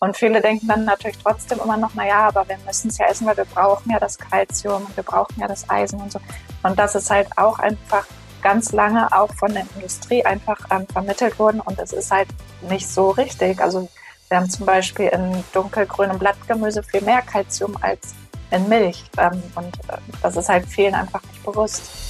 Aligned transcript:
Und 0.00 0.16
viele 0.16 0.40
denken 0.40 0.68
dann 0.68 0.84
natürlich 0.84 1.18
trotzdem 1.18 1.58
immer 1.58 1.76
noch, 1.76 1.94
naja, 1.94 2.28
aber 2.28 2.48
wir 2.48 2.58
müssen 2.64 2.88
es 2.88 2.98
ja 2.98 3.06
essen, 3.06 3.26
weil 3.26 3.36
wir 3.36 3.44
brauchen 3.44 3.90
ja 3.90 3.98
das 3.98 4.16
Kalzium 4.16 4.86
und 4.86 4.96
wir 4.96 5.02
brauchen 5.02 5.40
ja 5.40 5.48
das 5.48 5.68
Eisen 5.68 6.00
und 6.00 6.12
so. 6.12 6.20
Und 6.62 6.78
das 6.78 6.94
ist 6.94 7.10
halt 7.10 7.28
auch 7.36 7.58
einfach 7.58 8.06
ganz 8.40 8.72
lange 8.72 9.12
auch 9.12 9.32
von 9.34 9.52
der 9.52 9.64
Industrie 9.74 10.24
einfach 10.24 10.58
ähm, 10.70 10.86
vermittelt 10.86 11.38
worden 11.40 11.60
und 11.60 11.78
es 11.80 11.92
ist 11.92 12.12
halt 12.12 12.28
nicht 12.68 12.88
so 12.88 13.10
richtig. 13.10 13.60
Also 13.60 13.88
wir 14.28 14.38
haben 14.38 14.48
zum 14.48 14.66
Beispiel 14.66 15.08
in 15.08 15.44
dunkelgrünem 15.52 16.18
Blattgemüse 16.18 16.82
viel 16.84 17.00
mehr 17.00 17.22
Kalzium 17.22 17.76
als 17.80 18.14
in 18.50 18.68
Milch 18.68 19.04
ähm, 19.18 19.42
und 19.56 19.74
äh, 19.88 19.98
das 20.22 20.36
ist 20.36 20.48
halt 20.48 20.66
vielen 20.66 20.94
einfach 20.94 21.22
nicht 21.24 21.44
bewusst. 21.44 22.07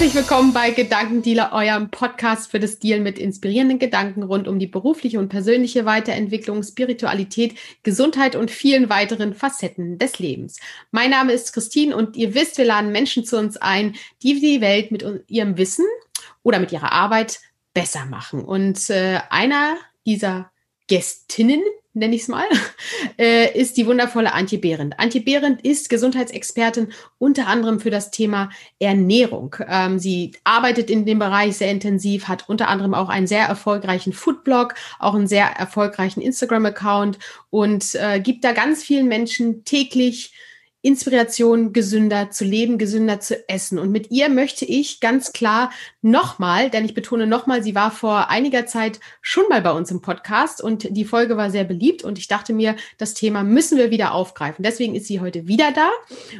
Herzlich 0.00 0.16
willkommen 0.22 0.54
bei 0.54 0.70
Gedankendealer, 0.70 1.52
eurem 1.52 1.90
Podcast 1.90 2.50
für 2.50 2.58
das 2.58 2.78
Deal 2.78 3.00
mit 3.00 3.18
inspirierenden 3.18 3.78
Gedanken 3.78 4.22
rund 4.22 4.48
um 4.48 4.58
die 4.58 4.66
berufliche 4.66 5.18
und 5.18 5.28
persönliche 5.28 5.84
Weiterentwicklung, 5.84 6.62
Spiritualität, 6.62 7.58
Gesundheit 7.82 8.34
und 8.34 8.50
vielen 8.50 8.88
weiteren 8.88 9.34
Facetten 9.34 9.98
des 9.98 10.18
Lebens. 10.18 10.58
Mein 10.90 11.10
Name 11.10 11.34
ist 11.34 11.52
Christine 11.52 11.94
und 11.94 12.16
ihr 12.16 12.32
wisst, 12.32 12.56
wir 12.56 12.64
laden 12.64 12.92
Menschen 12.92 13.26
zu 13.26 13.36
uns 13.36 13.58
ein, 13.58 13.94
die 14.22 14.40
die 14.40 14.62
Welt 14.62 14.90
mit 14.90 15.04
ihrem 15.28 15.58
Wissen 15.58 15.84
oder 16.42 16.60
mit 16.60 16.72
ihrer 16.72 16.92
Arbeit 16.92 17.38
besser 17.74 18.06
machen. 18.06 18.42
Und 18.42 18.88
äh, 18.88 19.20
einer 19.28 19.76
dieser 20.06 20.50
Gästinnen 20.88 21.60
nenne 21.92 22.14
ich 22.14 22.22
es 22.22 22.28
mal, 22.28 22.46
äh, 23.18 23.58
ist 23.58 23.76
die 23.76 23.86
wundervolle 23.86 24.32
Antje 24.32 24.58
Behrendt. 24.58 24.98
Antje 24.98 25.20
Behrendt 25.20 25.62
ist 25.62 25.90
Gesundheitsexpertin 25.90 26.92
unter 27.18 27.46
anderem 27.46 27.80
für 27.80 27.90
das 27.90 28.10
Thema 28.10 28.50
Ernährung. 28.78 29.56
Ähm, 29.66 29.98
sie 29.98 30.32
arbeitet 30.44 30.90
in 30.90 31.04
dem 31.04 31.18
Bereich 31.18 31.56
sehr 31.56 31.70
intensiv, 31.70 32.28
hat 32.28 32.48
unter 32.48 32.68
anderem 32.68 32.94
auch 32.94 33.08
einen 33.08 33.26
sehr 33.26 33.46
erfolgreichen 33.46 34.12
Foodblog, 34.12 34.74
auch 34.98 35.14
einen 35.14 35.26
sehr 35.26 35.46
erfolgreichen 35.46 36.20
Instagram-Account 36.20 37.18
und 37.50 37.94
äh, 37.94 38.20
gibt 38.20 38.44
da 38.44 38.52
ganz 38.52 38.82
vielen 38.82 39.08
Menschen 39.08 39.64
täglich 39.64 40.32
Inspiration, 40.82 41.72
gesünder 41.72 42.30
zu 42.30 42.44
leben, 42.44 42.78
gesünder 42.78 43.20
zu 43.20 43.48
essen. 43.48 43.78
Und 43.78 43.90
mit 43.90 44.10
ihr 44.10 44.30
möchte 44.30 44.64
ich 44.64 45.00
ganz 45.00 45.32
klar 45.32 45.70
nochmal, 46.00 46.70
denn 46.70 46.86
ich 46.86 46.94
betone 46.94 47.26
nochmal, 47.26 47.62
sie 47.62 47.74
war 47.74 47.90
vor 47.90 48.30
einiger 48.30 48.64
Zeit 48.64 48.98
schon 49.20 49.44
mal 49.50 49.60
bei 49.60 49.72
uns 49.72 49.90
im 49.90 50.00
Podcast 50.00 50.62
und 50.62 50.86
die 50.90 51.04
Folge 51.04 51.36
war 51.36 51.50
sehr 51.50 51.64
beliebt 51.64 52.02
und 52.02 52.18
ich 52.18 52.28
dachte 52.28 52.54
mir, 52.54 52.76
das 52.96 53.12
Thema 53.12 53.42
müssen 53.42 53.76
wir 53.76 53.90
wieder 53.90 54.14
aufgreifen. 54.14 54.62
Deswegen 54.62 54.94
ist 54.94 55.06
sie 55.06 55.20
heute 55.20 55.46
wieder 55.46 55.70
da. 55.72 55.90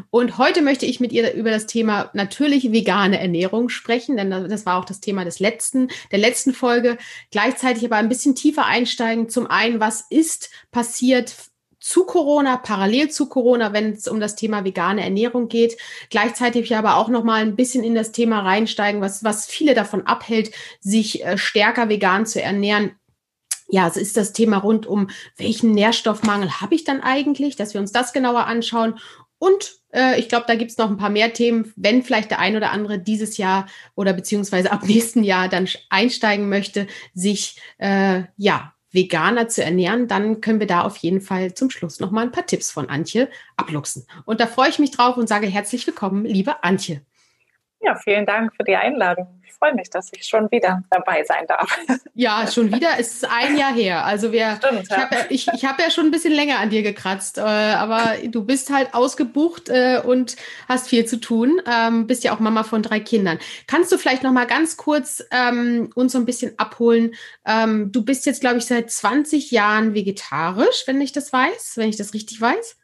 Und 0.08 0.38
heute 0.38 0.62
möchte 0.62 0.86
ich 0.86 1.00
mit 1.00 1.12
ihr 1.12 1.34
über 1.34 1.50
das 1.50 1.66
Thema 1.66 2.10
natürlich 2.14 2.72
vegane 2.72 3.20
Ernährung 3.20 3.68
sprechen, 3.68 4.16
denn 4.16 4.30
das 4.30 4.64
war 4.64 4.78
auch 4.78 4.86
das 4.86 5.00
Thema 5.00 5.24
des 5.24 5.38
letzten, 5.38 5.88
der 6.12 6.18
letzten 6.18 6.54
Folge. 6.54 6.96
Gleichzeitig 7.30 7.84
aber 7.84 7.96
ein 7.96 8.08
bisschen 8.08 8.34
tiefer 8.34 8.64
einsteigen. 8.64 9.28
Zum 9.28 9.46
einen, 9.46 9.80
was 9.80 10.06
ist 10.08 10.50
passiert 10.70 11.34
zu 11.80 12.04
Corona, 12.04 12.58
parallel 12.58 13.10
zu 13.10 13.26
Corona, 13.26 13.72
wenn 13.72 13.92
es 13.92 14.06
um 14.06 14.20
das 14.20 14.36
Thema 14.36 14.64
vegane 14.64 15.02
Ernährung 15.02 15.48
geht. 15.48 15.78
Gleichzeitig 16.10 16.76
aber 16.76 16.96
auch 16.96 17.08
noch 17.08 17.24
mal 17.24 17.40
ein 17.40 17.56
bisschen 17.56 17.82
in 17.82 17.94
das 17.94 18.12
Thema 18.12 18.40
reinsteigen, 18.40 19.00
was, 19.00 19.24
was 19.24 19.46
viele 19.46 19.74
davon 19.74 20.06
abhält, 20.06 20.52
sich 20.80 21.24
äh, 21.24 21.38
stärker 21.38 21.88
vegan 21.88 22.26
zu 22.26 22.42
ernähren. 22.42 22.92
Ja, 23.68 23.86
es 23.88 23.96
ist 23.96 24.16
das 24.16 24.32
Thema 24.32 24.58
rund 24.58 24.86
um, 24.86 25.08
welchen 25.36 25.72
Nährstoffmangel 25.72 26.60
habe 26.60 26.74
ich 26.74 26.84
dann 26.84 27.00
eigentlich, 27.00 27.56
dass 27.56 27.72
wir 27.72 27.80
uns 27.80 27.92
das 27.92 28.12
genauer 28.12 28.46
anschauen. 28.46 28.98
Und 29.38 29.76
äh, 29.94 30.18
ich 30.20 30.28
glaube, 30.28 30.44
da 30.46 30.54
gibt 30.56 30.72
es 30.72 30.76
noch 30.76 30.90
ein 30.90 30.98
paar 30.98 31.08
mehr 31.08 31.32
Themen, 31.32 31.72
wenn 31.76 32.02
vielleicht 32.02 32.30
der 32.30 32.40
ein 32.40 32.56
oder 32.56 32.72
andere 32.72 32.98
dieses 32.98 33.38
Jahr 33.38 33.66
oder 33.94 34.12
beziehungsweise 34.12 34.70
ab 34.70 34.82
nächsten 34.86 35.24
Jahr 35.24 35.48
dann 35.48 35.68
einsteigen 35.88 36.48
möchte, 36.48 36.86
sich 37.14 37.58
äh, 37.78 38.24
ja 38.36 38.74
veganer 38.92 39.48
zu 39.48 39.62
ernähren, 39.62 40.08
dann 40.08 40.40
können 40.40 40.60
wir 40.60 40.66
da 40.66 40.82
auf 40.82 40.96
jeden 40.98 41.20
Fall 41.20 41.54
zum 41.54 41.70
Schluss 41.70 42.00
noch 42.00 42.10
mal 42.10 42.22
ein 42.22 42.32
paar 42.32 42.46
Tipps 42.46 42.70
von 42.70 42.88
Antje 42.88 43.28
abluchsen. 43.56 44.06
Und 44.24 44.40
da 44.40 44.46
freue 44.46 44.68
ich 44.68 44.78
mich 44.78 44.90
drauf 44.90 45.16
und 45.16 45.28
sage 45.28 45.46
herzlich 45.46 45.86
willkommen, 45.86 46.24
liebe 46.24 46.62
Antje. 46.64 47.02
Ja, 47.80 47.94
vielen 47.96 48.26
Dank 48.26 48.54
für 48.54 48.64
die 48.64 48.76
Einladung. 48.76 49.39
Ich 49.60 49.66
freue 49.68 49.74
mich, 49.74 49.90
dass 49.90 50.08
ich 50.12 50.24
schon 50.24 50.50
wieder 50.50 50.82
dabei 50.88 51.22
sein 51.22 51.46
darf. 51.46 51.78
Ja, 52.14 52.46
schon 52.46 52.72
wieder. 52.74 52.98
Es 52.98 53.14
ist 53.14 53.30
ein 53.30 53.56
Jahr 53.56 53.74
her. 53.74 54.04
Also 54.04 54.32
wir, 54.32 54.56
Stimmt, 54.56 54.88
ich 54.90 54.96
habe 54.96 55.14
ja, 55.14 55.24
ich, 55.28 55.48
ich 55.48 55.64
hab 55.64 55.78
ja 55.78 55.90
schon 55.90 56.06
ein 56.06 56.10
bisschen 56.10 56.32
länger 56.32 56.58
an 56.58 56.70
dir 56.70 56.82
gekratzt, 56.82 57.38
äh, 57.38 57.42
aber 57.42 58.16
du 58.24 58.44
bist 58.44 58.70
halt 58.70 58.94
ausgebucht 58.94 59.68
äh, 59.68 60.00
und 60.04 60.36
hast 60.68 60.88
viel 60.88 61.04
zu 61.04 61.18
tun. 61.18 61.62
Ähm, 61.70 62.06
bist 62.06 62.24
ja 62.24 62.34
auch 62.34 62.40
Mama 62.40 62.62
von 62.62 62.82
drei 62.82 63.00
Kindern. 63.00 63.38
Kannst 63.66 63.92
du 63.92 63.98
vielleicht 63.98 64.22
noch 64.22 64.32
mal 64.32 64.46
ganz 64.46 64.76
kurz 64.76 65.24
ähm, 65.30 65.90
uns 65.94 66.12
so 66.12 66.18
ein 66.18 66.26
bisschen 66.26 66.58
abholen? 66.58 67.14
Ähm, 67.46 67.92
du 67.92 68.02
bist 68.02 68.26
jetzt, 68.26 68.40
glaube 68.40 68.58
ich, 68.58 68.66
seit 68.66 68.90
20 68.90 69.50
Jahren 69.50 69.94
vegetarisch, 69.94 70.84
wenn 70.86 71.00
ich 71.00 71.12
das 71.12 71.32
weiß, 71.32 71.74
wenn 71.76 71.88
ich 71.88 71.96
das 71.96 72.12
richtig 72.12 72.40
weiß. 72.40 72.79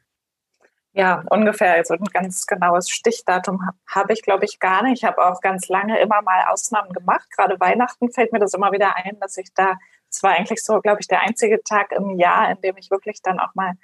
Ja, 0.98 1.22
ungefähr. 1.28 1.74
Also 1.74 1.92
ein 1.92 2.04
ganz 2.04 2.46
genaues 2.46 2.88
Stichdatum 2.88 3.60
habe 3.86 4.14
ich, 4.14 4.22
glaube 4.22 4.46
ich, 4.46 4.58
gar 4.58 4.82
nicht. 4.82 5.02
Ich 5.02 5.04
habe 5.04 5.22
auch 5.26 5.42
ganz 5.42 5.68
lange 5.68 6.00
immer 6.00 6.22
mal 6.22 6.46
Ausnahmen 6.48 6.90
gemacht. 6.94 7.30
Gerade 7.36 7.60
Weihnachten 7.60 8.10
fällt 8.10 8.32
mir 8.32 8.38
das 8.38 8.54
immer 8.54 8.72
wieder 8.72 8.96
ein, 8.96 9.20
dass 9.20 9.36
ich 9.36 9.52
da, 9.54 9.74
es 10.10 10.22
war 10.22 10.30
eigentlich 10.30 10.64
so, 10.64 10.80
glaube 10.80 11.02
ich, 11.02 11.06
der 11.06 11.20
einzige 11.20 11.62
Tag 11.62 11.92
im 11.92 12.18
Jahr, 12.18 12.50
in 12.50 12.62
dem 12.62 12.78
ich 12.78 12.90
wirklich 12.90 13.20
dann 13.20 13.38
auch 13.40 13.54
mal 13.54 13.74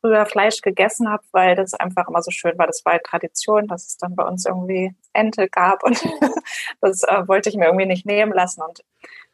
früher 0.00 0.24
Fleisch 0.24 0.62
gegessen 0.62 1.10
habe, 1.10 1.22
weil 1.32 1.54
das 1.54 1.74
einfach 1.74 2.08
immer 2.08 2.22
so 2.22 2.30
schön 2.30 2.56
war. 2.56 2.66
Das 2.66 2.82
war 2.86 2.98
Tradition, 3.02 3.66
dass 3.66 3.86
es 3.86 3.98
dann 3.98 4.16
bei 4.16 4.24
uns 4.24 4.46
irgendwie 4.46 4.94
Ente 5.12 5.50
gab 5.50 5.82
und 5.84 6.02
das 6.80 7.02
äh, 7.02 7.28
wollte 7.28 7.50
ich 7.50 7.56
mir 7.56 7.66
irgendwie 7.66 7.84
nicht 7.84 8.06
nehmen 8.06 8.32
lassen. 8.32 8.62
Und 8.62 8.82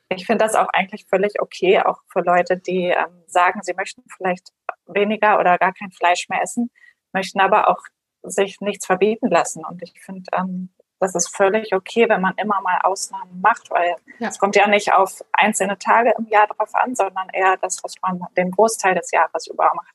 ich 0.08 0.26
finde 0.26 0.44
das 0.44 0.56
auch 0.56 0.69
eigentlich 0.72 1.06
völlig 1.06 1.41
okay, 1.41 1.78
auch 1.78 2.00
für 2.08 2.22
Leute, 2.22 2.56
die 2.56 2.86
ähm, 2.86 3.22
sagen, 3.28 3.60
sie 3.62 3.74
möchten 3.74 4.03
vielleicht 4.16 4.48
weniger 4.86 5.38
oder 5.38 5.58
gar 5.58 5.72
kein 5.72 5.92
Fleisch 5.92 6.28
mehr 6.28 6.42
essen 6.42 6.72
möchten 7.14 7.41
aber 7.41 7.70
auch 7.70 7.80
sich 8.22 8.60
nichts 8.60 8.86
verbieten 8.86 9.30
lassen. 9.30 9.64
Und 9.64 9.82
ich 9.82 9.94
finde, 10.00 10.25
ähm, 10.32 10.70
das 11.00 11.14
ist 11.14 11.34
völlig 11.34 11.75
okay, 11.75 12.08
wenn 12.08 12.20
man 12.20 12.34
immer 12.36 12.60
mal 12.60 12.78
Ausnahmen 12.82 13.41
macht, 13.41 13.70
weil 13.70 13.97
ja. 14.19 14.28
es 14.28 14.38
kommt 14.38 14.56
ja 14.56 14.66
nicht 14.66 14.92
auf 14.92 15.24
einzelne 15.32 15.78
Tage 15.78 16.14
im 16.19 16.26
Jahr 16.28 16.47
drauf 16.47 16.74
an, 16.74 16.94
sondern 16.94 17.28
eher 17.30 17.56
das, 17.58 17.78
was 17.82 17.94
man 18.03 18.20
den 18.36 18.50
Großteil 18.50 18.94
des 18.94 19.10
Jahres 19.10 19.47
über 19.47 19.70
macht. 19.74 19.94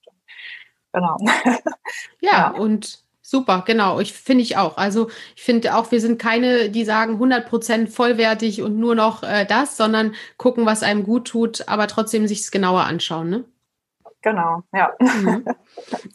Genau. 0.92 1.18
Ja, 2.22 2.50
und 2.50 3.04
Super, 3.30 3.64
genau. 3.64 4.00
Ich 4.00 4.14
finde 4.14 4.42
ich 4.42 4.58
auch. 4.58 4.78
Also 4.78 5.12
ich 5.36 5.44
finde 5.44 5.76
auch, 5.76 5.92
wir 5.92 6.02
sind 6.02 6.20
keine, 6.20 6.72
die 6.72 6.84
sagen 6.84 7.14
100 7.14 7.48
Prozent 7.48 7.90
vollwertig 7.90 8.64
und 8.64 8.80
nur 8.80 8.96
noch 8.96 9.22
äh, 9.22 9.46
das, 9.46 9.78
sondern 9.78 10.16
gucken, 10.38 10.66
was 10.66 10.82
einem 10.82 11.04
gut 11.04 11.28
tut, 11.28 11.68
aber 11.68 11.86
trotzdem 11.86 12.26
sich 12.28 12.40
es 12.40 12.50
genauer 12.50 12.86
anschauen. 12.86 13.30
Ne? 13.30 13.46
Genau, 14.22 14.64
ja. 14.74 14.94
Mhm. 15.00 15.46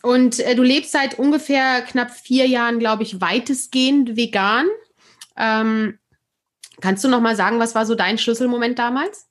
Und 0.03 0.39
äh, 0.41 0.55
du 0.55 0.63
lebst 0.63 0.93
seit 0.93 1.19
ungefähr 1.19 1.83
knapp 1.83 2.11
vier 2.11 2.47
Jahren, 2.47 2.79
glaube 2.79 3.03
ich, 3.03 3.21
weitestgehend 3.21 4.17
vegan. 4.17 4.67
Ähm, 5.37 5.99
kannst 6.83 7.03
du 7.03 7.09
noch 7.09 7.21
mal 7.21 7.35
sagen, 7.35 7.59
was 7.59 7.75
war 7.75 7.87
so 7.87 7.95
dein 7.95 8.19
Schlüsselmoment 8.19 8.79
damals? 8.79 9.29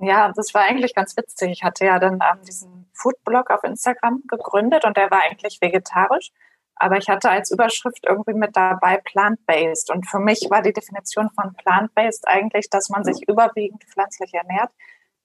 Ja, 0.00 0.32
das 0.34 0.54
war 0.54 0.62
eigentlich 0.62 0.94
ganz 0.94 1.16
witzig. 1.16 1.50
Ich 1.50 1.62
hatte 1.62 1.84
ja 1.84 1.98
dann 1.98 2.14
ähm, 2.14 2.42
diesen 2.46 2.88
Foodblog 2.94 3.50
auf 3.50 3.64
Instagram 3.64 4.22
gegründet 4.28 4.84
und 4.84 4.96
der 4.96 5.10
war 5.10 5.22
eigentlich 5.22 5.58
vegetarisch. 5.60 6.30
Aber 6.76 6.96
ich 6.96 7.08
hatte 7.08 7.28
als 7.28 7.50
Überschrift 7.50 8.06
irgendwie 8.06 8.34
mit 8.34 8.56
dabei 8.56 8.98
plant-based. 8.98 9.90
Und 9.90 10.08
für 10.08 10.20
mich 10.20 10.46
war 10.48 10.62
die 10.62 10.72
Definition 10.72 11.28
von 11.30 11.52
plant-based 11.54 12.26
eigentlich, 12.28 12.70
dass 12.70 12.88
man 12.88 13.04
sich 13.04 13.28
überwiegend 13.28 13.82
pflanzlich 13.84 14.32
ernährt 14.32 14.70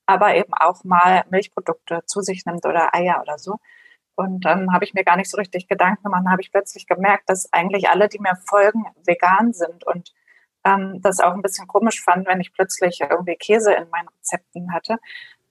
aber 0.05 0.35
eben 0.35 0.53
auch 0.53 0.83
mal 0.83 1.23
Milchprodukte 1.29 2.01
zu 2.05 2.21
sich 2.21 2.45
nimmt 2.45 2.65
oder 2.65 2.93
Eier 2.93 3.21
oder 3.21 3.37
so. 3.37 3.57
Und 4.15 4.45
dann 4.45 4.73
habe 4.73 4.85
ich 4.85 4.93
mir 4.93 5.03
gar 5.03 5.17
nicht 5.17 5.29
so 5.29 5.37
richtig 5.37 5.67
Gedanken 5.67 6.03
gemacht, 6.03 6.25
habe 6.27 6.41
ich 6.41 6.51
plötzlich 6.51 6.85
gemerkt, 6.85 7.29
dass 7.29 7.51
eigentlich 7.51 7.89
alle, 7.89 8.09
die 8.09 8.19
mir 8.19 8.35
folgen, 8.47 8.85
vegan 9.05 9.53
sind 9.53 9.83
und 9.85 10.13
ähm, 10.63 11.01
das 11.01 11.19
auch 11.19 11.33
ein 11.33 11.41
bisschen 11.41 11.67
komisch 11.67 12.01
fand, 12.03 12.27
wenn 12.27 12.39
ich 12.39 12.53
plötzlich 12.53 13.01
irgendwie 13.01 13.35
Käse 13.35 13.73
in 13.73 13.89
meinen 13.89 14.07
Rezepten 14.19 14.71
hatte. 14.73 14.97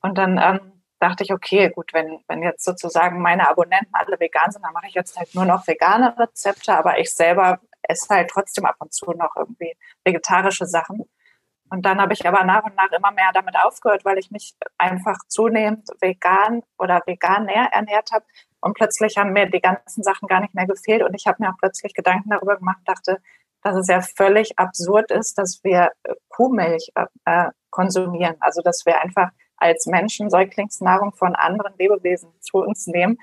Und 0.00 0.16
dann 0.16 0.38
ähm, 0.38 0.82
dachte 1.00 1.25
ich, 1.25 1.32
okay, 1.32 1.70
gut, 1.70 1.93
wenn, 1.93 2.20
wenn 2.28 2.43
jetzt 2.43 2.64
sozusagen 2.64 3.20
meine 3.20 3.48
Abonnenten 3.48 3.93
alle 3.93 4.19
vegan 4.20 4.52
sind, 4.52 4.64
dann 4.64 4.72
mache 4.72 4.87
ich 4.87 4.94
jetzt 4.94 5.19
halt 5.19 5.34
nur 5.34 5.44
noch 5.44 5.66
vegane 5.66 6.16
Rezepte, 6.19 6.76
aber 6.76 6.98
ich 6.98 7.12
selber 7.12 7.58
esse 7.82 8.14
halt 8.14 8.31
trotzdem 8.31 8.64
ab 8.64 8.76
und 8.78 8.93
zu 8.93 9.10
noch 9.10 9.34
irgendwie 9.37 9.76
vegetarische 10.05 10.66
Sachen. 10.66 11.05
Und 11.72 11.86
dann 11.86 12.02
habe 12.02 12.12
ich 12.12 12.26
aber 12.26 12.44
nach 12.44 12.64
und 12.64 12.76
nach 12.76 12.92
immer 12.92 13.12
mehr 13.12 13.30
damit 13.32 13.56
aufgehört, 13.56 14.04
weil 14.04 14.19
ich 14.19 14.30
mich 14.30 14.54
einfach 14.76 15.16
zunehmend 15.28 15.88
vegan 16.02 16.62
oder 16.78 17.00
vegan 17.06 17.48
ernährt 17.48 18.10
habe. 18.12 18.26
Und 18.60 18.74
plötzlich 18.74 19.16
haben 19.16 19.32
mir 19.32 19.46
die 19.46 19.62
ganzen 19.62 20.02
Sachen 20.02 20.28
gar 20.28 20.40
nicht 20.40 20.54
mehr 20.54 20.66
gefehlt. 20.66 21.02
Und 21.02 21.14
ich 21.14 21.26
habe 21.26 21.38
mir 21.42 21.48
auch 21.48 21.56
plötzlich 21.58 21.94
Gedanken 21.94 22.28
darüber 22.28 22.58
gemacht, 22.58 22.80
dachte, 22.84 23.22
dass 23.62 23.74
es 23.74 23.88
ja 23.88 24.02
völlig 24.02 24.58
absurd 24.58 25.10
ist, 25.10 25.38
dass 25.38 25.60
wir 25.64 25.92
Kuhmilch 26.28 26.92
äh, 26.94 27.06
äh, 27.24 27.48
konsumieren. 27.70 28.36
Also 28.40 28.60
dass 28.60 28.82
wir 28.84 29.00
einfach 29.00 29.30
als 29.62 29.87
Menschen 29.87 30.29
Säuglingsnahrung 30.29 31.12
von 31.12 31.35
anderen 31.35 31.73
Lebewesen 31.79 32.31
zu 32.41 32.59
uns 32.59 32.87
nehmen. 32.87 33.19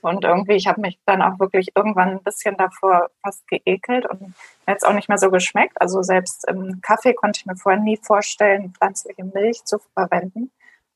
Und 0.00 0.24
irgendwie, 0.24 0.54
ich 0.54 0.66
habe 0.66 0.80
mich 0.80 0.98
dann 1.06 1.22
auch 1.22 1.38
wirklich 1.38 1.68
irgendwann 1.76 2.08
ein 2.10 2.22
bisschen 2.24 2.56
davor 2.56 3.10
fast 3.22 3.46
geekelt 3.46 4.04
und 4.04 4.34
jetzt 4.66 4.84
auch 4.84 4.94
nicht 4.94 5.08
mehr 5.08 5.18
so 5.18 5.30
geschmeckt. 5.30 5.80
Also 5.80 6.02
selbst 6.02 6.48
im 6.48 6.80
Kaffee 6.80 7.14
konnte 7.14 7.38
ich 7.38 7.46
mir 7.46 7.56
vorher 7.56 7.80
nie 7.80 7.96
vorstellen, 8.02 8.74
pflanzliche 8.76 9.24
Milch 9.24 9.64
zu 9.64 9.78
verwenden. 9.94 10.50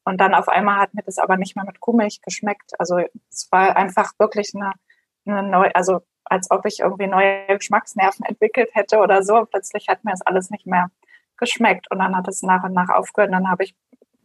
Und 0.05 0.21
dann 0.21 0.35
auf 0.35 0.49
einmal 0.49 0.81
hat 0.81 0.95
mir 0.95 1.03
das 1.03 1.19
aber 1.19 1.37
nicht 1.37 1.55
mehr 1.55 1.65
mit 1.65 1.81
Kuhmilch 1.81 2.21
geschmeckt. 2.23 2.73
Also 2.81 2.99
es 3.31 3.49
war 3.53 3.77
einfach 3.77 4.13
wirklich 4.19 4.53
eine, 4.55 4.73
eine 5.25 5.49
neue, 5.49 5.75
also 5.75 6.01
als 6.25 6.51
ob 6.51 6.67
ich 6.67 6.81
irgendwie 6.81 7.07
neue 7.07 7.47
Geschmacksnerven 7.47 8.25
entwickelt 8.27 8.71
hätte 8.73 8.99
oder 8.99 9.23
so. 9.23 9.45
Plötzlich 9.45 9.89
hat 9.89 10.05
mir 10.05 10.13
das 10.13 10.23
alles 10.23 10.51
nicht 10.51 10.67
mehr 10.67 10.91
geschmeckt 11.37 11.91
und 11.91 11.99
dann 11.99 12.17
hat 12.17 12.27
es 12.29 12.43
nach 12.43 12.65
und 12.65 12.73
nach 12.73 12.89
aufgehört. 12.89 13.31
Und 13.31 13.35
dann 13.35 13.51
habe 13.51 13.65
ich 13.65 13.75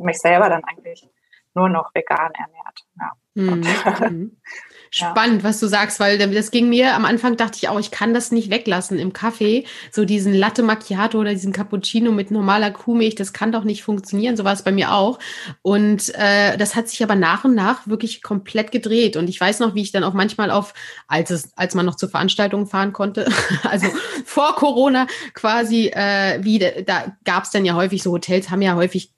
mich 0.04 0.20
selber 0.20 0.50
dann 0.50 0.64
eigentlich 0.64 1.08
nur 1.54 1.70
noch 1.70 1.94
vegan 1.94 2.32
ernährt. 2.34 2.86
Ja. 3.00 3.12
Mhm. 3.34 4.38
Spannend, 4.94 5.42
ja. 5.42 5.48
was 5.48 5.62
du 5.62 5.68
sagst, 5.68 6.02
weil 6.02 6.18
das 6.18 6.52
ging 6.52 6.68
mir 6.68 6.96
am 6.96 7.06
Anfang 7.06 7.38
dachte 7.38 7.58
ich 7.62 7.70
auch, 7.70 7.80
ich 7.80 7.92
kann 7.92 8.14
das 8.14 8.34
nicht 8.34 8.52
weglassen 8.52 9.00
im 9.00 9.14
Kaffee, 9.14 9.66
so 9.90 10.04
diesen 10.04 10.34
Latte 10.34 10.64
Macchiato 10.64 11.18
oder 11.18 11.32
diesen 11.32 11.54
Cappuccino 11.54 12.12
mit 12.12 12.30
normaler 12.30 12.72
Kuhmilch, 12.72 13.16
das 13.16 13.32
kann 13.32 13.54
doch 13.54 13.64
nicht 13.64 13.84
funktionieren. 13.84 14.36
So 14.36 14.44
war 14.44 14.52
es 14.52 14.64
bei 14.64 14.74
mir 14.74 14.94
auch. 14.94 15.18
Und 15.62 16.14
äh, 16.16 16.58
das 16.58 16.76
hat 16.76 16.90
sich 16.90 17.02
aber 17.04 17.16
nach 17.16 17.46
und 17.46 17.56
nach 17.56 17.88
wirklich 17.88 18.22
komplett 18.22 18.74
gedreht. 18.74 19.16
Und 19.16 19.30
ich 19.30 19.40
weiß 19.40 19.60
noch, 19.60 19.76
wie 19.76 19.82
ich 19.82 19.94
dann 19.94 20.04
auch 20.04 20.14
manchmal 20.14 20.52
auf, 20.52 20.74
als 21.08 21.30
es, 21.30 21.58
als 21.58 21.74
man 21.74 21.86
noch 21.86 21.96
zur 21.96 22.10
Veranstaltung 22.10 22.68
fahren 22.68 22.92
konnte, 22.92 23.30
also 23.64 23.88
vor 24.26 24.56
Corona 24.56 25.08
quasi, 25.34 25.88
äh, 25.88 26.44
wie 26.44 26.60
da 26.60 27.16
gab 27.24 27.46
es 27.46 27.52
dann 27.52 27.64
ja 27.64 27.76
häufig 27.76 28.04
so 28.04 28.12
Hotels, 28.12 28.50
haben 28.50 28.62
ja 28.62 28.76
häufig 28.76 29.14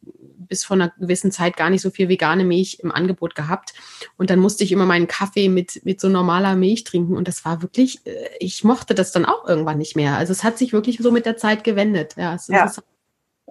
bis 0.48 0.64
vor 0.64 0.76
einer 0.76 0.90
gewissen 1.00 1.32
Zeit 1.32 1.58
gar 1.58 1.70
nicht 1.70 1.82
so 1.82 1.90
viel 1.90 2.10
vegane 2.10 2.44
Milch 2.44 2.80
im 2.82 2.92
Angebot 2.92 3.36
gehabt. 3.36 3.74
Und 4.18 4.30
dann 4.30 4.40
musste 4.40 4.64
ich 4.64 4.72
immer 4.72 4.86
meinen 4.86 5.08
Kaffee 5.08 5.50
mit, 5.50 5.86
mit 5.86 6.00
so 6.00 6.10
normaler 6.10 6.56
Milch 6.56 6.84
trinken. 6.84 7.18
Und 7.18 7.28
das 7.28 7.46
war 7.46 7.62
wirklich, 7.62 8.06
äh, 8.06 8.30
ich 8.40 8.64
mochte 8.64 8.96
das 8.96 9.12
dann 9.12 9.26
auch 9.26 9.48
irgendwann 9.48 9.78
nicht 9.78 9.96
mehr. 9.96 10.18
Also 10.18 10.32
es 10.32 10.44
hat 10.44 10.58
sich 10.58 10.74
wirklich 10.74 10.98
so 11.00 11.12
mit 11.12 11.26
der 11.26 11.38
Zeit 11.38 11.64
gewendet. 11.64 12.16
Ja, 12.18 12.38
ja. 12.48 12.72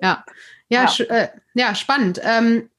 ja. 0.00 0.24
Ja, 0.68 0.86
ja. 0.86 1.04
Äh, 1.08 1.28
ja 1.54 1.74
spannend. 1.74 2.20
Ähm, 2.22 2.70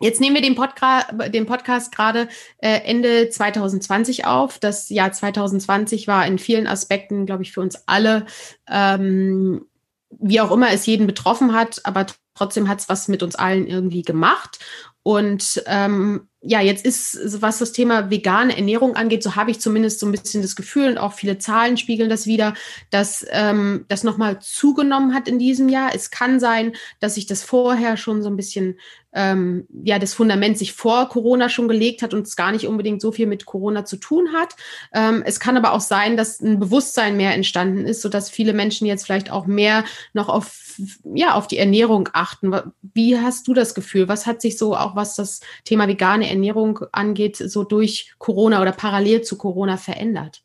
Jetzt 0.00 0.20
nehmen 0.20 0.36
wir 0.36 0.42
den, 0.42 0.54
Podca 0.54 1.02
den 1.28 1.46
Podcast 1.46 1.94
gerade 1.94 2.28
äh, 2.58 2.80
Ende 2.84 3.30
2020 3.30 4.26
auf. 4.26 4.58
Das 4.58 4.88
Jahr 4.90 5.12
2020 5.12 6.06
war 6.06 6.24
in 6.26 6.38
vielen 6.38 6.68
Aspekten, 6.68 7.26
glaube 7.26 7.42
ich, 7.42 7.52
für 7.52 7.60
uns 7.60 7.82
alle, 7.88 8.26
ähm, 8.68 9.66
wie 10.10 10.40
auch 10.40 10.52
immer 10.52 10.70
es 10.70 10.86
jeden 10.86 11.06
betroffen 11.06 11.52
hat, 11.52 11.80
aber 11.84 12.06
Trotzdem 12.38 12.68
hat 12.68 12.78
es 12.78 12.88
was 12.88 13.08
mit 13.08 13.24
uns 13.24 13.34
allen 13.34 13.66
irgendwie 13.66 14.02
gemacht. 14.02 14.60
Und 15.02 15.62
ähm, 15.66 16.28
ja, 16.40 16.60
jetzt 16.60 16.84
ist, 16.84 17.42
was 17.42 17.58
das 17.58 17.72
Thema 17.72 18.10
vegane 18.10 18.56
Ernährung 18.56 18.94
angeht, 18.94 19.22
so 19.24 19.34
habe 19.34 19.50
ich 19.50 19.58
zumindest 19.58 19.98
so 19.98 20.06
ein 20.06 20.12
bisschen 20.12 20.40
das 20.40 20.54
Gefühl 20.54 20.88
und 20.90 20.98
auch 20.98 21.14
viele 21.14 21.38
Zahlen 21.38 21.76
spiegeln 21.76 22.08
das 22.08 22.26
wieder, 22.26 22.54
dass 22.90 23.26
ähm, 23.30 23.86
das 23.88 24.04
nochmal 24.04 24.38
zugenommen 24.40 25.14
hat 25.14 25.26
in 25.26 25.38
diesem 25.38 25.68
Jahr. 25.68 25.94
Es 25.94 26.10
kann 26.10 26.38
sein, 26.38 26.76
dass 27.00 27.16
sich 27.16 27.26
das 27.26 27.42
vorher 27.42 27.96
schon 27.96 28.22
so 28.22 28.28
ein 28.28 28.36
bisschen 28.36 28.78
ähm, 29.12 29.66
ja 29.70 29.98
das 29.98 30.14
Fundament 30.14 30.58
sich 30.58 30.72
vor 30.72 31.08
Corona 31.08 31.48
schon 31.48 31.68
gelegt 31.68 32.02
hat 32.02 32.14
und 32.14 32.26
es 32.26 32.36
gar 32.36 32.52
nicht 32.52 32.66
unbedingt 32.66 33.00
so 33.00 33.12
viel 33.12 33.26
mit 33.26 33.46
Corona 33.46 33.84
zu 33.84 33.96
tun 33.96 34.28
hat. 34.34 34.54
Ähm, 34.92 35.22
es 35.24 35.40
kann 35.40 35.56
aber 35.56 35.72
auch 35.72 35.80
sein, 35.80 36.16
dass 36.16 36.40
ein 36.40 36.58
Bewusstsein 36.58 37.16
mehr 37.16 37.34
entstanden 37.34 37.86
ist, 37.86 38.02
sodass 38.02 38.30
viele 38.30 38.52
Menschen 38.52 38.86
jetzt 38.86 39.06
vielleicht 39.06 39.30
auch 39.30 39.46
mehr 39.46 39.84
noch 40.12 40.28
auf 40.28 40.76
ja 41.04 41.34
auf 41.34 41.46
die 41.46 41.58
Ernährung 41.58 42.08
achten. 42.12 42.54
Wie 42.82 43.18
hast 43.18 43.48
du 43.48 43.54
das 43.54 43.74
Gefühl? 43.74 44.08
Was 44.08 44.26
hat 44.26 44.40
sich 44.40 44.58
so 44.58 44.76
auch 44.76 44.94
was 44.94 45.16
das 45.16 45.40
Thema 45.64 45.88
vegane 45.88 46.28
Ernährung 46.28 46.80
angeht, 46.92 47.36
so 47.36 47.64
durch 47.64 48.14
Corona 48.18 48.60
oder 48.60 48.72
parallel 48.72 49.22
zu 49.22 49.38
Corona 49.38 49.76
verändert? 49.76 50.42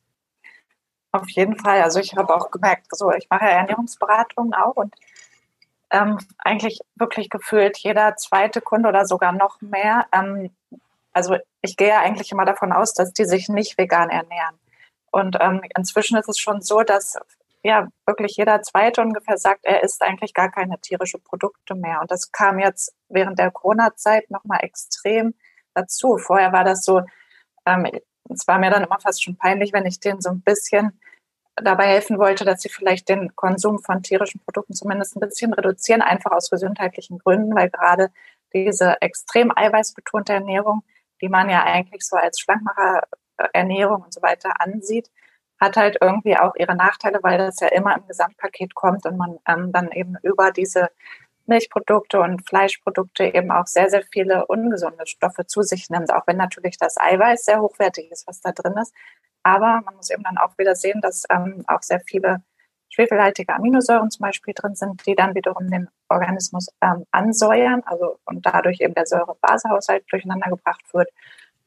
Auf 1.11 1.29
jeden 1.29 1.57
Fall. 1.59 1.81
Also 1.83 1.99
ich 1.99 2.15
habe 2.15 2.35
auch 2.35 2.49
gemerkt, 2.49 2.87
so 2.89 3.11
ich 3.11 3.27
mache 3.29 3.45
Ernährungsberatungen 3.45 4.55
auch 4.55 4.75
und 4.75 4.95
ähm, 5.93 6.17
eigentlich 6.39 6.79
wirklich 6.95 7.29
gefühlt 7.29 7.77
jeder 7.77 8.15
zweite 8.17 8.61
Kunde 8.61 8.89
oder 8.89 9.05
sogar 9.05 9.31
noch 9.31 9.61
mehr. 9.61 10.07
Ähm, 10.11 10.49
also 11.13 11.37
ich 11.61 11.77
gehe 11.77 11.97
eigentlich 11.97 12.31
immer 12.31 12.45
davon 12.45 12.73
aus, 12.73 12.93
dass 12.93 13.13
die 13.13 13.25
sich 13.25 13.47
nicht 13.47 13.77
vegan 13.77 14.09
ernähren. 14.09 14.59
Und 15.11 15.37
ähm, 15.39 15.61
inzwischen 15.77 16.17
ist 16.17 16.27
es 16.27 16.39
schon 16.39 16.61
so, 16.61 16.81
dass 16.81 17.17
ja 17.61 17.87
wirklich 18.07 18.35
jeder 18.35 18.63
zweite 18.63 19.01
ungefähr 19.01 19.37
sagt, 19.37 19.63
er 19.63 19.83
isst 19.83 20.01
eigentlich 20.01 20.33
gar 20.33 20.51
keine 20.51 20.79
tierischen 20.79 21.21
Produkte 21.21 21.75
mehr. 21.75 22.01
Und 22.01 22.09
das 22.09 22.31
kam 22.31 22.59
jetzt 22.59 22.93
während 23.09 23.37
der 23.37 23.51
Corona-Zeit 23.51 24.31
nochmal 24.31 24.59
extrem 24.63 25.35
dazu. 25.75 26.17
Vorher 26.17 26.51
war 26.51 26.63
das 26.63 26.83
so, 26.83 27.03
ähm, 27.67 27.87
es 28.29 28.47
war 28.47 28.57
mir 28.57 28.71
dann 28.71 28.83
immer 28.83 28.99
fast 28.99 29.23
schon 29.23 29.37
peinlich, 29.37 29.71
wenn 29.73 29.85
ich 29.85 29.99
denen 29.99 30.21
so 30.21 30.31
ein 30.31 30.41
bisschen 30.41 30.99
dabei 31.55 31.87
helfen 31.87 32.17
wollte, 32.17 32.45
dass 32.45 32.61
sie 32.61 32.69
vielleicht 32.69 33.09
den 33.09 33.35
Konsum 33.35 33.79
von 33.79 34.01
tierischen 34.01 34.41
Produkten 34.41 34.73
zumindest 34.73 35.15
ein 35.15 35.19
bisschen 35.19 35.53
reduzieren, 35.53 36.01
einfach 36.01 36.31
aus 36.31 36.49
gesundheitlichen 36.49 37.19
Gründen, 37.19 37.55
weil 37.55 37.69
gerade 37.69 38.09
diese 38.53 39.01
extrem 39.01 39.51
eiweißbetonte 39.55 40.33
Ernährung, 40.33 40.83
die 41.21 41.29
man 41.29 41.49
ja 41.49 41.63
eigentlich 41.63 42.05
so 42.05 42.15
als 42.15 42.39
Schlankmacher-Ernährung 42.39 44.03
und 44.03 44.13
so 44.13 44.21
weiter 44.21 44.61
ansieht, 44.61 45.09
hat 45.59 45.77
halt 45.77 45.97
irgendwie 46.01 46.37
auch 46.37 46.55
ihre 46.55 46.75
Nachteile, 46.75 47.19
weil 47.21 47.37
das 47.37 47.59
ja 47.59 47.67
immer 47.67 47.95
im 47.95 48.07
Gesamtpaket 48.07 48.75
kommt 48.75 49.05
und 49.05 49.17
man 49.17 49.37
ähm, 49.47 49.71
dann 49.71 49.91
eben 49.91 50.15
über 50.21 50.51
diese 50.51 50.89
Milchprodukte 51.45 52.19
und 52.19 52.47
Fleischprodukte 52.47 53.25
eben 53.25 53.51
auch 53.51 53.67
sehr, 53.67 53.89
sehr 53.89 54.03
viele 54.11 54.45
ungesunde 54.47 55.05
Stoffe 55.07 55.45
zu 55.45 55.61
sich 55.61 55.89
nimmt, 55.89 56.13
auch 56.13 56.27
wenn 56.27 56.37
natürlich 56.37 56.77
das 56.77 56.97
Eiweiß 56.97 57.45
sehr 57.45 57.61
hochwertig 57.61 58.11
ist, 58.11 58.27
was 58.27 58.41
da 58.41 58.51
drin 58.51 58.75
ist. 58.81 58.93
Aber 59.43 59.81
man 59.85 59.95
muss 59.95 60.09
eben 60.09 60.23
dann 60.23 60.37
auch 60.37 60.57
wieder 60.57 60.75
sehen, 60.75 61.01
dass 61.01 61.25
ähm, 61.29 61.63
auch 61.67 61.81
sehr 61.81 61.99
viele 61.99 62.41
schwefelhaltige 62.89 63.53
Aminosäuren 63.53 64.11
zum 64.11 64.23
Beispiel 64.23 64.53
drin 64.53 64.75
sind, 64.75 65.05
die 65.05 65.15
dann 65.15 65.35
wiederum 65.35 65.69
den 65.69 65.89
Organismus 66.09 66.67
ähm, 66.81 67.05
ansäuern, 67.11 67.81
also 67.85 68.19
und 68.25 68.45
dadurch 68.45 68.81
eben 68.81 68.93
der 68.93 69.05
Säure-Base-Haushalt 69.05 70.05
durcheinander 70.11 70.49
gebracht 70.49 70.85
wird, 70.93 71.09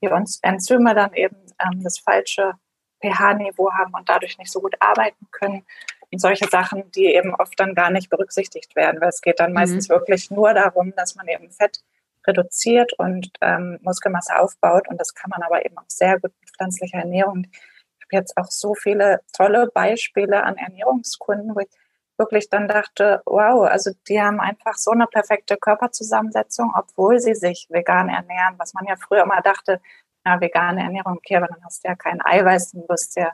die 0.00 0.08
uns 0.08 0.38
Enzyme 0.43 0.94
dann 0.94 1.12
eben 1.14 1.37
ähm, 1.61 1.82
das 1.82 1.99
falsche 1.99 2.55
pH-Niveau 3.02 3.73
haben 3.73 3.93
und 3.93 4.08
dadurch 4.08 4.38
nicht 4.38 4.50
so 4.50 4.61
gut 4.61 4.76
arbeiten 4.81 5.26
können. 5.32 5.67
Und 6.11 6.20
solche 6.20 6.46
Sachen, 6.49 6.90
die 6.93 7.06
eben 7.06 7.34
oft 7.34 7.58
dann 7.58 7.75
gar 7.75 7.90
nicht 7.90 8.08
berücksichtigt 8.08 8.76
werden, 8.76 9.00
weil 9.00 9.08
es 9.08 9.20
geht 9.20 9.40
dann 9.40 9.50
mhm. 9.50 9.56
meistens 9.56 9.88
wirklich 9.88 10.31
nur 10.31 10.55
darum, 10.55 10.94
dass 10.96 11.17
man 11.17 11.26
eben 11.26 11.50
Fett 11.50 11.81
reduziert 12.26 12.93
und 12.94 13.31
ähm, 13.40 13.78
Muskelmasse 13.82 14.38
aufbaut. 14.38 14.88
Und 14.88 15.00
das 15.00 15.14
kann 15.14 15.31
man 15.31 15.43
aber 15.43 15.64
eben 15.64 15.76
auch 15.78 15.88
sehr 15.88 16.19
gut 16.20 16.32
mit 16.40 16.50
pflanzlicher 16.56 16.99
Ernährung. 16.99 17.46
Ich 17.52 18.06
habe 18.06 18.20
jetzt 18.20 18.37
auch 18.37 18.50
so 18.50 18.75
viele 18.75 19.20
tolle 19.37 19.68
Beispiele 19.73 20.42
an 20.45 20.56
Ernährungskunden, 20.56 21.54
wo 21.54 21.61
ich 21.61 21.71
wirklich 22.18 22.49
dann 22.49 22.68
dachte, 22.68 23.23
wow, 23.26 23.66
also 23.68 23.90
die 24.09 24.21
haben 24.21 24.40
einfach 24.40 24.75
so 24.75 24.90
eine 24.90 25.06
perfekte 25.06 25.56
Körperzusammensetzung, 25.56 26.73
obwohl 26.76 27.21
sie 27.21 27.35
sich 27.35 27.66
vegan 27.71 28.09
ernähren, 28.09 28.54
was 28.59 28.75
man 28.75 28.87
ja 28.87 28.97
früher 28.97 29.23
immer 29.23 29.42
dachte, 29.42 29.80
na, 30.25 30.40
vegane 30.40 30.83
Ernährung, 30.83 31.18
okay, 31.18 31.37
aber 31.37 31.47
dann 31.47 31.64
hast 31.64 31.85
du 31.85 31.88
ja 31.88 31.95
kein 31.95 32.21
Eiweiß, 32.25 32.73
dann 32.73 32.88
wirst 32.88 33.16
ja, 33.16 33.33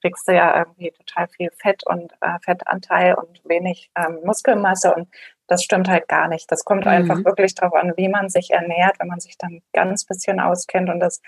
kriegst 0.00 0.26
du 0.26 0.34
ja 0.34 0.58
irgendwie 0.58 0.90
total 0.90 1.28
viel 1.28 1.50
Fett 1.52 1.86
und 1.86 2.12
äh, 2.20 2.38
Fettanteil 2.40 3.14
und 3.14 3.40
wenig 3.44 3.90
ähm, 3.96 4.20
Muskelmasse 4.24 4.94
und 4.94 5.08
das 5.46 5.62
stimmt 5.62 5.88
halt 5.88 6.08
gar 6.08 6.28
nicht. 6.28 6.50
Das 6.50 6.64
kommt 6.64 6.84
mhm. 6.84 6.92
einfach 6.92 7.24
wirklich 7.24 7.54
darauf 7.54 7.74
an, 7.74 7.92
wie 7.96 8.08
man 8.08 8.28
sich 8.28 8.50
ernährt, 8.50 8.98
wenn 8.98 9.08
man 9.08 9.20
sich 9.20 9.36
dann 9.38 9.62
ganz 9.72 10.04
bisschen 10.04 10.40
auskennt 10.40 10.88
und 10.88 11.00
das 11.00 11.20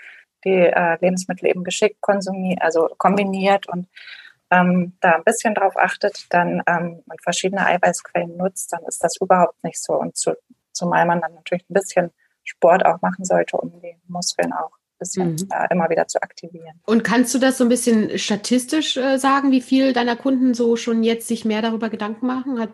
die 0.43 0.49
äh, 0.49 0.97
Lebensmittel 1.01 1.49
eben 1.49 1.63
geschickt 1.63 2.01
konsumiert, 2.01 2.61
also 2.61 2.89
kombiniert 2.97 3.67
und 3.67 3.87
ähm, 4.49 4.93
da 5.01 5.15
ein 5.15 5.23
bisschen 5.23 5.55
drauf 5.55 5.75
achtet, 5.77 6.25
dann 6.29 6.61
ähm, 6.67 7.03
und 7.05 7.21
verschiedene 7.21 7.65
Eiweißquellen 7.65 8.37
nutzt, 8.37 8.71
dann 8.71 8.83
ist 8.87 9.03
das 9.03 9.17
überhaupt 9.19 9.61
nicht 9.63 9.81
so. 9.81 9.93
Und 9.93 10.15
zu, 10.15 10.37
zumal 10.71 11.05
man 11.05 11.21
dann 11.21 11.33
natürlich 11.33 11.65
ein 11.69 11.73
bisschen 11.73 12.11
Sport 12.43 12.85
auch 12.85 13.01
machen 13.01 13.25
sollte, 13.25 13.57
um 13.57 13.81
die 13.81 13.97
Muskeln 14.07 14.53
auch 14.53 14.71
ein 14.71 14.99
bisschen 14.99 15.31
mhm. 15.31 15.49
äh, 15.51 15.67
immer 15.71 15.89
wieder 15.89 16.07
zu 16.07 16.21
aktivieren. 16.21 16.79
Und 16.85 17.03
kannst 17.03 17.35
du 17.35 17.39
das 17.39 17.57
so 17.57 17.65
ein 17.65 17.69
bisschen 17.69 18.17
statistisch 18.17 18.95
äh, 18.95 19.17
sagen, 19.17 19.51
wie 19.51 19.61
viel 19.61 19.91
deiner 19.91 20.15
Kunden 20.15 20.53
so 20.53 20.77
schon 20.77 21.03
jetzt 21.03 21.27
sich 21.27 21.43
mehr 21.43 21.61
darüber 21.61 21.89
Gedanken 21.89 22.25
machen? 22.25 22.59
Hat 22.59 22.69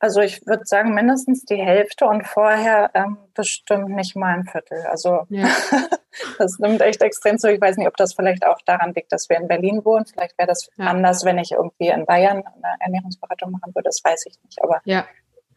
also 0.00 0.20
ich 0.20 0.46
würde 0.46 0.64
sagen 0.64 0.94
mindestens 0.94 1.44
die 1.44 1.56
Hälfte 1.56 2.06
und 2.06 2.26
vorher 2.26 2.90
ähm, 2.94 3.18
bestimmt 3.34 3.90
nicht 3.90 4.16
mal 4.16 4.34
ein 4.34 4.44
Viertel. 4.44 4.82
Also 4.90 5.26
ja. 5.28 5.48
das 6.38 6.58
nimmt 6.58 6.80
echt 6.80 7.02
extrem 7.02 7.38
zu. 7.38 7.52
Ich 7.52 7.60
weiß 7.60 7.76
nicht, 7.76 7.88
ob 7.88 7.96
das 7.96 8.14
vielleicht 8.14 8.46
auch 8.46 8.60
daran 8.64 8.94
liegt, 8.94 9.12
dass 9.12 9.28
wir 9.28 9.36
in 9.36 9.48
Berlin 9.48 9.84
wohnen. 9.84 10.06
Vielleicht 10.06 10.38
wäre 10.38 10.48
das 10.48 10.68
ja. 10.76 10.86
anders, 10.86 11.24
wenn 11.24 11.38
ich 11.38 11.52
irgendwie 11.52 11.88
in 11.88 12.06
Bayern 12.06 12.38
eine 12.38 12.76
Ernährungsberatung 12.80 13.50
machen 13.50 13.74
würde. 13.74 13.86
Das 13.86 14.02
weiß 14.04 14.26
ich 14.26 14.38
nicht. 14.44 14.62
Aber 14.62 14.80
ja 14.84 15.04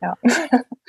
ja. 0.02 0.18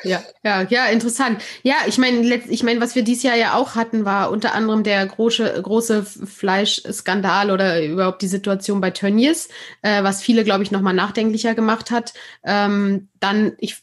ja, 0.05 0.23
ja, 0.43 0.63
ja, 0.63 0.87
interessant. 0.87 1.43
Ja, 1.63 1.77
ich 1.87 1.99
meine, 1.99 2.35
ich 2.35 2.63
meine, 2.63 2.81
was 2.81 2.95
wir 2.95 3.03
dieses 3.03 3.23
Jahr 3.23 3.37
ja 3.37 3.55
auch 3.55 3.75
hatten, 3.75 4.05
war 4.05 4.31
unter 4.31 4.55
anderem 4.55 4.83
der 4.83 5.05
große, 5.07 5.61
große 5.63 6.05
Fleischskandal 6.05 7.51
oder 7.51 7.85
überhaupt 7.85 8.23
die 8.23 8.29
Situation 8.29 8.81
bei 8.81 8.91
Tönnies, 8.91 9.49
äh, 9.83 10.03
was 10.03 10.23
viele, 10.23 10.45
glaube 10.45 10.63
ich, 10.63 10.71
nochmal 10.71 10.95
nachdenklicher 10.95 11.55
gemacht 11.55 11.91
hat. 11.91 12.15
Ähm, 12.45 13.09
dann, 13.21 13.53
ich 13.59 13.83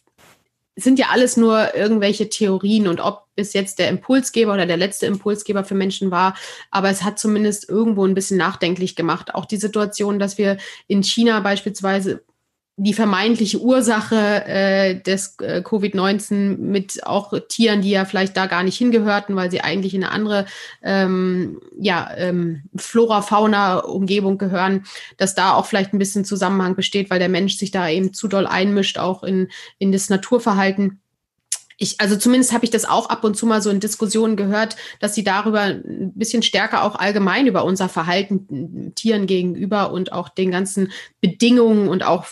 sind 0.81 0.99
ja 0.99 1.07
alles 1.11 1.37
nur 1.37 1.75
irgendwelche 1.75 2.29
Theorien 2.29 2.87
und 2.87 2.99
ob 2.99 3.25
bis 3.35 3.53
jetzt 3.53 3.79
der 3.79 3.89
Impulsgeber 3.89 4.53
oder 4.53 4.65
der 4.65 4.77
letzte 4.77 5.05
Impulsgeber 5.05 5.63
für 5.63 5.75
Menschen 5.75 6.11
war, 6.11 6.35
aber 6.71 6.89
es 6.89 7.03
hat 7.03 7.19
zumindest 7.19 7.69
irgendwo 7.69 8.05
ein 8.05 8.13
bisschen 8.13 8.37
nachdenklich 8.37 8.95
gemacht. 8.95 9.33
Auch 9.35 9.45
die 9.45 9.57
Situation, 9.57 10.19
dass 10.19 10.37
wir 10.37 10.57
in 10.87 11.03
China 11.03 11.39
beispielsweise 11.41 12.23
die 12.81 12.93
vermeintliche 12.93 13.59
Ursache 13.59 14.45
äh, 14.45 15.01
des 15.01 15.35
äh, 15.41 15.61
Covid-19 15.63 16.57
mit 16.57 17.05
auch 17.05 17.33
Tieren, 17.49 17.81
die 17.81 17.89
ja 17.89 18.05
vielleicht 18.05 18.37
da 18.37 18.45
gar 18.45 18.63
nicht 18.63 18.77
hingehörten, 18.77 19.35
weil 19.35 19.51
sie 19.51 19.59
eigentlich 19.59 19.93
in 19.93 20.03
eine 20.03 20.13
andere 20.13 20.45
ähm, 20.81 21.59
ja, 21.77 22.09
ähm, 22.15 22.63
Flora-Fauna-Umgebung 22.77 24.37
gehören, 24.37 24.85
dass 25.17 25.35
da 25.35 25.55
auch 25.55 25.65
vielleicht 25.65 25.93
ein 25.93 25.99
bisschen 25.99 26.23
Zusammenhang 26.23 26.75
besteht, 26.75 27.09
weil 27.09 27.19
der 27.19 27.27
Mensch 27.27 27.57
sich 27.57 27.71
da 27.71 27.89
eben 27.89 28.13
zu 28.13 28.29
doll 28.29 28.47
einmischt, 28.47 28.97
auch 28.97 29.23
in, 29.23 29.49
in 29.77 29.91
das 29.91 30.09
Naturverhalten 30.09 31.01
ich, 31.79 31.99
also 31.99 32.17
zumindest 32.17 32.51
habe 32.51 32.65
ich 32.65 32.71
das 32.71 32.85
auch 32.85 33.09
ab 33.09 33.23
und 33.23 33.35
zu 33.35 33.45
mal 33.45 33.61
so 33.61 33.69
in 33.69 33.79
Diskussionen 33.79 34.35
gehört, 34.35 34.75
dass 34.99 35.15
sie 35.15 35.23
darüber 35.23 35.61
ein 35.61 36.11
bisschen 36.13 36.43
stärker 36.43 36.83
auch 36.83 36.95
allgemein 36.95 37.47
über 37.47 37.63
unser 37.63 37.87
Verhalten 37.87 38.93
Tieren 38.95 39.27
gegenüber 39.27 39.91
und 39.91 40.11
auch 40.11 40.27
den 40.27 40.51
ganzen 40.51 40.91
Bedingungen 41.21 41.87
und 41.87 42.03
auch 42.03 42.25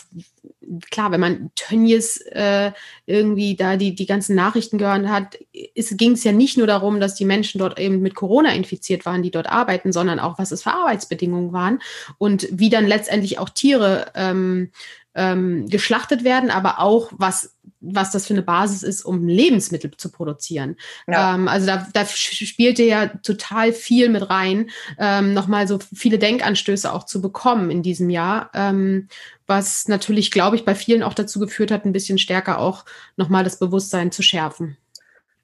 klar, 0.90 1.10
wenn 1.10 1.20
man 1.20 1.50
Tönnies 1.54 2.20
äh, 2.32 2.72
irgendwie 3.06 3.56
da 3.56 3.76
die, 3.76 3.94
die 3.94 4.06
ganzen 4.06 4.34
Nachrichten 4.34 4.78
gehört 4.78 5.06
hat, 5.08 5.38
ging 5.52 6.12
es 6.12 6.24
ja 6.24 6.32
nicht 6.32 6.58
nur 6.58 6.66
darum, 6.66 7.00
dass 7.00 7.14
die 7.14 7.24
Menschen 7.24 7.58
dort 7.58 7.78
eben 7.78 8.00
mit 8.00 8.14
Corona 8.14 8.52
infiziert 8.52 9.06
waren, 9.06 9.22
die 9.22 9.30
dort 9.30 9.46
arbeiten, 9.46 9.92
sondern 9.92 10.18
auch, 10.18 10.38
was 10.38 10.52
es 10.52 10.62
für 10.62 10.72
Arbeitsbedingungen 10.72 11.52
waren 11.52 11.80
und 12.18 12.48
wie 12.50 12.70
dann 12.70 12.86
letztendlich 12.86 13.38
auch 13.38 13.48
Tiere 13.48 14.10
ähm, 14.14 14.70
ähm, 15.18 15.66
geschlachtet 15.68 16.24
werden, 16.24 16.50
aber 16.50 16.78
auch 16.78 17.10
was 17.12 17.58
was 17.80 18.10
das 18.10 18.26
für 18.26 18.34
eine 18.34 18.42
Basis 18.42 18.82
ist, 18.82 19.04
um 19.04 19.28
Lebensmittel 19.28 19.90
zu 19.96 20.10
produzieren. 20.10 20.76
Ja. 21.06 21.34
Ähm, 21.34 21.48
also 21.48 21.66
da, 21.66 21.86
da 21.92 22.04
spielte 22.06 22.82
ja 22.82 23.06
total 23.06 23.72
viel 23.72 24.08
mit 24.08 24.28
rein, 24.28 24.70
ähm, 24.98 25.32
nochmal 25.32 25.68
so 25.68 25.78
viele 25.94 26.18
Denkanstöße 26.18 26.92
auch 26.92 27.04
zu 27.04 27.22
bekommen 27.22 27.70
in 27.70 27.82
diesem 27.82 28.10
Jahr, 28.10 28.50
ähm, 28.52 29.08
was 29.46 29.86
natürlich, 29.86 30.30
glaube 30.30 30.56
ich, 30.56 30.64
bei 30.64 30.74
vielen 30.74 31.02
auch 31.02 31.14
dazu 31.14 31.38
geführt 31.38 31.70
hat, 31.70 31.84
ein 31.84 31.92
bisschen 31.92 32.18
stärker 32.18 32.58
auch 32.58 32.84
nochmal 33.16 33.44
das 33.44 33.58
Bewusstsein 33.58 34.10
zu 34.10 34.22
schärfen. 34.22 34.76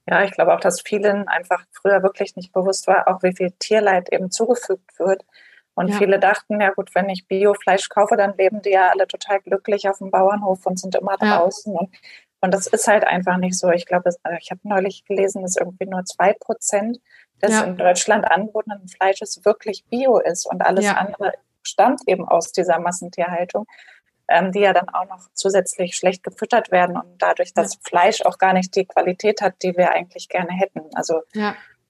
Ja, 0.07 0.25
ich 0.25 0.33
glaube 0.33 0.54
auch, 0.54 0.61
dass 0.61 0.83
vielen 0.83 1.28
einfach 1.28 1.62
früher 1.71 2.02
wirklich 2.02 2.37
nicht 2.37 2.52
bewusst 2.52 2.87
war, 2.87 3.09
auch 3.09 3.23
wie 3.23 3.35
viel 3.35 3.52
Tierleid 3.59 4.12
eben 4.12 4.31
zugefügt 4.31 4.99
wird 4.99 5.25
und 5.75 5.88
ja. 5.88 5.99
viele 5.99 6.19
dachten, 6.19 6.61
ja 6.61 6.71
gut, 6.71 6.95
wenn 6.95 7.09
ich 7.09 7.26
Biofleisch 7.26 7.88
kaufe, 7.88 8.16
dann 8.16 8.37
leben 8.37 8.62
die 8.62 8.71
ja 8.71 8.90
alle 8.90 9.09
total 9.09 9.40
glücklich 9.40 9.88
auf 9.88 9.99
dem 9.99 10.11
Bauernhof 10.11 10.64
und 10.66 10.78
sind 10.78 10.95
immer 10.95 11.16
draußen. 11.16 11.75
Ja. 11.75 11.81
Und, 11.81 11.90
und 12.40 12.54
das 12.54 12.66
ist 12.66 12.87
halt 12.87 13.04
einfach 13.04 13.38
nicht 13.38 13.59
so. 13.59 13.71
Ich 13.71 13.87
glaube, 13.87 14.11
äh, 14.23 14.38
ich 14.40 14.50
habe 14.50 14.61
neulich 14.62 15.04
gelesen, 15.04 15.43
dass 15.43 15.57
irgendwie 15.57 15.87
nur 15.87 16.04
zwei 16.04 16.33
Prozent 16.33 17.00
des 17.43 17.52
ja. 17.52 17.62
in 17.62 17.76
Deutschland 17.76 18.31
angebotenen 18.31 18.87
Fleisches 18.88 19.45
wirklich 19.45 19.85
Bio 19.87 20.19
ist 20.19 20.47
und 20.47 20.64
alles 20.64 20.87
andere 20.87 21.33
stammt 21.62 22.02
eben 22.07 22.28
aus 22.28 22.52
dieser 22.52 22.78
Massentierhaltung, 22.78 23.66
ähm, 24.28 24.52
die 24.52 24.61
ja 24.61 24.73
dann 24.73 24.88
auch 24.90 25.09
noch 25.09 25.28
zusätzlich 25.33 25.97
schlecht 25.97 26.23
gefüttert 26.23 26.71
werden 26.71 26.97
und 26.97 27.21
dadurch 27.21 27.52
das 27.52 27.78
Fleisch 27.83 28.23
auch 28.23 28.38
gar 28.38 28.52
nicht 28.52 28.76
die 28.76 28.85
Qualität 28.85 29.40
hat, 29.40 29.54
die 29.62 29.76
wir 29.76 29.90
eigentlich 29.90 30.28
gerne 30.28 30.52
hätten. 30.52 30.83
Also 30.95 31.23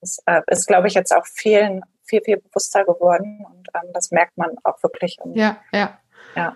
das 0.01 0.19
äh, 0.25 0.41
ist, 0.47 0.65
glaube 0.65 0.87
ich, 0.87 0.93
jetzt 0.93 1.13
auch 1.13 1.25
vielen 1.25 1.83
viel, 2.05 2.21
viel 2.21 2.37
bewusster 2.37 2.85
geworden 2.85 3.45
und 3.47 3.67
ähm, 3.73 3.91
das 3.93 4.11
merkt 4.11 4.37
man 4.37 4.51
auch 4.63 4.81
wirklich. 4.83 5.17
ja, 5.33 5.57
ja. 5.73 5.99
Ja. 6.35 6.55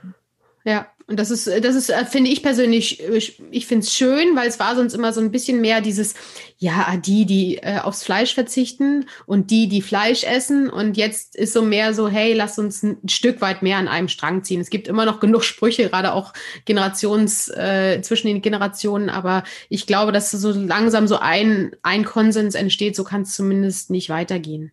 Ja, 0.66 0.88
und 1.08 1.18
das 1.18 1.32
ist, 1.32 1.48
das 1.48 1.76
ist, 1.76 1.90
äh, 1.90 2.06
finde 2.06 2.30
ich 2.30 2.44
persönlich, 2.44 3.02
ich, 3.02 3.42
ich 3.50 3.66
finde 3.66 3.84
es 3.84 3.94
schön, 3.94 4.36
weil 4.36 4.48
es 4.48 4.60
war 4.60 4.76
sonst 4.76 4.94
immer 4.94 5.12
so 5.14 5.22
ein 5.22 5.32
bisschen 5.32 5.62
mehr 5.62 5.82
dieses, 5.82 6.14
ja, 6.58 6.96
die, 6.98 7.26
die 7.26 7.58
äh, 7.58 7.80
aufs 7.80 8.04
Fleisch 8.04 8.36
verzichten 8.36 9.08
und 9.26 9.50
die, 9.50 9.68
die 9.68 9.82
Fleisch 9.82 10.24
essen. 10.24 10.70
Und 10.70 10.98
jetzt 10.98 11.36
ist 11.36 11.54
so 11.54 11.64
mehr 11.64 11.96
so, 11.96 12.10
hey, 12.10 12.34
lass 12.34 12.60
uns 12.60 12.84
ein 12.84 13.00
Stück 13.10 13.42
weit 13.42 13.64
mehr 13.64 13.78
an 13.78 13.88
einem 13.88 14.10
Strang 14.10 14.44
ziehen. 14.44 14.62
Es 14.62 14.70
gibt 14.70 14.88
immer 14.88 15.06
noch 15.06 15.20
genug 15.20 15.44
Sprüche, 15.44 15.90
gerade 15.90 16.14
auch 16.14 16.34
Generations, 16.66 17.48
äh, 17.48 18.02
zwischen 18.04 18.28
den 18.28 18.44
Generationen, 18.44 19.10
aber 19.10 19.44
ich 19.70 19.88
glaube, 19.88 20.12
dass 20.12 20.30
so 20.30 20.52
langsam 20.52 21.08
so 21.08 21.18
ein, 21.18 21.76
ein 21.82 22.06
Konsens 22.06 22.54
entsteht, 22.54 22.96
so 22.96 23.04
kann 23.04 23.24
es 23.24 23.34
zumindest 23.34 23.90
nicht 23.90 24.10
weitergehen. 24.10 24.72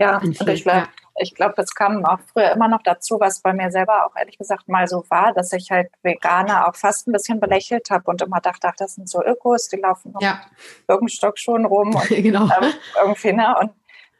Ja, 0.00 0.18
und 0.18 0.40
ich 0.48 0.64
glaube, 0.64 0.88
ich 1.18 1.34
glaube, 1.34 1.54
es 1.58 1.74
kam 1.74 2.04
auch 2.06 2.18
früher 2.32 2.52
immer 2.52 2.68
noch 2.68 2.82
dazu, 2.82 3.20
was 3.20 3.40
bei 3.40 3.52
mir 3.52 3.70
selber 3.70 4.06
auch 4.06 4.16
ehrlich 4.16 4.38
gesagt 4.38 4.68
mal 4.68 4.86
so 4.86 5.04
war, 5.10 5.34
dass 5.34 5.52
ich 5.52 5.70
halt 5.70 5.90
Veganer 6.02 6.66
auch 6.66 6.74
fast 6.74 7.06
ein 7.06 7.12
bisschen 7.12 7.38
belächelt 7.38 7.90
habe 7.90 8.10
und 8.10 8.22
immer 8.22 8.40
dachte, 8.40 8.68
ach, 8.68 8.76
das 8.76 8.94
sind 8.94 9.08
so 9.08 9.22
Ökos, 9.22 9.68
die 9.68 9.76
laufen 9.76 10.14
ja. 10.20 10.40
Birkenstock 10.86 11.38
schon 11.38 11.66
rum 11.66 11.94
und 11.94 12.08
genau. 12.08 12.44
ähm, 12.44 12.72
irgendwie, 13.02 13.32
ne? 13.34 13.54
Und, 13.60 13.72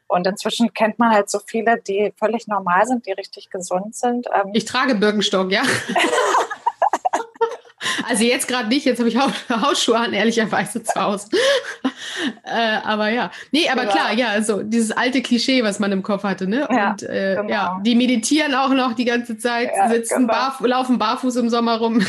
und 0.07 0.27
inzwischen 0.27 0.73
kennt 0.73 0.99
man 0.99 1.11
halt 1.11 1.29
so 1.29 1.39
viele, 1.39 1.81
die 1.81 2.13
völlig 2.17 2.47
normal 2.47 2.85
sind, 2.85 3.07
die 3.07 3.13
richtig 3.13 3.49
gesund 3.49 3.95
sind. 3.95 4.27
Ähm, 4.33 4.51
ich 4.53 4.65
trage 4.65 4.93
Birkenstock, 4.93 5.51
ja. 5.51 5.63
Also 8.11 8.25
jetzt 8.25 8.49
gerade 8.49 8.67
nicht, 8.67 8.85
jetzt 8.85 8.99
habe 8.99 9.07
ich 9.07 9.17
Hausschuhe 9.49 9.97
an, 9.97 10.11
ehrlicherweise 10.11 10.83
zu 10.83 11.01
Hause. 11.01 11.29
äh, 12.43 12.77
aber 12.83 13.07
ja, 13.07 13.31
nee, 13.51 13.69
aber 13.69 13.85
ja. 13.85 13.89
klar, 13.89 14.13
ja, 14.13 14.27
also 14.27 14.63
dieses 14.63 14.91
alte 14.91 15.21
Klischee, 15.21 15.63
was 15.63 15.79
man 15.79 15.93
im 15.93 16.03
Kopf 16.03 16.23
hatte, 16.23 16.45
ne? 16.45 16.67
Ja, 16.69 16.91
Und 16.91 17.03
äh, 17.03 17.37
genau. 17.37 17.49
ja, 17.49 17.79
die 17.85 17.95
meditieren 17.95 18.53
auch 18.53 18.71
noch 18.71 18.95
die 18.95 19.05
ganze 19.05 19.37
Zeit, 19.37 19.71
ja, 19.73 19.87
sitzen, 19.87 20.27
genau. 20.27 20.33
barf 20.33 20.59
laufen 20.59 20.97
barfuß 20.97 21.37
im 21.37 21.49
Sommer 21.49 21.77
rum. 21.77 22.05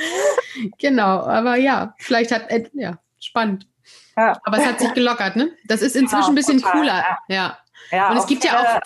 genau, 0.78 1.20
aber 1.20 1.56
ja, 1.56 1.94
vielleicht 1.96 2.30
hat, 2.30 2.50
äh, 2.50 2.64
ja, 2.74 2.98
spannend. 3.18 3.66
Ja. 4.14 4.38
Aber 4.44 4.58
es 4.58 4.66
hat 4.66 4.80
sich 4.80 4.92
gelockert, 4.92 5.36
ne? 5.36 5.50
Das 5.64 5.80
ist 5.80 5.96
inzwischen 5.96 6.32
ein 6.32 6.34
bisschen 6.34 6.58
total, 6.58 6.72
cooler. 6.72 7.04
Ja. 7.28 7.56
ja. 7.90 8.10
Und 8.10 8.18
es 8.18 8.26
gibt 8.26 8.44
ja 8.44 8.60
auch 8.60 8.80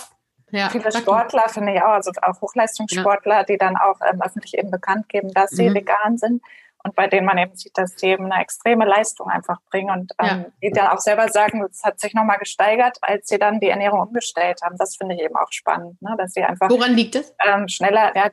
ja, 0.56 0.70
Viele 0.70 0.90
Sportler 0.92 1.48
finde 1.48 1.74
ich 1.74 1.82
auch, 1.82 1.94
also 1.94 2.10
auch 2.22 2.40
Hochleistungssportler, 2.40 3.36
ja. 3.36 3.44
die 3.44 3.58
dann 3.58 3.76
auch 3.76 4.00
ähm, 4.10 4.22
öffentlich 4.22 4.56
eben 4.56 4.70
bekannt 4.70 5.08
geben, 5.08 5.32
dass 5.32 5.50
sie 5.50 5.70
mhm. 5.70 5.74
vegan 5.74 6.18
sind 6.18 6.42
und 6.86 6.94
bei 6.94 7.08
denen 7.08 7.26
man 7.26 7.36
eben 7.36 7.56
sieht, 7.56 7.76
dass 7.76 7.96
die 7.96 8.06
eben 8.06 8.30
eine 8.30 8.40
extreme 8.40 8.84
Leistung 8.84 9.28
einfach 9.28 9.58
bringen 9.70 9.90
und 9.90 10.12
ähm, 10.20 10.26
ja. 10.28 10.44
die 10.62 10.70
dann 10.70 10.86
auch 10.86 11.00
selber 11.00 11.28
sagen, 11.28 11.64
es 11.68 11.82
hat 11.82 11.98
sich 11.98 12.14
nochmal 12.14 12.38
gesteigert, 12.38 12.98
als 13.02 13.26
sie 13.26 13.38
dann 13.38 13.58
die 13.58 13.68
Ernährung 13.68 14.00
umgestellt 14.00 14.60
haben. 14.62 14.76
Das 14.78 14.96
finde 14.96 15.16
ich 15.16 15.22
eben 15.22 15.34
auch 15.34 15.50
spannend, 15.50 16.00
ne? 16.00 16.14
dass 16.16 16.32
sie 16.32 16.44
einfach 16.44 16.70
Woran 16.70 16.94
liegt 16.94 17.16
es? 17.16 17.34
Ähm, 17.44 17.66
schneller, 17.66 18.12
ja, 18.14 18.30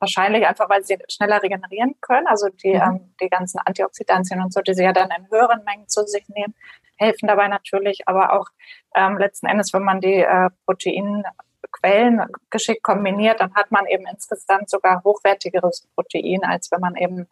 wahrscheinlich 0.00 0.48
einfach, 0.48 0.68
weil 0.68 0.82
sie 0.82 0.98
schneller 1.08 1.40
regenerieren 1.44 1.94
können. 2.00 2.26
Also 2.26 2.48
die, 2.48 2.74
mhm. 2.74 2.82
ähm, 2.82 3.14
die 3.20 3.28
ganzen 3.28 3.60
Antioxidantien 3.64 4.42
und 4.42 4.52
so, 4.52 4.60
die 4.62 4.74
sie 4.74 4.82
ja 4.82 4.92
dann 4.92 5.10
in 5.16 5.30
höheren 5.30 5.62
Mengen 5.62 5.88
zu 5.88 6.04
sich 6.04 6.28
nehmen, 6.28 6.56
helfen 6.96 7.28
dabei 7.28 7.46
natürlich, 7.46 8.08
aber 8.08 8.32
auch 8.32 8.48
ähm, 8.96 9.16
letzten 9.16 9.46
Endes, 9.46 9.72
wenn 9.72 9.84
man 9.84 10.00
die 10.00 10.22
äh, 10.22 10.50
Protein 10.66 11.22
Quellen 11.70 12.20
geschickt 12.50 12.82
kombiniert, 12.82 13.40
dann 13.40 13.54
hat 13.54 13.70
man 13.70 13.86
eben 13.86 14.06
insgesamt 14.06 14.70
sogar 14.70 15.02
hochwertigeres 15.04 15.88
Protein, 15.94 16.44
als 16.44 16.70
wenn 16.70 16.80
man 16.80 16.96
eben 16.96 17.28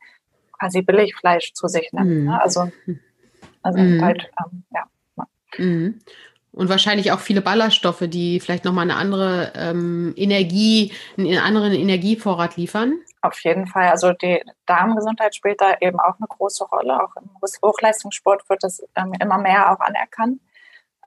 quasi 0.58 0.82
Billigfleisch 0.82 1.52
zu 1.54 1.68
sich 1.68 1.92
nimmt. 1.92 2.10
Mhm. 2.10 2.24
Ne? 2.26 2.42
Also, 2.42 2.70
also 3.62 3.78
mhm. 3.78 4.04
halt, 4.04 4.30
ähm, 4.38 4.64
ja. 4.70 4.84
Mhm. 5.58 6.00
Und 6.52 6.68
wahrscheinlich 6.68 7.12
auch 7.12 7.20
viele 7.20 7.42
Ballaststoffe, 7.42 8.04
die 8.08 8.40
vielleicht 8.40 8.64
nochmal 8.64 8.82
eine 8.82 8.96
andere 8.96 9.52
ähm, 9.54 10.12
Energie, 10.16 10.92
einen 11.16 11.38
anderen 11.38 11.72
Energievorrat 11.72 12.56
liefern. 12.56 12.98
Auf 13.22 13.38
jeden 13.44 13.66
Fall. 13.66 13.88
Also 13.88 14.12
die 14.12 14.42
Darmgesundheit 14.66 15.36
spielt 15.36 15.60
da 15.60 15.76
eben 15.80 16.00
auch 16.00 16.16
eine 16.18 16.26
große 16.28 16.64
Rolle. 16.64 17.00
Auch 17.02 17.14
im 17.16 17.30
Hochleistungssport 17.62 18.48
wird 18.48 18.64
das 18.64 18.82
ähm, 18.96 19.12
immer 19.20 19.38
mehr 19.38 19.70
auch 19.72 19.80
anerkannt 19.80 20.40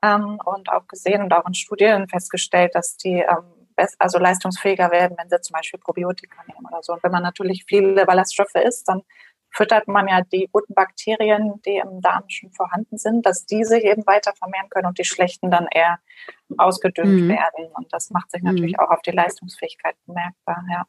ähm, 0.04 0.40
und 0.44 0.70
auch 0.70 0.88
gesehen 0.88 1.24
und 1.24 1.34
auch 1.34 1.48
in 1.48 1.54
Studien 1.54 2.08
festgestellt, 2.08 2.76
dass 2.76 2.98
die 2.98 3.22
ähm, 3.22 3.70
best, 3.76 3.96
also 4.00 4.20
leistungsfähiger 4.20 4.92
werden, 4.92 5.18
wenn 5.18 5.30
sie 5.30 5.42
zum 5.42 5.54
Beispiel 5.54 5.80
Probiotika 5.80 6.44
nehmen 6.48 6.66
oder 6.68 6.84
so. 6.84 6.94
Und 6.94 7.04
wenn 7.04 7.12
man 7.12 7.24
natürlich 7.24 7.66
viele 7.68 8.06
Ballaststoffe 8.06 8.56
isst, 8.56 8.88
dann 8.90 9.02
füttert 9.50 9.88
man 9.88 10.08
ja 10.08 10.22
die 10.22 10.50
guten 10.52 10.74
Bakterien, 10.74 11.62
die 11.66 11.78
im 11.78 12.02
Darm 12.02 12.24
schon 12.28 12.52
vorhanden 12.52 12.98
sind, 12.98 13.26
dass 13.26 13.46
diese 13.46 13.80
eben 13.80 14.06
weiter 14.08 14.34
vermehren 14.34 14.70
können 14.70 14.88
und 14.88 14.98
die 14.98 15.06
schlechten 15.06 15.52
dann 15.52 15.68
eher 15.72 16.00
ausgedünnt 16.58 17.22
mhm. 17.22 17.30
werden. 17.30 17.72
Und 17.74 17.94
das 17.94 18.10
macht 18.10 18.32
sich 18.32 18.42
natürlich 18.42 18.74
mhm. 18.74 18.80
auch 18.80 18.90
auf 18.90 19.02
die 19.04 19.12
Leistungsfähigkeit 19.12 19.96
bemerkbar, 20.06 20.64
ja. 20.72 20.86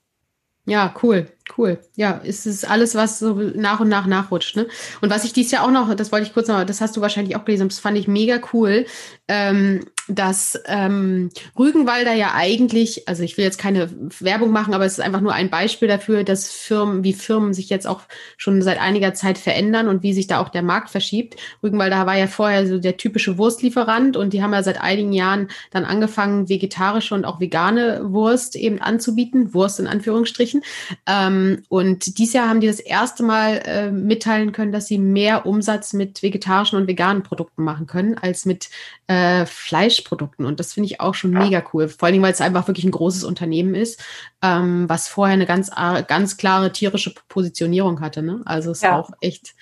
Ja, 0.66 0.94
cool, 1.02 1.26
cool. 1.58 1.78
Ja, 1.94 2.22
es 2.24 2.46
ist 2.46 2.68
alles, 2.68 2.94
was 2.94 3.18
so 3.18 3.34
nach 3.34 3.80
und 3.80 3.88
nach 3.88 4.06
nachrutscht. 4.06 4.56
Ne? 4.56 4.66
Und 5.02 5.10
was 5.10 5.24
ich 5.24 5.34
dies 5.34 5.50
Jahr 5.50 5.64
auch 5.64 5.70
noch, 5.70 5.94
das 5.94 6.10
wollte 6.10 6.26
ich 6.26 6.32
kurz 6.32 6.48
noch, 6.48 6.64
das 6.64 6.80
hast 6.80 6.96
du 6.96 7.02
wahrscheinlich 7.02 7.36
auch 7.36 7.44
gelesen, 7.44 7.68
das 7.68 7.80
fand 7.80 7.98
ich 7.98 8.08
mega 8.08 8.40
cool. 8.54 8.86
Ähm, 9.28 9.84
dass 10.08 10.60
ähm, 10.66 11.30
Rügenwalder 11.58 12.12
ja 12.12 12.32
eigentlich, 12.34 13.08
also 13.08 13.22
ich 13.22 13.36
will 13.36 13.44
jetzt 13.44 13.58
keine 13.58 13.88
Werbung 14.20 14.50
machen, 14.50 14.74
aber 14.74 14.84
es 14.84 14.94
ist 14.94 15.00
einfach 15.00 15.20
nur 15.20 15.32
ein 15.32 15.48
Beispiel 15.48 15.88
dafür, 15.88 16.24
dass 16.24 16.50
Firmen, 16.50 17.04
wie 17.04 17.14
Firmen 17.14 17.54
sich 17.54 17.70
jetzt 17.70 17.86
auch 17.86 18.02
schon 18.36 18.60
seit 18.60 18.80
einiger 18.80 19.14
Zeit 19.14 19.38
verändern 19.38 19.88
und 19.88 20.02
wie 20.02 20.12
sich 20.12 20.26
da 20.26 20.40
auch 20.40 20.50
der 20.50 20.62
Markt 20.62 20.90
verschiebt. 20.90 21.36
Rügenwalder 21.62 22.06
war 22.06 22.16
ja 22.16 22.26
vorher 22.26 22.66
so 22.66 22.78
der 22.78 22.96
typische 22.96 23.38
Wurstlieferant 23.38 24.16
und 24.16 24.32
die 24.32 24.42
haben 24.42 24.52
ja 24.52 24.62
seit 24.62 24.80
einigen 24.80 25.12
Jahren 25.12 25.48
dann 25.70 25.84
angefangen, 25.84 26.48
vegetarische 26.48 27.14
und 27.14 27.24
auch 27.24 27.40
vegane 27.40 28.00
Wurst 28.12 28.56
eben 28.56 28.80
anzubieten, 28.80 29.54
Wurst 29.54 29.80
in 29.80 29.86
Anführungsstrichen. 29.86 30.62
Ähm, 31.06 31.62
und 31.68 32.18
dieses 32.18 32.34
Jahr 32.34 32.48
haben 32.48 32.60
die 32.60 32.66
das 32.66 32.80
erste 32.80 33.22
Mal 33.22 33.62
äh, 33.64 33.90
mitteilen 33.90 34.52
können, 34.52 34.72
dass 34.72 34.86
sie 34.86 34.98
mehr 34.98 35.46
Umsatz 35.46 35.94
mit 35.94 36.22
vegetarischen 36.22 36.78
und 36.78 36.88
veganen 36.88 37.22
Produkten 37.22 37.64
machen 37.64 37.86
können 37.86 38.18
als 38.18 38.44
mit 38.44 38.68
äh, 39.06 39.46
Fleischprodukten. 39.94 40.46
Und 40.46 40.60
das 40.60 40.72
finde 40.72 40.86
ich 40.86 41.00
auch 41.00 41.14
schon 41.14 41.30
mega 41.30 41.62
cool. 41.72 41.88
Vor 41.88 42.06
allen 42.06 42.14
Dingen, 42.14 42.24
weil 42.24 42.32
es 42.32 42.40
einfach 42.40 42.66
wirklich 42.66 42.84
ein 42.84 42.90
großes 42.90 43.24
Unternehmen 43.24 43.74
ist, 43.74 44.02
ähm, 44.42 44.88
was 44.88 45.08
vorher 45.08 45.34
eine 45.34 45.46
ganz, 45.46 45.70
ganz 45.70 46.36
klare 46.36 46.72
tierische 46.72 47.14
Positionierung 47.28 48.00
hatte. 48.00 48.22
Ne? 48.22 48.42
Also 48.44 48.70
es 48.70 48.78
ist 48.78 48.84
ja. 48.84 48.98
auch 48.98 49.10
echt, 49.20 49.54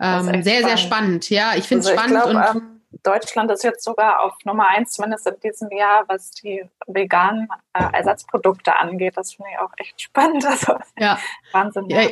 ähm, 0.00 0.28
echt 0.28 0.44
sehr, 0.44 0.60
spannend. 0.60 0.68
sehr 0.68 0.76
spannend. 0.76 1.30
Ja, 1.30 1.52
ich 1.56 1.64
finde 1.64 1.80
es 1.82 1.86
also 1.88 2.00
spannend. 2.00 2.30
Glaub, 2.30 2.54
und, 2.54 2.62
ähm, 2.62 2.70
Deutschland 3.02 3.50
ist 3.50 3.64
jetzt 3.64 3.82
sogar 3.82 4.20
auf 4.20 4.34
Nummer 4.44 4.68
eins, 4.68 4.92
zumindest 4.92 5.26
in 5.26 5.34
diesem 5.42 5.70
Jahr, 5.72 6.04
was 6.06 6.30
die 6.30 6.64
veganen 6.86 7.48
äh, 7.72 7.84
Ersatzprodukte 7.92 8.76
angeht. 8.76 9.16
Das 9.16 9.34
finde 9.34 9.50
ich 9.52 9.58
auch 9.58 9.72
echt 9.76 10.00
spannend. 10.00 10.44
Also 10.54 10.78
ja. 10.98 11.18
Wahnsinn. 11.52 11.88
Ja. 11.88 12.02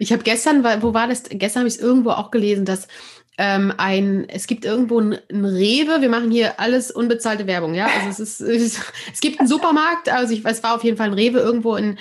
Ich 0.00 0.12
habe 0.12 0.24
gestern, 0.24 0.64
wo 0.82 0.92
war 0.92 1.06
das? 1.06 1.22
Gestern 1.28 1.60
habe 1.60 1.68
ich 1.68 1.76
es 1.76 1.80
irgendwo 1.80 2.10
auch 2.10 2.32
gelesen, 2.32 2.64
dass 2.64 2.88
ähm, 3.36 3.72
ein, 3.76 4.28
es 4.28 4.46
gibt 4.46 4.64
irgendwo 4.64 5.00
ein, 5.00 5.18
ein, 5.30 5.44
Rewe, 5.44 6.00
wir 6.00 6.08
machen 6.08 6.30
hier 6.30 6.60
alles 6.60 6.90
unbezahlte 6.90 7.46
Werbung, 7.46 7.74
ja. 7.74 7.86
Also 7.86 8.08
es 8.08 8.18
ist, 8.20 8.40
es, 8.40 8.80
es 9.12 9.20
gibt 9.20 9.40
einen 9.40 9.48
Supermarkt, 9.48 10.08
also 10.08 10.32
ich, 10.32 10.44
es 10.44 10.62
war 10.62 10.74
auf 10.74 10.84
jeden 10.84 10.96
Fall 10.96 11.08
ein 11.08 11.14
Rewe 11.14 11.40
irgendwo 11.40 11.76
in 11.76 11.98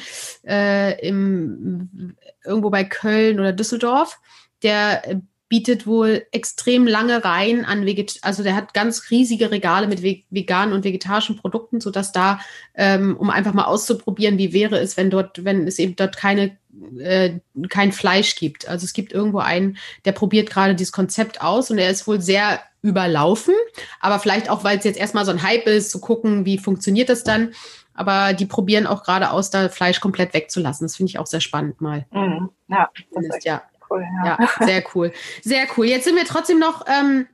äh, 0.47 1.07
im, 1.07 2.15
irgendwo 2.45 2.69
bei 2.69 2.83
Köln 2.83 3.39
oder 3.39 3.53
Düsseldorf, 3.53 4.19
der 4.61 5.01
bietet 5.49 5.85
wohl 5.85 6.25
extrem 6.31 6.87
lange 6.87 7.23
Reihen 7.23 7.63
an 7.63 7.85
Veget 7.85 8.17
also 8.23 8.41
der 8.41 8.55
hat 8.55 8.73
ganz 8.73 9.11
riesige 9.11 9.51
Regale 9.51 9.87
mit 9.87 10.01
veganen 10.01 10.73
und 10.73 10.83
vegetarischen 10.83 11.35
Produkten, 11.35 11.79
sodass 11.79 12.11
da, 12.11 12.39
ähm, 12.73 13.15
um 13.17 13.29
einfach 13.29 13.53
mal 13.53 13.65
auszuprobieren, 13.65 14.39
wie 14.39 14.51
wäre 14.51 14.79
es, 14.79 14.97
wenn 14.97 15.11
dort, 15.11 15.45
wenn 15.45 15.67
es 15.67 15.77
eben 15.77 15.95
dort 15.95 16.17
keine 16.17 16.57
äh, 16.99 17.39
kein 17.69 17.91
Fleisch 17.91 18.35
gibt. 18.35 18.67
Also 18.67 18.85
es 18.85 18.93
gibt 18.93 19.11
irgendwo 19.11 19.39
einen, 19.39 19.77
der 20.05 20.11
probiert 20.11 20.49
gerade 20.49 20.75
dieses 20.75 20.91
Konzept 20.91 21.41
aus 21.41 21.71
und 21.71 21.77
er 21.77 21.89
ist 21.89 22.07
wohl 22.07 22.21
sehr 22.21 22.59
überlaufen, 22.81 23.53
aber 24.01 24.19
vielleicht 24.19 24.49
auch, 24.49 24.63
weil 24.63 24.77
es 24.77 24.83
jetzt 24.83 24.99
erstmal 24.99 25.25
so 25.25 25.31
ein 25.31 25.41
Hype 25.41 25.67
ist, 25.67 25.89
zu 25.89 26.01
gucken, 26.01 26.45
wie 26.45 26.57
funktioniert 26.57 27.09
das 27.09 27.23
dann. 27.23 27.53
Aber 27.93 28.33
die 28.33 28.45
probieren 28.45 28.87
auch 28.87 29.03
gerade 29.03 29.29
aus, 29.29 29.51
da 29.51 29.69
Fleisch 29.69 29.99
komplett 29.99 30.33
wegzulassen. 30.33 30.85
Das 30.85 30.95
finde 30.95 31.11
ich 31.11 31.19
auch 31.19 31.27
sehr 31.27 31.41
spannend 31.41 31.79
mal. 31.79 32.05
Mhm. 32.11 32.49
Ja, 32.67 32.89
das 33.13 33.25
ist, 33.25 33.45
ja 33.45 33.61
cool. 33.89 34.05
Ja. 34.25 34.37
ja. 34.39 34.65
sehr 34.65 34.83
cool. 34.93 35.11
Sehr 35.43 35.67
cool. 35.77 35.85
Jetzt 35.85 36.05
sind 36.05 36.15
wir 36.15 36.25
trotzdem 36.25 36.59
noch, 36.59 36.85
ähm, 36.87 37.27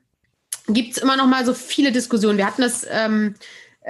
gibt 0.68 0.92
es 0.92 0.98
immer 1.02 1.18
noch 1.18 1.28
mal 1.28 1.46
so 1.46 1.54
viele 1.54 1.92
Diskussionen. 1.92 2.38
Wir 2.38 2.46
hatten 2.46 2.62
das, 2.62 2.86
ähm, 2.90 3.36
äh, 3.36 3.40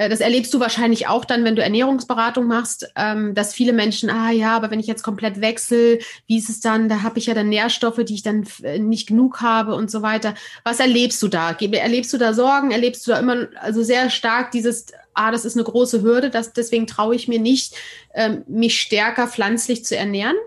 das 0.07 0.21
erlebst 0.21 0.53
du 0.53 0.61
wahrscheinlich 0.61 1.07
auch 1.07 1.25
dann, 1.25 1.43
wenn 1.43 1.57
du 1.57 1.61
Ernährungsberatung 1.61 2.47
machst, 2.47 2.89
ähm, 2.95 3.33
dass 3.33 3.53
viele 3.53 3.73
Menschen, 3.73 4.09
ah 4.09 4.31
ja, 4.31 4.55
aber 4.55 4.71
wenn 4.71 4.79
ich 4.79 4.87
jetzt 4.87 5.03
komplett 5.03 5.41
wechsle, 5.41 5.99
wie 6.27 6.37
ist 6.37 6.49
es 6.49 6.61
dann? 6.61 6.87
Da 6.87 7.01
habe 7.01 7.19
ich 7.19 7.25
ja 7.25 7.33
dann 7.33 7.49
Nährstoffe, 7.49 8.05
die 8.05 8.13
ich 8.13 8.23
dann 8.23 8.47
äh, 8.63 8.79
nicht 8.79 9.07
genug 9.09 9.41
habe 9.41 9.75
und 9.75 9.91
so 9.91 10.01
weiter. 10.01 10.35
Was 10.63 10.79
erlebst 10.79 11.21
du 11.21 11.27
da? 11.27 11.51
Erlebst 11.51 12.13
du 12.13 12.17
da 12.17 12.33
Sorgen? 12.33 12.71
Erlebst 12.71 13.05
du 13.05 13.11
da 13.11 13.19
immer 13.19 13.49
also 13.59 13.83
sehr 13.83 14.09
stark 14.09 14.51
dieses, 14.51 14.85
ah, 15.15 15.31
das 15.31 15.43
ist 15.43 15.57
eine 15.57 15.65
große 15.65 16.01
Hürde, 16.01 16.29
das, 16.29 16.53
deswegen 16.53 16.87
traue 16.87 17.15
ich 17.15 17.27
mir 17.27 17.39
nicht, 17.39 17.75
ähm, 18.13 18.43
mich 18.47 18.79
stärker 18.79 19.27
pflanzlich 19.27 19.83
zu 19.83 19.97
ernähren? 19.97 20.37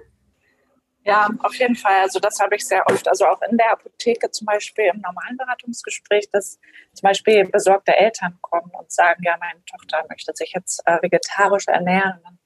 Ja, 1.04 1.28
auf 1.40 1.54
jeden 1.56 1.75
Fall. 1.75 2.02
Also 2.02 2.21
das 2.21 2.38
habe 2.38 2.54
ich 2.54 2.66
sehr 2.66 2.87
oft. 2.87 3.09
Also 3.09 3.26
auch 3.26 3.42
in 3.42 3.56
der 3.56 3.73
Apotheke 3.73 4.30
zum 4.30 4.47
Beispiel 4.47 4.85
im 4.94 5.00
normalen 5.00 5.37
Beratungsgespräch, 5.37 6.30
dass 6.30 6.61
zum 6.92 7.09
Beispiel 7.09 7.49
besorgte 7.49 7.97
Eltern 7.97 8.38
kommen 8.40 8.71
und 8.78 8.92
sagen, 8.92 9.23
ja, 9.25 9.37
meine 9.40 9.64
Tochter 9.64 10.04
möchte 10.09 10.32
sich 10.35 10.52
jetzt 10.54 10.80
äh, 10.87 11.02
vegetarisch 11.02 11.66
ernähren. 11.66 12.21
Dann 12.23 12.38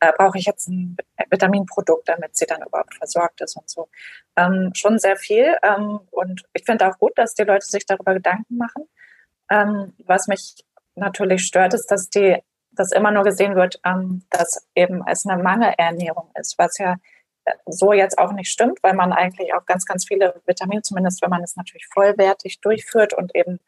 äh, 0.00 0.12
brauche 0.16 0.38
ich 0.38 0.46
jetzt 0.46 0.68
ein 0.68 0.96
Vitaminprodukt, 1.28 2.08
damit 2.08 2.36
sie 2.36 2.46
dann 2.46 2.62
überhaupt 2.62 2.94
versorgt 2.94 3.42
ist 3.42 3.56
und 3.56 3.68
so. 3.68 3.88
Ähm, 4.36 4.70
schon 4.74 4.98
sehr 4.98 5.16
viel. 5.16 5.56
Ähm, 5.62 6.00
und 6.10 6.44
ich 6.54 6.64
finde 6.64 6.88
auch 6.88 6.98
gut, 6.98 7.12
dass 7.16 7.34
die 7.34 7.44
Leute 7.44 7.66
sich 7.66 7.84
darüber 7.84 8.14
Gedanken 8.14 8.56
machen. 8.56 8.88
Ähm, 9.50 9.92
was 10.06 10.28
mich 10.28 10.64
natürlich 10.94 11.42
stört, 11.42 11.74
ist, 11.74 11.90
dass 11.90 12.08
die, 12.08 12.38
dass 12.70 12.92
immer 12.92 13.10
nur 13.10 13.24
gesehen 13.24 13.54
wird, 13.54 13.80
ähm, 13.84 14.24
dass 14.30 14.66
eben 14.74 15.04
es 15.06 15.26
eine 15.26 15.42
Mangelernährung 15.42 16.30
ist, 16.38 16.58
was 16.58 16.78
ja 16.78 16.96
so 17.66 17.92
jetzt 17.92 18.18
auch 18.18 18.32
nicht 18.32 18.50
stimmt, 18.50 18.78
weil 18.82 18.94
man 18.94 19.12
eigentlich 19.12 19.54
auch 19.54 19.66
ganz, 19.66 19.84
ganz 19.84 20.06
viele 20.06 20.40
Vitamine, 20.46 20.82
zumindest 20.82 21.22
wenn 21.22 21.30
man 21.30 21.42
es 21.42 21.56
natürlich 21.56 21.86
vollwertig 21.92 22.60
durchführt 22.60 23.14
und 23.14 23.34
eben 23.34 23.60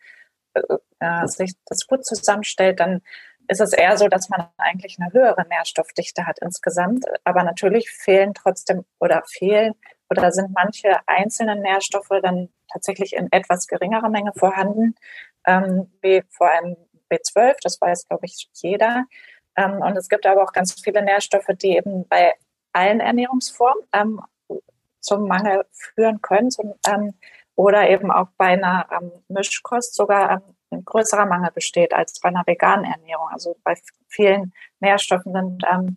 äh, 0.55 0.61
äh, 1.01 1.27
sich 1.27 1.55
das 1.67 1.87
gut 1.87 2.05
zusammenstellt, 2.05 2.81
dann 2.81 3.03
ist 3.49 3.61
es 3.61 3.73
eher 3.73 3.97
so, 3.97 4.09
dass 4.09 4.29
man 4.29 4.49
eigentlich 4.59 4.99
eine 5.01 5.13
höhere 5.13 5.47
Nährstoffdichte 5.49 6.27
hat 6.27 6.39
insgesamt. 6.41 7.05
Aber 7.25 7.43
natürlich 7.43 7.91
fehlen 7.91 8.33
trotzdem 8.35 8.85
oder 9.01 9.23
fehlen 9.27 9.75
oder 10.09 10.31
sind 10.31 10.53
manche 10.55 10.97
einzelne 11.07 11.57
Nährstoffe 11.57 12.21
dann 12.23 12.49
tatsächlich 12.73 13.15
in 13.15 13.31
etwas 13.33 13.67
geringerer 13.67 14.09
Menge 14.09 14.33
vorhanden, 14.37 14.95
ähm, 15.47 15.91
wie 16.01 16.23
vor 16.31 16.51
allem 16.51 16.77
B12, 17.11 17.57
das 17.63 17.81
weiß, 17.81 18.07
glaube 18.09 18.27
ich, 18.27 18.49
jeder. 18.55 19.05
Ähm, 19.57 19.81
und 19.83 19.97
es 19.97 20.09
gibt 20.09 20.27
aber 20.27 20.45
auch 20.45 20.53
ganz 20.53 20.81
viele 20.81 21.03
Nährstoffe, 21.03 21.51
die 21.61 21.77
eben 21.77 22.07
bei 22.09 22.35
allen 22.73 23.01
Ernährungsformen 23.01 23.85
ähm, 23.93 24.21
zum 25.01 25.27
Mangel 25.27 25.65
führen 25.71 26.21
können 26.21 26.51
zum, 26.51 26.75
ähm, 26.87 27.15
oder 27.55 27.89
eben 27.91 28.11
auch 28.11 28.29
bei 28.37 28.49
einer 28.49 28.87
ähm, 28.91 29.13
Mischkost 29.29 29.95
sogar 29.95 30.31
ähm, 30.31 30.43
ein 30.71 30.85
größerer 30.85 31.27
Mangel 31.27 31.51
besteht 31.51 31.93
als 31.93 32.21
bei 32.21 32.29
einer 32.29 32.47
veganen 32.47 32.85
Ernährung. 32.85 33.29
Also 33.33 33.57
bei 33.65 33.75
vielen 34.09 34.53
Nährstoffen 34.79 35.33
sind 35.33 35.65
ähm, 35.71 35.97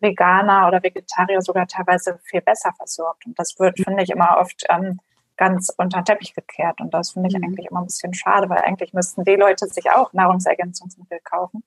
Veganer 0.00 0.68
oder 0.68 0.82
Vegetarier 0.82 1.40
sogar 1.40 1.66
teilweise 1.66 2.18
viel 2.24 2.40
besser 2.40 2.72
versorgt. 2.76 3.26
Und 3.26 3.38
das 3.38 3.58
wird, 3.58 3.78
finde 3.78 4.02
ich, 4.02 4.10
immer 4.10 4.38
oft 4.38 4.64
ähm, 4.68 5.00
ganz 5.36 5.72
unter 5.76 6.00
den 6.00 6.04
Teppich 6.04 6.34
gekehrt. 6.34 6.80
Und 6.80 6.94
das 6.94 7.12
finde 7.12 7.28
ich 7.28 7.36
mhm. 7.36 7.44
eigentlich 7.44 7.66
immer 7.66 7.80
ein 7.80 7.86
bisschen 7.86 8.14
schade, 8.14 8.48
weil 8.48 8.58
eigentlich 8.58 8.92
müssten 8.92 9.24
die 9.24 9.36
Leute 9.36 9.66
sich 9.66 9.90
auch 9.90 10.12
Nahrungsergänzungsmittel 10.12 11.20
kaufen 11.24 11.64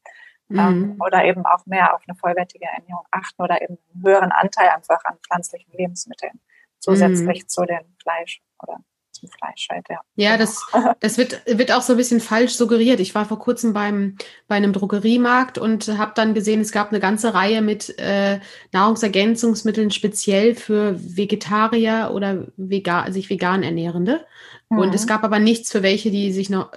ähm, 0.50 0.80
mhm. 0.80 1.02
oder 1.02 1.26
eben 1.26 1.46
auch 1.46 1.66
mehr 1.66 1.94
auf 1.94 2.02
eine 2.08 2.16
vollwertige 2.16 2.66
Ernährung 2.66 3.06
achten 3.12 3.42
oder 3.42 3.62
eben 3.62 3.78
einen 3.94 4.04
höheren 4.04 4.32
Anteil 4.32 4.70
einfach 4.70 5.04
an 5.06 5.18
pflanzlichen 5.26 5.72
Lebensmitteln 5.74 6.40
zusätzlich 6.80 7.44
mhm. 7.44 7.48
zu 7.48 7.66
dem 7.66 7.82
Fleisch 8.02 8.42
oder 8.62 8.80
zum 9.12 9.30
Fleisch 9.30 9.68
halt, 9.72 9.86
ja. 9.90 10.00
Ja, 10.16 10.36
genau. 10.36 10.40
das, 10.40 10.66
das 11.00 11.18
wird, 11.18 11.42
wird 11.46 11.72
auch 11.72 11.82
so 11.82 11.94
ein 11.94 11.98
bisschen 11.98 12.20
falsch 12.20 12.54
suggeriert. 12.54 13.00
Ich 13.00 13.16
war 13.16 13.26
vor 13.26 13.40
kurzem 13.40 13.74
beim, 13.74 14.18
bei 14.48 14.56
einem 14.56 14.74
Drogeriemarkt 14.74 15.58
und 15.58 15.88
habe 15.98 16.12
dann 16.16 16.34
gesehen, 16.34 16.62
es 16.62 16.72
gab 16.72 16.90
eine 16.90 17.00
ganze 17.00 17.34
Reihe 17.34 17.62
mit 17.62 17.98
äh, 17.98 18.40
Nahrungsergänzungsmitteln 18.74 19.92
speziell 19.92 20.54
für 20.54 20.96
Vegetarier 20.98 22.12
oder 22.14 22.46
vegan, 22.58 23.12
sich 23.14 23.30
vegan 23.30 23.64
Ernährende. 23.64 24.26
Mhm. 24.70 24.80
Und 24.80 24.96
es 24.96 25.04
mhm. 25.04 25.10
gab 25.10 25.24
aber 25.24 25.40
nichts 25.40 25.72
für 25.72 25.82
welche, 25.82 26.12
die 26.12 26.32
sich 26.32 26.50
noch 26.50 26.72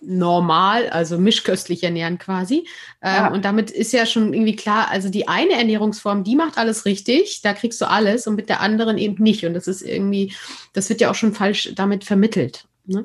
normal, 0.00 0.88
also 0.90 1.18
mischköstlich 1.18 1.82
ernähren 1.82 2.18
quasi. 2.18 2.66
Ähm, 3.02 3.14
ja. 3.14 3.28
Und 3.28 3.44
damit 3.44 3.70
ist 3.70 3.92
ja 3.92 4.06
schon 4.06 4.32
irgendwie 4.32 4.56
klar, 4.56 4.88
also 4.90 5.08
die 5.08 5.28
eine 5.28 5.52
Ernährungsform, 5.52 6.24
die 6.24 6.36
macht 6.36 6.56
alles 6.58 6.84
richtig, 6.84 7.42
da 7.42 7.52
kriegst 7.52 7.80
du 7.80 7.86
alles 7.86 8.26
und 8.26 8.36
mit 8.36 8.48
der 8.48 8.60
anderen 8.60 8.98
eben 8.98 9.22
nicht. 9.22 9.44
Und 9.44 9.54
das 9.54 9.66
ist 9.66 9.82
irgendwie, 9.82 10.34
das 10.72 10.88
wird 10.88 11.00
ja 11.00 11.10
auch 11.10 11.14
schon 11.14 11.34
falsch 11.34 11.72
damit 11.74 12.04
vermittelt. 12.04 12.66
Ne? 12.86 13.04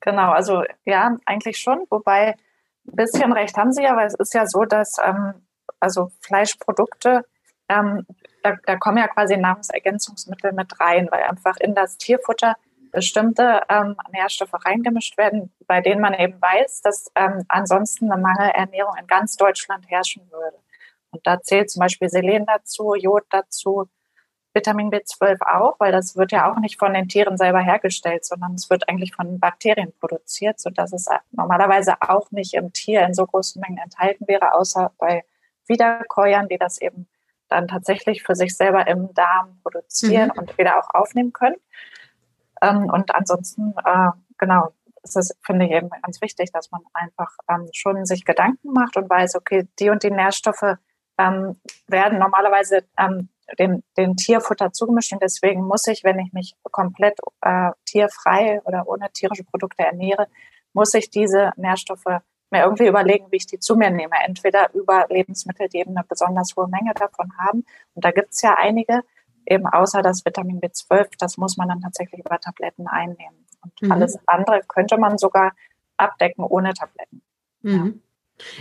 Genau, 0.00 0.32
also 0.32 0.62
ja, 0.84 1.16
eigentlich 1.24 1.56
schon, 1.56 1.86
wobei 1.88 2.34
ein 2.86 2.96
bisschen 2.96 3.32
recht 3.32 3.56
haben 3.56 3.72
Sie 3.72 3.82
ja, 3.82 3.96
weil 3.96 4.06
es 4.06 4.14
ist 4.14 4.34
ja 4.34 4.46
so, 4.46 4.64
dass 4.64 4.96
ähm, 5.02 5.34
also 5.80 6.10
Fleischprodukte, 6.20 7.24
ähm, 7.70 8.06
da, 8.42 8.56
da 8.66 8.76
kommen 8.76 8.98
ja 8.98 9.08
quasi 9.08 9.38
Nahrungsergänzungsmittel 9.38 10.52
mit 10.52 10.78
rein, 10.78 11.08
weil 11.10 11.22
einfach 11.22 11.56
in 11.56 11.74
das 11.74 11.96
Tierfutter 11.96 12.56
bestimmte 12.94 13.62
ähm, 13.68 13.96
Nährstoffe 14.12 14.54
reingemischt 14.64 15.18
werden, 15.18 15.52
bei 15.66 15.80
denen 15.80 16.00
man 16.00 16.14
eben 16.14 16.40
weiß, 16.40 16.80
dass 16.82 17.10
ähm, 17.14 17.44
ansonsten 17.48 18.10
eine 18.10 18.22
Mangelernährung 18.22 18.94
in 18.98 19.06
ganz 19.06 19.36
Deutschland 19.36 19.90
herrschen 19.90 20.30
würde. 20.30 20.56
Und 21.10 21.26
da 21.26 21.40
zählt 21.42 21.70
zum 21.70 21.80
Beispiel 21.80 22.08
Selen 22.08 22.46
dazu, 22.46 22.94
Jod 22.94 23.24
dazu, 23.30 23.88
Vitamin 24.54 24.90
B12 24.90 25.38
auch, 25.42 25.80
weil 25.80 25.90
das 25.90 26.16
wird 26.16 26.30
ja 26.30 26.50
auch 26.50 26.58
nicht 26.60 26.78
von 26.78 26.94
den 26.94 27.08
Tieren 27.08 27.36
selber 27.36 27.60
hergestellt, 27.60 28.24
sondern 28.24 28.54
es 28.54 28.70
wird 28.70 28.88
eigentlich 28.88 29.14
von 29.14 29.40
Bakterien 29.40 29.92
produziert, 29.98 30.60
sodass 30.60 30.92
es 30.92 31.08
normalerweise 31.32 31.96
auch 32.00 32.30
nicht 32.30 32.54
im 32.54 32.72
Tier 32.72 33.02
in 33.02 33.14
so 33.14 33.26
großen 33.26 33.60
Mengen 33.60 33.78
enthalten 33.78 34.28
wäre, 34.28 34.54
außer 34.54 34.92
bei 34.98 35.24
Wiederkäuern, 35.66 36.48
die 36.48 36.58
das 36.58 36.80
eben 36.80 37.08
dann 37.48 37.66
tatsächlich 37.66 38.22
für 38.22 38.36
sich 38.36 38.56
selber 38.56 38.86
im 38.86 39.12
Darm 39.14 39.58
produzieren 39.62 40.30
mhm. 40.32 40.40
und 40.40 40.58
wieder 40.58 40.78
auch 40.78 40.94
aufnehmen 40.94 41.32
können. 41.32 41.56
Ähm, 42.64 42.90
und 42.90 43.14
ansonsten, 43.14 43.74
äh, 43.84 44.10
genau, 44.38 44.70
ist 45.02 45.36
finde 45.44 45.66
ich, 45.66 45.72
eben 45.72 45.90
ganz 45.90 46.20
wichtig, 46.20 46.50
dass 46.52 46.70
man 46.70 46.80
einfach 46.94 47.30
ähm, 47.48 47.68
schon 47.72 48.04
sich 48.06 48.24
Gedanken 48.24 48.72
macht 48.72 48.96
und 48.96 49.08
weiß, 49.08 49.36
okay, 49.36 49.68
die 49.78 49.90
und 49.90 50.02
die 50.02 50.10
Nährstoffe 50.10 50.76
ähm, 51.18 51.56
werden 51.86 52.18
normalerweise 52.18 52.84
ähm, 52.98 53.28
dem, 53.58 53.82
dem 53.98 54.16
Tierfutter 54.16 54.72
zugemischt 54.72 55.12
und 55.12 55.22
deswegen 55.22 55.62
muss 55.62 55.86
ich, 55.86 56.02
wenn 56.02 56.18
ich 56.18 56.32
mich 56.32 56.56
komplett 56.70 57.18
äh, 57.42 57.70
tierfrei 57.84 58.62
oder 58.64 58.88
ohne 58.88 59.10
tierische 59.12 59.44
Produkte 59.44 59.84
ernähre, 59.84 60.28
muss 60.72 60.94
ich 60.94 61.10
diese 61.10 61.52
Nährstoffe 61.56 62.22
mir 62.50 62.62
irgendwie 62.62 62.86
überlegen, 62.86 63.26
wie 63.30 63.36
ich 63.36 63.46
die 63.46 63.58
zu 63.58 63.76
mir 63.76 63.90
nehme. 63.90 64.14
Entweder 64.24 64.72
über 64.74 65.06
Lebensmittel, 65.08 65.68
die 65.68 65.78
eben 65.78 65.96
eine 65.96 66.06
besonders 66.08 66.54
hohe 66.56 66.68
Menge 66.68 66.94
davon 66.94 67.36
haben. 67.38 67.64
Und 67.94 68.04
da 68.04 68.10
gibt 68.10 68.32
es 68.32 68.42
ja 68.42 68.54
einige, 68.56 69.02
eben 69.46 69.66
außer 69.66 70.02
das 70.02 70.24
Vitamin 70.24 70.60
B12, 70.60 71.08
das 71.18 71.36
muss 71.36 71.56
man 71.56 71.68
dann 71.68 71.80
tatsächlich 71.80 72.24
über 72.24 72.38
Tabletten 72.38 72.86
einnehmen. 72.86 73.46
Und 73.62 73.82
mhm. 73.82 73.92
alles 73.92 74.18
andere 74.26 74.60
könnte 74.66 74.98
man 74.98 75.18
sogar 75.18 75.52
abdecken 75.96 76.44
ohne 76.44 76.74
Tabletten. 76.74 77.22
Mhm. 77.62 78.00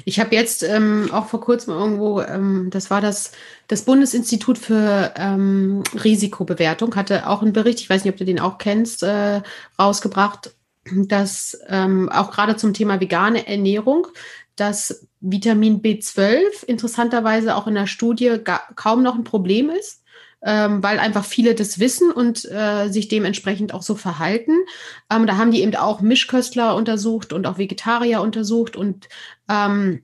Ich 0.06 0.20
habe 0.20 0.36
jetzt 0.36 0.62
ähm, 0.62 1.10
auch 1.12 1.26
vor 1.26 1.42
kurzem 1.42 1.74
irgendwo, 1.74 2.22
ähm, 2.22 2.70
das 2.70 2.92
war 2.92 3.02
das, 3.02 3.32
das 3.68 3.84
Bundesinstitut 3.84 4.60
für 4.60 5.14
ähm, 5.18 5.84
Risikobewertung, 6.04 6.96
hatte 6.96 7.28
auch 7.28 7.42
einen 7.42 7.54
Bericht, 7.54 7.80
ich 7.80 7.90
weiß 7.90 8.04
nicht, 8.04 8.14
ob 8.14 8.18
du 8.18 8.26
den 8.26 8.40
auch 8.40 8.60
kennst, 8.60 9.02
äh, 9.02 9.42
rausgebracht, 9.80 10.54
dass 10.86 11.60
ähm, 11.68 12.10
auch 12.10 12.30
gerade 12.32 12.56
zum 12.56 12.74
Thema 12.74 13.00
vegane 13.00 13.48
Ernährung, 13.48 14.08
dass 14.56 15.08
Vitamin 15.22 15.82
B12 15.82 16.66
interessanterweise 16.66 17.56
auch 17.56 17.66
in 17.66 17.74
der 17.74 17.88
Studie 17.88 18.38
kaum 18.76 19.02
noch 19.02 19.16
ein 19.16 19.24
Problem 19.24 19.72
ist 19.72 20.03
ähm, 20.44 20.84
weil 20.84 21.00
einfach 21.00 21.26
viele 21.26 21.56
das 21.56 21.80
wissen 21.80 22.12
und 22.12 22.46
äh, 22.46 22.90
sich 22.90 23.08
dementsprechend 23.08 23.74
auch 23.74 23.82
so 23.82 23.96
verhalten. 23.96 24.54
Ähm, 25.12 25.28
da 25.28 25.38
haben 25.38 25.52
die 25.52 25.62
eben 25.62 25.76
auch 25.76 26.02
Mischköstler 26.02 26.76
untersucht 26.76 27.34
und 27.34 27.48
auch 27.48 27.58
Vegetarier 27.58 28.22
untersucht 28.22 28.76
und 28.76 29.08
ähm, 29.50 30.04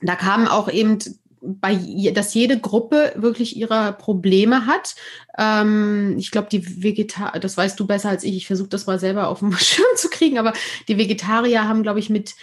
da 0.00 0.16
kamen 0.16 0.48
auch 0.48 0.68
eben 0.68 0.98
bei, 1.44 1.78
dass 2.14 2.34
jede 2.34 2.58
Gruppe 2.58 3.12
wirklich 3.16 3.56
ihre 3.56 3.92
Probleme 3.92 4.66
hat. 4.66 4.94
Ähm, 5.38 6.16
ich 6.18 6.30
glaube, 6.30 6.48
die 6.50 6.82
Vegetarier, 6.82 7.40
das 7.40 7.56
weißt 7.56 7.78
du 7.78 7.86
besser 7.86 8.08
als 8.08 8.24
ich, 8.24 8.36
ich 8.36 8.46
versuche 8.46 8.68
das 8.68 8.86
mal 8.86 8.98
selber 8.98 9.28
auf 9.28 9.40
den 9.40 9.52
Schirm 9.58 9.86
zu 9.96 10.08
kriegen, 10.08 10.38
aber 10.38 10.52
die 10.88 10.96
Vegetarier 10.96 11.68
haben, 11.68 11.82
glaube 11.82 11.98
ich, 11.98 12.08
mit 12.08 12.34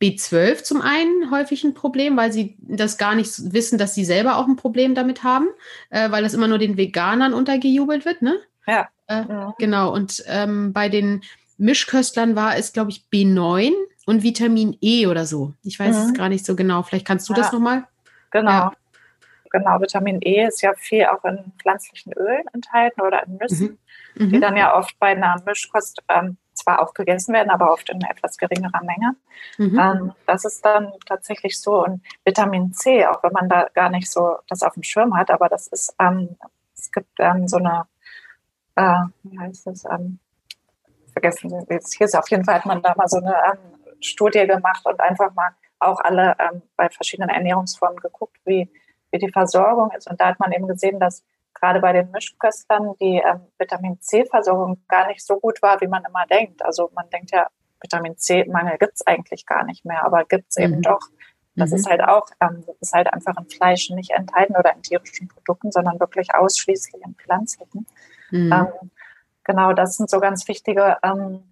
B12 0.00 0.62
zum 0.62 0.80
einen 0.80 1.30
häufig 1.30 1.62
ein 1.64 1.74
Problem, 1.74 2.16
weil 2.16 2.32
sie 2.32 2.56
das 2.60 2.96
gar 2.96 3.14
nicht 3.14 3.52
wissen, 3.52 3.78
dass 3.78 3.94
sie 3.94 4.04
selber 4.04 4.36
auch 4.36 4.46
ein 4.46 4.56
Problem 4.56 4.94
damit 4.94 5.24
haben, 5.24 5.48
äh, 5.90 6.10
weil 6.10 6.22
das 6.22 6.34
immer 6.34 6.48
nur 6.48 6.58
den 6.58 6.76
Veganern 6.76 7.34
untergejubelt 7.34 8.04
wird, 8.04 8.22
ne? 8.22 8.36
Ja. 8.66 8.88
Äh, 9.06 9.24
ja. 9.28 9.54
Genau. 9.58 9.92
Und 9.92 10.24
ähm, 10.26 10.72
bei 10.72 10.88
den 10.88 11.22
Mischköstlern 11.58 12.34
war 12.34 12.56
es, 12.56 12.72
glaube 12.72 12.90
ich, 12.90 13.04
B9 13.12 13.72
und 14.06 14.22
Vitamin 14.22 14.76
E 14.80 15.06
oder 15.06 15.26
so. 15.26 15.52
Ich 15.62 15.78
weiß 15.78 15.94
mhm. 15.96 16.02
es 16.02 16.14
gar 16.14 16.28
nicht 16.30 16.46
so 16.46 16.56
genau. 16.56 16.82
Vielleicht 16.82 17.06
kannst 17.06 17.28
du 17.28 17.34
ja. 17.34 17.40
das 17.40 17.52
nochmal? 17.52 17.84
Genau. 18.30 18.50
Ja. 18.50 18.72
Genau, 19.52 19.80
Vitamin 19.80 20.20
E 20.22 20.46
ist 20.46 20.62
ja 20.62 20.72
viel 20.74 21.06
auch 21.06 21.24
in 21.24 21.52
pflanzlichen 21.58 22.12
Ölen 22.12 22.44
enthalten 22.52 23.00
oder 23.00 23.26
in 23.26 23.36
Nüssen, 23.36 23.78
mhm. 24.14 24.30
die 24.30 24.36
mhm. 24.36 24.40
dann 24.40 24.56
ja 24.56 24.76
oft 24.76 24.96
bei 25.00 25.08
einer 25.08 25.42
Mischkost 25.44 26.02
ähm, 26.08 26.36
zwar 26.60 26.80
auch 26.82 26.94
gegessen 26.94 27.34
werden, 27.34 27.50
aber 27.50 27.72
oft 27.72 27.88
in 27.90 28.00
etwas 28.02 28.36
geringerer 28.36 28.82
Menge. 28.82 29.16
Mhm. 29.58 29.78
Ähm, 29.78 30.12
das 30.26 30.44
ist 30.44 30.64
dann 30.64 30.92
tatsächlich 31.06 31.60
so. 31.60 31.84
Und 31.84 32.02
Vitamin 32.24 32.72
C, 32.72 33.06
auch 33.06 33.22
wenn 33.22 33.32
man 33.32 33.48
da 33.48 33.68
gar 33.74 33.90
nicht 33.90 34.10
so 34.10 34.36
das 34.48 34.62
auf 34.62 34.74
dem 34.74 34.82
Schirm 34.82 35.16
hat, 35.16 35.30
aber 35.30 35.48
das 35.48 35.68
ist, 35.68 35.94
ähm, 35.98 36.36
es 36.74 36.90
gibt 36.92 37.18
ähm, 37.18 37.48
so 37.48 37.58
eine, 37.58 37.84
äh, 38.76 39.04
wie 39.24 39.38
heißt 39.38 39.66
das, 39.66 39.84
ähm, 39.84 40.18
vergessen 41.12 41.50
Sie, 41.50 41.74
jetzt 41.74 41.94
hier 41.94 42.06
ist 42.06 42.16
auf 42.16 42.30
jeden 42.30 42.44
Fall, 42.44 42.56
hat 42.56 42.66
man 42.66 42.82
da 42.82 42.94
mal 42.96 43.08
so 43.08 43.18
eine 43.18 43.34
ähm, 43.34 43.80
Studie 44.00 44.46
gemacht 44.46 44.84
und 44.84 45.00
einfach 45.00 45.34
mal 45.34 45.50
auch 45.78 46.00
alle 46.00 46.36
ähm, 46.38 46.62
bei 46.76 46.88
verschiedenen 46.88 47.30
Ernährungsformen 47.30 47.98
geguckt, 47.98 48.36
wie, 48.44 48.70
wie 49.10 49.18
die 49.18 49.30
Versorgung 49.30 49.90
ist. 49.96 50.08
Und 50.08 50.20
da 50.20 50.28
hat 50.28 50.40
man 50.40 50.52
eben 50.52 50.68
gesehen, 50.68 51.00
dass 51.00 51.24
gerade 51.60 51.80
bei 51.80 51.92
den 51.92 52.10
Mischköstlern 52.10 52.94
die 53.00 53.22
ähm, 53.24 53.42
Vitamin 53.58 54.00
C-Versorgung 54.00 54.82
gar 54.88 55.06
nicht 55.06 55.24
so 55.24 55.38
gut 55.38 55.60
war, 55.62 55.80
wie 55.80 55.86
man 55.86 56.04
immer 56.04 56.26
denkt. 56.26 56.64
Also 56.64 56.90
man 56.94 57.08
denkt 57.10 57.30
ja, 57.32 57.48
Vitamin 57.82 58.16
C-Mangel 58.16 58.78
gibt 58.78 58.94
es 58.94 59.06
eigentlich 59.06 59.46
gar 59.46 59.64
nicht 59.64 59.84
mehr, 59.84 60.04
aber 60.04 60.24
gibt 60.24 60.46
es 60.50 60.56
mhm. 60.56 60.64
eben 60.64 60.82
doch. 60.82 61.00
Das 61.56 61.70
mhm. 61.70 61.76
ist 61.76 61.90
halt 61.90 62.02
auch, 62.02 62.26
ähm, 62.40 62.64
das 62.66 62.76
ist 62.80 62.92
halt 62.92 63.12
einfach 63.12 63.36
in 63.38 63.46
Fleisch 63.46 63.90
nicht 63.90 64.10
enthalten 64.10 64.56
oder 64.56 64.74
in 64.74 64.82
tierischen 64.82 65.28
Produkten, 65.28 65.72
sondern 65.72 66.00
wirklich 66.00 66.34
ausschließlich 66.34 67.02
in 67.04 67.14
pflanzlichen. 67.14 67.86
Mhm. 68.30 68.52
Ähm, 68.52 68.90
genau, 69.44 69.72
das 69.72 69.96
sind 69.96 70.10
so 70.10 70.20
ganz 70.20 70.46
wichtige 70.48 70.96
ähm, 71.02 71.42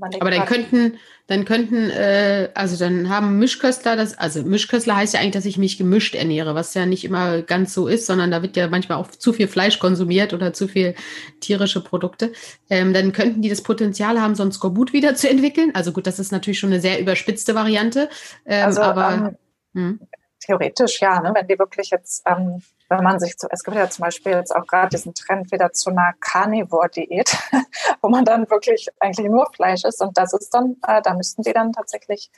aber 0.00 0.30
dann 0.30 0.46
könnten, 0.46 0.98
dann 1.26 1.44
könnten, 1.44 1.90
äh, 1.90 2.50
also 2.54 2.76
dann 2.76 3.08
haben 3.08 3.38
Mischköstler 3.38 3.96
das, 3.96 4.18
also 4.18 4.42
Mischköstler 4.42 4.96
heißt 4.96 5.14
ja 5.14 5.20
eigentlich, 5.20 5.32
dass 5.32 5.46
ich 5.46 5.58
mich 5.58 5.78
gemischt 5.78 6.14
ernähre, 6.14 6.54
was 6.54 6.74
ja 6.74 6.84
nicht 6.84 7.04
immer 7.04 7.42
ganz 7.42 7.72
so 7.74 7.86
ist, 7.86 8.06
sondern 8.06 8.30
da 8.30 8.42
wird 8.42 8.56
ja 8.56 8.68
manchmal 8.68 8.98
auch 8.98 9.10
zu 9.10 9.32
viel 9.32 9.46
Fleisch 9.46 9.78
konsumiert 9.78 10.32
oder 10.32 10.52
zu 10.52 10.68
viel 10.68 10.94
tierische 11.40 11.82
Produkte. 11.82 12.32
Ähm, 12.68 12.92
dann 12.92 13.12
könnten 13.12 13.42
die 13.42 13.48
das 13.48 13.62
Potenzial 13.62 14.20
haben, 14.20 14.34
so 14.34 14.42
ein 14.42 14.52
Skorbut 14.52 14.92
wieder 14.92 15.14
zu 15.14 15.28
entwickeln. 15.28 15.70
Also 15.74 15.92
gut, 15.92 16.06
das 16.06 16.18
ist 16.18 16.32
natürlich 16.32 16.58
schon 16.58 16.72
eine 16.72 16.80
sehr 16.80 17.00
überspitzte 17.00 17.54
Variante. 17.54 18.08
Ähm, 18.44 18.64
also, 18.64 18.82
aber 18.82 19.36
ähm, 19.74 19.90
hm. 19.98 20.00
Theoretisch 20.46 21.00
ja, 21.00 21.20
ne, 21.20 21.32
wenn 21.34 21.46
die 21.46 21.58
wirklich 21.58 21.90
jetzt 21.90 22.22
ähm, 22.26 22.62
wenn 22.88 23.02
man 23.02 23.18
sich 23.18 23.36
zu, 23.38 23.48
es 23.50 23.64
gibt 23.64 23.76
ja 23.76 23.88
zum 23.88 24.04
Beispiel 24.04 24.32
jetzt 24.32 24.54
auch 24.54 24.66
gerade 24.66 24.90
diesen 24.90 25.14
Trend 25.14 25.50
wieder 25.50 25.72
zu 25.72 25.90
einer 25.90 26.12
Carnivore-Diät, 26.20 27.36
wo 28.02 28.08
man 28.08 28.24
dann 28.24 28.48
wirklich 28.50 28.88
eigentlich 29.00 29.28
nur 29.28 29.50
Fleisch 29.54 29.84
isst 29.84 30.02
und 30.02 30.16
das 30.16 30.32
ist 30.32 30.52
dann, 30.54 30.76
äh, 30.86 31.00
da 31.02 31.14
müssten 31.14 31.42
sie 31.42 31.52
dann 31.52 31.72
tatsächlich 31.72 32.30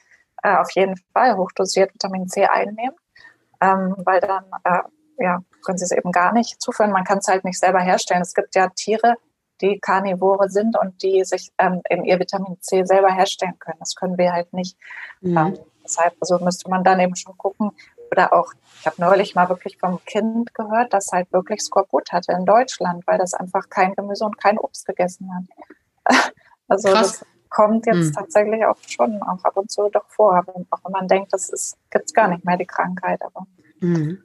äh, 0.42 0.56
auf 0.56 0.70
jeden 0.72 0.96
Fall 1.12 1.36
hochdosiert 1.36 1.94
Vitamin 1.94 2.28
C 2.28 2.46
einnehmen, 2.46 2.96
ähm, 3.60 3.94
weil 3.98 4.20
dann 4.20 4.44
äh, 4.64 4.82
ja, 5.18 5.42
können 5.64 5.78
sie 5.78 5.84
es 5.84 5.92
eben 5.92 6.12
gar 6.12 6.32
nicht 6.32 6.60
zuführen. 6.60 6.92
Man 6.92 7.04
kann 7.04 7.18
es 7.18 7.28
halt 7.28 7.44
nicht 7.44 7.58
selber 7.58 7.80
herstellen. 7.80 8.22
Es 8.22 8.34
gibt 8.34 8.54
ja 8.54 8.68
Tiere, 8.68 9.14
die 9.60 9.78
Karnivore 9.78 10.50
sind 10.50 10.78
und 10.78 11.02
die 11.02 11.24
sich 11.24 11.50
ähm, 11.58 11.80
eben 11.88 12.04
ihr 12.04 12.18
Vitamin 12.18 12.60
C 12.60 12.84
selber 12.84 13.12
herstellen 13.12 13.58
können. 13.58 13.78
Das 13.78 13.94
können 13.94 14.18
wir 14.18 14.32
halt 14.32 14.52
nicht. 14.52 14.76
Mhm. 15.20 15.36
Ähm, 15.36 15.58
deshalb 15.82 16.14
also 16.20 16.38
müsste 16.38 16.68
man 16.68 16.84
dann 16.84 17.00
eben 17.00 17.16
schon 17.16 17.36
gucken, 17.38 17.72
oder 18.10 18.32
auch, 18.32 18.52
ich 18.80 18.86
habe 18.86 18.96
neulich 18.98 19.34
mal 19.34 19.48
wirklich 19.48 19.78
vom 19.78 20.04
Kind 20.04 20.54
gehört, 20.54 20.92
das 20.92 21.08
halt 21.12 21.32
wirklich 21.32 21.60
Skorbut 21.60 22.12
hatte 22.12 22.32
in 22.32 22.44
Deutschland, 22.44 23.06
weil 23.06 23.18
das 23.18 23.34
einfach 23.34 23.68
kein 23.68 23.94
Gemüse 23.94 24.24
und 24.24 24.38
kein 24.38 24.58
Obst 24.58 24.86
gegessen 24.86 25.30
hat. 25.34 26.32
Also 26.68 26.88
Krass. 26.88 27.20
das 27.20 27.26
kommt 27.48 27.86
jetzt 27.86 28.06
hm. 28.06 28.12
tatsächlich 28.12 28.64
auch 28.64 28.76
schon 28.88 29.22
auch 29.22 29.44
ab 29.44 29.56
und 29.56 29.70
zu 29.70 29.88
doch 29.88 30.08
vor. 30.08 30.44
Auch 30.70 30.80
wenn 30.84 30.90
man 30.90 31.06
denkt, 31.06 31.32
das 31.32 31.76
gibt 31.90 32.06
es 32.06 32.12
gar 32.12 32.26
nicht 32.26 32.44
mehr, 32.44 32.56
die 32.56 32.66
Krankheit. 32.66 33.22
Aber 33.22 33.46
hm. 33.80 34.18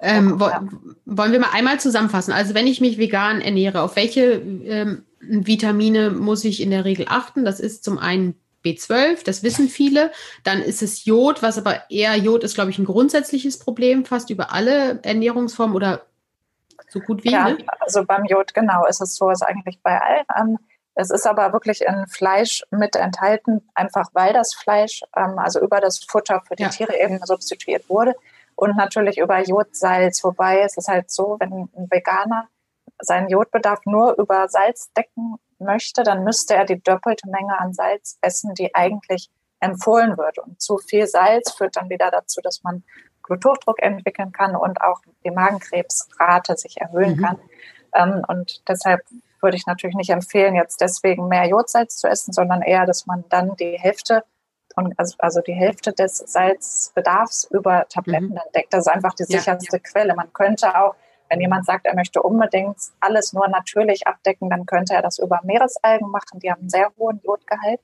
Ähm. 0.00 0.40
Wollen 0.40 1.32
wir 1.32 1.40
mal 1.40 1.52
einmal 1.52 1.78
zusammenfassen? 1.80 2.32
Also 2.32 2.54
wenn 2.54 2.66
ich 2.66 2.80
mich 2.80 2.98
vegan 2.98 3.40
ernähre, 3.40 3.82
auf 3.82 3.96
welche 3.96 4.32
ähm, 4.34 5.04
Vitamine 5.20 6.10
muss 6.10 6.44
ich 6.44 6.62
in 6.62 6.70
der 6.70 6.84
Regel 6.84 7.06
achten? 7.08 7.44
Das 7.44 7.60
ist 7.60 7.84
zum 7.84 7.98
einen 7.98 8.34
B12, 8.64 9.24
das 9.24 9.42
wissen 9.42 9.68
viele. 9.68 10.10
Dann 10.44 10.60
ist 10.60 10.82
es 10.82 11.04
Jod, 11.04 11.42
was 11.42 11.58
aber 11.58 11.90
eher 11.90 12.16
Jod 12.16 12.44
ist, 12.44 12.54
glaube 12.54 12.70
ich, 12.70 12.78
ein 12.78 12.84
grundsätzliches 12.84 13.58
Problem, 13.58 14.04
fast 14.04 14.30
über 14.30 14.52
alle 14.52 15.00
Ernährungsformen 15.02 15.74
oder 15.74 16.02
so 16.88 17.00
gut 17.00 17.24
wie. 17.24 17.32
Ja, 17.32 17.50
ne? 17.50 17.58
also 17.78 18.04
beim 18.04 18.24
Jod 18.24 18.54
genau 18.54 18.86
ist 18.86 19.00
es 19.00 19.16
so, 19.16 19.30
ist 19.30 19.42
eigentlich 19.42 19.80
bei 19.82 20.00
allen. 20.00 20.24
Ähm, 20.38 20.58
es 20.94 21.10
ist 21.10 21.26
aber 21.26 21.52
wirklich 21.52 21.82
in 21.82 22.06
Fleisch 22.08 22.62
mit 22.70 22.96
enthalten, 22.96 23.62
einfach 23.74 24.08
weil 24.12 24.32
das 24.32 24.54
Fleisch, 24.54 25.02
ähm, 25.16 25.38
also 25.38 25.60
über 25.60 25.80
das 25.80 26.04
Futter 26.04 26.42
für 26.46 26.56
die 26.56 26.64
ja. 26.64 26.68
Tiere 26.68 26.98
eben 27.00 27.18
substituiert 27.24 27.88
wurde. 27.88 28.14
Und 28.56 28.76
natürlich 28.76 29.18
über 29.18 29.40
Jodsalz, 29.40 30.22
wobei 30.22 30.60
es 30.60 30.76
ist 30.76 30.88
halt 30.88 31.10
so, 31.10 31.36
wenn 31.40 31.70
ein 31.74 31.90
Veganer 31.90 32.48
seinen 32.98 33.30
Jodbedarf 33.30 33.80
nur 33.86 34.18
über 34.18 34.48
Salz 34.48 34.92
decken 34.92 35.36
möchte, 35.60 36.02
dann 36.02 36.24
müsste 36.24 36.54
er 36.54 36.64
die 36.64 36.80
doppelte 36.80 37.28
Menge 37.28 37.58
an 37.58 37.72
Salz 37.72 38.18
essen, 38.20 38.54
die 38.54 38.74
eigentlich 38.74 39.30
empfohlen 39.60 40.16
wird. 40.16 40.38
Und 40.38 40.60
zu 40.60 40.78
viel 40.78 41.06
Salz 41.06 41.52
führt 41.52 41.76
dann 41.76 41.90
wieder 41.90 42.10
dazu, 42.10 42.40
dass 42.42 42.62
man 42.62 42.82
Bluthochdruck 43.26 43.80
entwickeln 43.82 44.32
kann 44.32 44.56
und 44.56 44.80
auch 44.80 45.00
die 45.24 45.30
Magenkrebsrate 45.30 46.56
sich 46.56 46.80
erhöhen 46.80 47.16
mhm. 47.16 47.22
kann. 47.22 47.38
Ähm, 47.94 48.24
und 48.26 48.68
deshalb 48.68 49.02
würde 49.40 49.56
ich 49.56 49.66
natürlich 49.66 49.96
nicht 49.96 50.10
empfehlen, 50.10 50.54
jetzt 50.54 50.80
deswegen 50.80 51.28
mehr 51.28 51.46
Jodsalz 51.46 51.96
zu 51.96 52.08
essen, 52.08 52.32
sondern 52.32 52.62
eher, 52.62 52.86
dass 52.86 53.06
man 53.06 53.24
dann 53.28 53.56
die 53.56 53.78
Hälfte 53.78 54.24
also, 54.96 55.16
also 55.18 55.40
die 55.40 55.52
Hälfte 55.52 55.92
des 55.92 56.18
Salzbedarfs 56.18 57.48
über 57.50 57.86
Tabletten 57.88 58.28
mhm. 58.28 58.34
dann 58.36 58.52
deckt. 58.54 58.72
Das 58.72 58.86
ist 58.86 58.92
einfach 58.92 59.14
die 59.14 59.24
sicherste 59.24 59.76
ja, 59.76 59.82
ja. 59.82 59.90
Quelle. 59.90 60.14
Man 60.14 60.32
könnte 60.32 60.78
auch 60.78 60.94
wenn 61.30 61.40
jemand 61.40 61.64
sagt, 61.64 61.86
er 61.86 61.94
möchte 61.94 62.20
unbedingt 62.22 62.76
alles 62.98 63.32
nur 63.32 63.48
natürlich 63.48 64.06
abdecken, 64.06 64.50
dann 64.50 64.66
könnte 64.66 64.94
er 64.94 65.02
das 65.02 65.18
über 65.18 65.40
Meeresalgen 65.44 66.10
machen. 66.10 66.40
Die 66.40 66.50
haben 66.50 66.60
einen 66.60 66.70
sehr 66.70 66.90
hohen 66.98 67.20
Jodgehalt. 67.22 67.80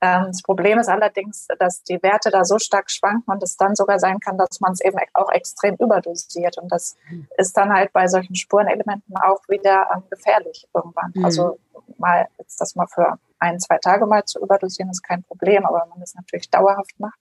Ähm, 0.00 0.26
das 0.28 0.42
Problem 0.42 0.78
ist 0.78 0.88
allerdings, 0.88 1.48
dass 1.58 1.82
die 1.82 2.00
Werte 2.02 2.30
da 2.30 2.44
so 2.44 2.58
stark 2.58 2.90
schwanken 2.90 3.32
und 3.32 3.42
es 3.42 3.56
dann 3.56 3.74
sogar 3.74 3.98
sein 3.98 4.20
kann, 4.20 4.38
dass 4.38 4.60
man 4.60 4.72
es 4.72 4.80
eben 4.80 4.96
auch 5.12 5.30
extrem 5.32 5.74
überdosiert. 5.74 6.56
Und 6.58 6.70
das 6.70 6.96
ist 7.36 7.56
dann 7.56 7.72
halt 7.72 7.92
bei 7.92 8.06
solchen 8.06 8.36
Spurenelementen 8.36 9.16
auch 9.16 9.40
wieder 9.48 9.88
ähm, 9.92 10.04
gefährlich 10.08 10.68
irgendwann. 10.72 11.12
Mhm. 11.14 11.24
Also 11.24 11.58
mal, 11.98 12.28
jetzt 12.38 12.60
das 12.60 12.76
mal 12.76 12.86
für 12.86 13.18
ein, 13.40 13.58
zwei 13.58 13.78
Tage 13.78 14.06
mal 14.06 14.24
zu 14.24 14.40
überdosieren, 14.40 14.90
ist 14.90 15.02
kein 15.02 15.24
Problem, 15.24 15.66
aber 15.66 15.82
wenn 15.82 15.90
man 15.90 16.00
das 16.00 16.14
natürlich 16.14 16.48
dauerhaft 16.48 16.98
macht, 16.98 17.18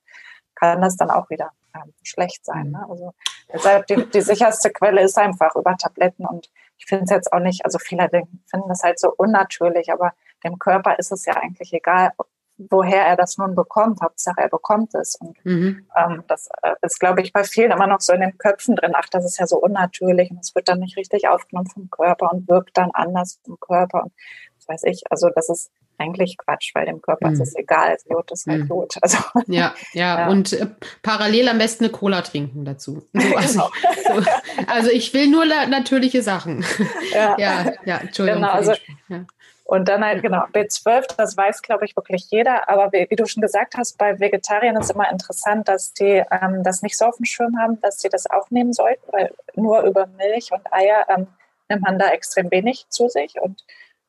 kann 0.55 0.81
das 0.81 0.97
dann 0.97 1.09
auch 1.09 1.29
wieder 1.31 1.51
ähm, 1.75 1.93
schlecht 2.03 2.45
sein. 2.45 2.71
Ne? 2.71 2.86
Also 2.89 3.13
deshalb 3.51 3.88
die, 3.88 4.05
die 4.09 4.21
sicherste 4.21 4.71
Quelle 4.71 5.01
ist 5.01 5.17
einfach 5.17 5.55
über 5.55 5.75
Tabletten 5.77 6.25
und 6.25 6.49
ich 6.77 6.86
finde 6.86 7.05
es 7.05 7.12
jetzt 7.12 7.31
auch 7.31 7.39
nicht, 7.39 7.65
also 7.65 7.79
viele 7.79 8.09
finden 8.09 8.69
das 8.69 8.83
halt 8.83 8.99
so 8.99 9.13
unnatürlich, 9.15 9.91
aber 9.91 10.13
dem 10.43 10.59
Körper 10.59 10.99
ist 10.99 11.12
es 11.12 11.25
ja 11.25 11.36
eigentlich 11.36 11.73
egal, 11.73 12.12
woher 12.57 13.05
er 13.05 13.15
das 13.15 13.38
nun 13.38 13.55
bekommt. 13.55 14.01
Hauptsache, 14.01 14.41
er 14.41 14.49
bekommt 14.49 14.93
es. 14.95 15.15
Und 15.15 15.43
mhm. 15.45 15.88
ähm, 15.95 16.23
das 16.27 16.49
äh, 16.62 16.75
ist, 16.81 16.99
glaube 16.99 17.21
ich, 17.21 17.33
bei 17.33 17.43
vielen 17.43 17.71
immer 17.71 17.88
noch 17.88 18.01
so 18.01 18.13
in 18.13 18.21
den 18.21 18.38
Köpfen 18.38 18.75
drin. 18.75 18.93
Ach, 18.95 19.09
das 19.09 19.25
ist 19.25 19.39
ja 19.39 19.47
so 19.47 19.57
unnatürlich 19.57 20.31
und 20.31 20.39
es 20.39 20.53
wird 20.55 20.67
dann 20.67 20.79
nicht 20.79 20.97
richtig 20.97 21.27
aufgenommen 21.27 21.69
vom 21.69 21.89
Körper 21.89 22.31
und 22.31 22.47
wirkt 22.47 22.77
dann 22.77 22.91
anders 22.93 23.39
im 23.47 23.59
Körper. 23.59 24.03
Und 24.03 24.13
das 24.57 24.67
weiß 24.67 24.83
ich. 24.86 25.03
Also, 25.09 25.29
das 25.29 25.49
ist 25.49 25.71
eigentlich 25.97 26.38
Quatsch, 26.38 26.73
weil 26.73 26.86
dem 26.86 27.01
Körper 27.01 27.27
mhm. 27.27 27.34
ist 27.34 27.41
es 27.41 27.56
egal. 27.56 27.97
Jod 28.10 28.32
ist 28.32 28.47
halt 28.47 28.63
mhm. 28.63 28.67
Jod. 28.67 28.95
Also, 29.01 29.17
ja, 29.47 29.73
ja, 29.93 30.19
ja, 30.19 30.27
und 30.29 30.53
äh, 30.53 30.67
parallel 31.01 31.49
am 31.49 31.58
besten 31.58 31.86
eine 31.86 31.91
Cola 31.91 32.21
trinken 32.21 32.65
dazu. 32.65 33.03
So, 33.13 33.36
also, 33.36 33.69
genau. 34.03 34.21
so, 34.21 34.32
also, 34.67 34.89
ich 34.89 35.13
will 35.13 35.27
nur 35.27 35.45
natürliche 35.45 36.21
Sachen. 36.21 36.65
Ja, 37.13 37.36
ja, 37.39 37.73
ja 37.86 37.97
Entschuldigung. 37.97 38.41
Genau, 38.41 38.53
also, 38.53 38.73
ja. 39.10 39.25
Und 39.65 39.88
dann 39.88 40.03
halt, 40.03 40.21
genau, 40.21 40.43
B12, 40.53 41.15
das 41.17 41.38
weiß, 41.38 41.62
glaube 41.62 41.86
ich, 41.86 41.95
wirklich 41.95 42.29
jeder. 42.29 42.69
Aber 42.69 42.91
wie, 42.91 43.08
wie, 43.10 43.15
du 43.15 43.25
schon 43.25 43.41
gesagt 43.41 43.75
hast, 43.77 43.97
bei 43.97 44.19
Vegetariern 44.19 44.75
ist 44.75 44.91
immer 44.91 45.10
interessant, 45.10 45.67
dass 45.69 45.93
die 45.93 46.21
ähm, 46.32 46.63
das 46.63 46.82
nicht 46.82 46.97
so 46.97 47.06
auf 47.06 47.15
dem 47.15 47.25
Schirm 47.25 47.58
haben, 47.58 47.79
dass 47.82 47.99
sie 47.99 48.10
das 48.10 48.29
aufnehmen 48.29 48.73
sollten, 48.73 49.01
weil 49.12 49.34
nur 49.56 49.82
über 49.84 50.08
Milch 50.08 50.51
und 50.51 50.71
Eier 50.71 51.06
ähm, 51.10 51.27
nimmt 51.69 51.82
man 51.82 51.97
da 51.97 52.10
extrem 52.10 52.51
wenig 52.51 52.86
zu 52.89 53.08
sich. 53.08 53.39
Und 53.41 53.63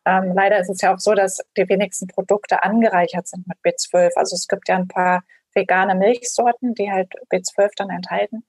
ähm, 0.05 0.33
leider 0.35 0.59
ist 0.59 0.71
es 0.71 0.81
ja 0.81 0.95
auch 0.95 0.99
so, 0.99 1.14
dass 1.14 1.40
die 1.57 1.69
wenigsten 1.69 2.09
Produkte 2.09 2.62
angereichert 2.62 3.27
sind 3.27 3.47
mit 3.47 3.59
B12. 3.64 4.11
Also 4.17 4.35
es 4.35 4.49
gibt 4.49 4.69
ja 4.69 4.77
ein 4.77 4.88
paar 4.88 5.25
vegane 5.55 5.95
Milchsorten, 5.95 6.75
die 6.75 6.90
halt 6.90 7.12
B12 7.31 7.71
dann 7.77 7.90
enthalten. 7.90 8.45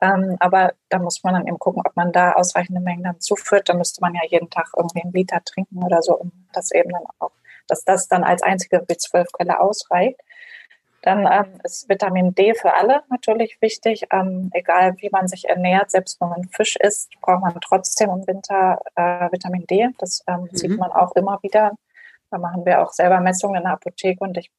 Ähm, 0.00 0.36
aber 0.40 0.72
da 0.88 0.98
muss 0.98 1.22
man 1.24 1.34
dann 1.34 1.46
eben 1.46 1.58
gucken, 1.58 1.82
ob 1.84 1.96
man 1.96 2.12
da 2.12 2.32
ausreichende 2.32 2.80
Mengen 2.80 3.04
dann 3.04 3.20
zuführt. 3.20 3.68
Da 3.68 3.74
müsste 3.74 4.00
man 4.00 4.14
ja 4.14 4.22
jeden 4.28 4.50
Tag 4.50 4.68
irgendwie 4.76 5.02
einen 5.02 5.12
Liter 5.12 5.42
trinken 5.44 5.82
oder 5.82 6.02
so, 6.02 6.14
um 6.16 6.32
das 6.52 6.70
eben 6.70 6.90
dann 6.90 7.04
auch, 7.18 7.32
dass 7.66 7.84
das 7.84 8.08
dann 8.08 8.24
als 8.24 8.42
einzige 8.42 8.78
B12-Quelle 8.78 9.58
ausreicht. 9.60 10.20
Dann 11.06 11.24
ähm, 11.30 11.60
ist 11.62 11.88
Vitamin 11.88 12.34
D 12.34 12.52
für 12.54 12.74
alle 12.74 13.04
natürlich 13.08 13.58
wichtig. 13.60 14.08
Ähm, 14.10 14.50
egal 14.52 14.96
wie 14.98 15.08
man 15.08 15.28
sich 15.28 15.48
ernährt, 15.48 15.92
selbst 15.92 16.20
wenn 16.20 16.30
man 16.30 16.48
Fisch 16.48 16.74
isst, 16.74 17.12
braucht 17.20 17.42
man 17.42 17.56
trotzdem 17.60 18.10
im 18.10 18.26
Winter 18.26 18.80
äh, 18.96 19.30
Vitamin 19.30 19.64
D. 19.70 19.88
Das 19.98 20.24
ähm, 20.26 20.48
mhm. 20.50 20.56
sieht 20.56 20.76
man 20.76 20.90
auch 20.90 21.14
immer 21.14 21.38
wieder. 21.44 21.70
Da 22.32 22.38
machen 22.38 22.66
wir 22.66 22.82
auch 22.82 22.92
selber 22.92 23.20
Messungen 23.20 23.58
in 23.58 23.62
der 23.62 23.74
Apotheke 23.74 24.18
und 24.24 24.36
ich 24.36 24.50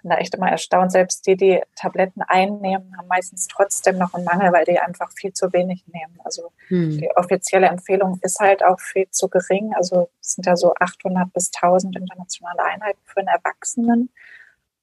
bin 0.00 0.10
da 0.10 0.16
echt 0.16 0.34
immer 0.34 0.50
erstaunt. 0.50 0.90
Selbst 0.90 1.26
die, 1.26 1.36
die 1.36 1.60
Tabletten 1.76 2.22
einnehmen, 2.22 2.96
haben 2.96 3.08
meistens 3.08 3.46
trotzdem 3.46 3.98
noch 3.98 4.14
einen 4.14 4.24
Mangel, 4.24 4.54
weil 4.54 4.64
die 4.64 4.78
einfach 4.78 5.12
viel 5.12 5.34
zu 5.34 5.52
wenig 5.52 5.84
nehmen. 5.88 6.18
Also 6.24 6.50
hm. 6.68 6.96
die 6.96 7.10
offizielle 7.14 7.66
Empfehlung 7.66 8.18
ist 8.22 8.40
halt 8.40 8.64
auch 8.64 8.80
viel 8.80 9.10
zu 9.10 9.28
gering. 9.28 9.74
Also 9.76 10.08
es 10.22 10.32
sind 10.32 10.46
ja 10.46 10.56
so 10.56 10.72
800 10.80 11.30
bis 11.30 11.50
1000 11.54 11.94
internationale 11.94 12.64
Einheiten 12.64 13.00
für 13.04 13.18
einen 13.18 13.28
Erwachsenen. 13.28 14.08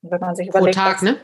Und 0.02 0.12
wenn 0.12 0.20
man 0.20 0.36
sich 0.36 0.48
überlegt, 0.48 0.76
Pro 0.78 0.84
Tag, 0.84 0.94
dass, 0.94 1.02
ne? 1.04 1.18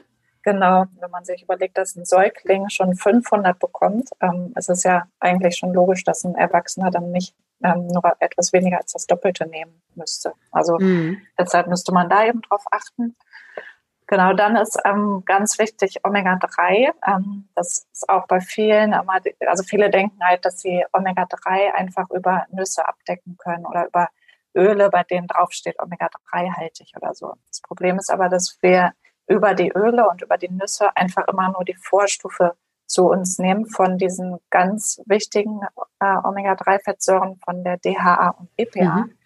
Genau, 0.43 0.85
wenn 0.99 1.11
man 1.11 1.23
sich 1.23 1.41
überlegt, 1.43 1.77
dass 1.77 1.95
ein 1.95 2.05
Säugling 2.05 2.69
schon 2.69 2.95
500 2.95 3.57
bekommt, 3.57 4.09
ähm, 4.19 4.51
es 4.55 4.67
ist 4.67 4.83
ja 4.83 5.07
eigentlich 5.19 5.57
schon 5.57 5.73
logisch, 5.73 6.03
dass 6.03 6.25
ein 6.25 6.35
Erwachsener 6.35 6.91
dann 6.91 7.11
nicht 7.11 7.33
ähm, 7.63 7.87
nur 7.87 8.03
etwas 8.19 8.51
weniger 8.51 8.77
als 8.77 8.91
das 8.91 9.07
Doppelte 9.07 9.47
nehmen 9.47 9.81
müsste. 9.95 10.33
Also 10.51 10.77
mhm. 10.79 11.21
deshalb 11.39 11.67
müsste 11.67 11.93
man 11.93 12.09
da 12.09 12.25
eben 12.25 12.41
drauf 12.41 12.65
achten. 12.71 13.15
Genau, 14.07 14.33
dann 14.33 14.57
ist 14.57 14.77
ähm, 14.83 15.23
ganz 15.25 15.57
wichtig 15.59 16.01
Omega-3. 16.03 16.91
Ähm, 17.07 17.47
das 17.55 17.87
ist 17.93 18.09
auch 18.09 18.27
bei 18.27 18.41
vielen, 18.41 18.93
also 18.93 19.63
viele 19.63 19.89
denken 19.89 20.19
halt, 20.21 20.43
dass 20.43 20.59
sie 20.59 20.85
Omega-3 20.91 21.71
einfach 21.71 22.09
über 22.09 22.45
Nüsse 22.51 22.85
abdecken 22.87 23.37
können 23.37 23.65
oder 23.65 23.87
über 23.87 24.09
Öle, 24.55 24.89
bei 24.89 25.03
denen 25.03 25.27
draufsteht 25.27 25.79
Omega-3-haltig 25.79 26.93
oder 26.95 27.13
so. 27.13 27.33
Das 27.47 27.61
Problem 27.61 27.97
ist 27.97 28.11
aber, 28.11 28.29
dass 28.29 28.57
wir 28.61 28.93
über 29.27 29.53
die 29.53 29.71
Öle 29.71 30.07
und 30.09 30.21
über 30.21 30.37
die 30.37 30.49
Nüsse 30.49 30.95
einfach 30.95 31.27
immer 31.27 31.51
nur 31.51 31.63
die 31.63 31.75
Vorstufe 31.75 32.55
zu 32.85 33.09
uns 33.09 33.39
nehmen 33.39 33.65
von 33.65 33.97
diesen 33.97 34.39
ganz 34.49 35.01
wichtigen 35.05 35.61
äh, 35.99 36.17
Omega-3-Fettsäuren 36.23 37.37
von 37.37 37.63
der 37.63 37.77
DHA 37.77 38.35
und 38.39 38.49
EPA. 38.57 39.05
Mhm. 39.05 39.17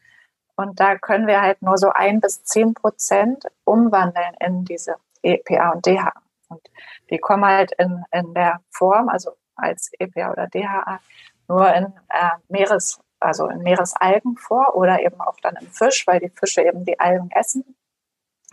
Und 0.55 0.79
da 0.79 0.97
können 0.97 1.27
wir 1.27 1.41
halt 1.41 1.61
nur 1.61 1.77
so 1.77 1.89
ein 1.89 2.19
bis 2.19 2.43
zehn 2.43 2.73
Prozent 2.73 3.45
umwandeln 3.63 4.33
in 4.39 4.65
diese 4.65 4.95
EPA 5.21 5.71
und 5.71 5.85
DHA. 5.85 6.13
Und 6.49 6.61
die 7.09 7.17
kommen 7.17 7.45
halt 7.45 7.73
in, 7.73 8.03
in 8.11 8.33
der 8.33 8.61
Form, 8.71 9.09
also 9.09 9.31
als 9.55 9.91
EPA 9.99 10.31
oder 10.31 10.47
DHA, 10.47 10.99
nur 11.47 11.73
in 11.73 11.85
äh, 12.09 12.29
Meeres, 12.47 12.99
also 13.19 13.47
in 13.47 13.59
Meeresalgen 13.63 14.37
vor 14.37 14.75
oder 14.75 15.01
eben 15.01 15.19
auch 15.21 15.37
dann 15.41 15.55
im 15.55 15.67
Fisch, 15.67 16.05
weil 16.07 16.19
die 16.19 16.29
Fische 16.29 16.61
eben 16.61 16.85
die 16.85 16.99
Algen 16.99 17.29
essen. 17.31 17.75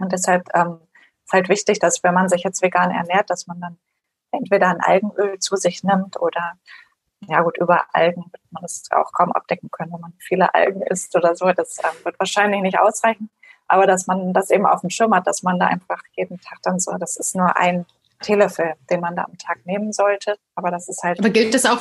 Und 0.01 0.13
deshalb 0.13 0.49
ähm, 0.55 0.81
ist 1.25 1.33
halt 1.33 1.49
wichtig, 1.49 1.79
dass 1.79 2.03
wenn 2.03 2.15
man 2.15 2.29
sich 2.29 2.43
jetzt 2.43 2.63
vegan 2.63 2.91
ernährt, 2.91 3.31
dass 3.31 3.47
man 3.47 3.61
dann 3.61 3.79
entweder 4.33 4.69
ein 4.69 4.81
Algenöl 4.81 5.39
zu 5.39 5.57
sich 5.57 5.85
nimmt 5.85 6.21
oder 6.21 6.59
ja 7.29 7.41
gut, 7.43 7.57
über 7.59 7.87
Algen 7.93 8.25
wird 8.31 8.43
man 8.51 8.63
das 8.63 8.83
auch 8.91 9.13
kaum 9.13 9.33
abdecken 9.33 9.71
können, 9.71 9.93
wenn 9.93 10.01
man 10.01 10.13
viele 10.19 10.53
Algen 10.55 10.83
isst 10.83 11.17
oder 11.17 11.35
so. 11.35 11.51
Das 11.53 11.79
ähm, 11.79 12.05
wird 12.05 12.19
wahrscheinlich 12.19 12.61
nicht 12.61 12.79
ausreichen. 12.79 13.31
Aber 13.67 13.87
dass 13.87 14.07
man 14.07 14.35
das 14.35 14.51
eben 14.51 14.67
auf 14.67 14.83
dem 14.83 14.91
Schirm 14.91 15.15
hat, 15.15 15.27
dass 15.27 15.43
man 15.43 15.59
da 15.59 15.67
einfach 15.67 16.03
jeden 16.17 16.39
Tag 16.41 16.59
dann 16.63 16.79
so, 16.79 16.93
das 16.99 17.17
ist 17.17 17.35
nur 17.35 17.57
ein 17.57 17.87
Teelöffel, 18.21 18.75
den 18.91 19.01
man 19.01 19.17
da 19.17 19.25
am 19.25 19.39
Tag 19.39 19.65
nehmen 19.65 19.93
sollte. 19.93 20.37
Aber 20.55 20.71
das 20.71 20.89
ist 20.89 21.03
halt. 21.03 21.19
Aber 21.19 21.31
gilt 21.31 21.55
das 21.55 21.65
auch, 21.65 21.81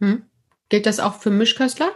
hm? 0.00 0.24
gilt 0.68 0.86
das 0.86 1.00
auch 1.00 1.14
für 1.14 1.30
Mischköstler? 1.30 1.90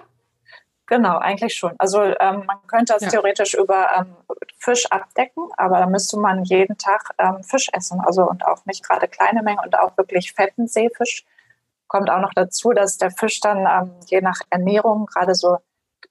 Genau, 0.87 1.18
eigentlich 1.18 1.55
schon. 1.55 1.75
Also 1.79 2.03
ähm, 2.03 2.45
man 2.47 2.59
könnte 2.66 2.92
das 2.92 3.03
ja. 3.03 3.09
theoretisch 3.09 3.55
über 3.55 3.88
ähm, 3.97 4.16
Fisch 4.59 4.87
abdecken, 4.90 5.49
aber 5.57 5.79
da 5.79 5.87
müsste 5.87 6.18
man 6.18 6.45
jeden 6.45 6.77
Tag 6.77 7.14
ähm, 7.18 7.42
Fisch 7.42 7.71
essen. 7.73 8.01
Also 8.05 8.29
und 8.29 8.45
auch 8.45 8.64
nicht 8.66 8.87
gerade 8.87 9.09
kleine 9.09 9.42
Mengen 9.42 9.61
und 9.64 9.79
auch 9.79 9.97
wirklich 9.97 10.33
fetten 10.33 10.66
Seefisch 10.66 11.25
kommt 11.92 12.09
auch 12.09 12.21
noch 12.21 12.33
dazu, 12.33 12.73
dass 12.73 12.97
der 12.97 13.11
Fisch 13.11 13.40
dann 13.40 13.66
ähm, 13.66 13.95
je 14.07 14.23
nach 14.23 14.40
Ernährung, 14.49 15.05
gerade 15.07 15.35
so, 15.35 15.59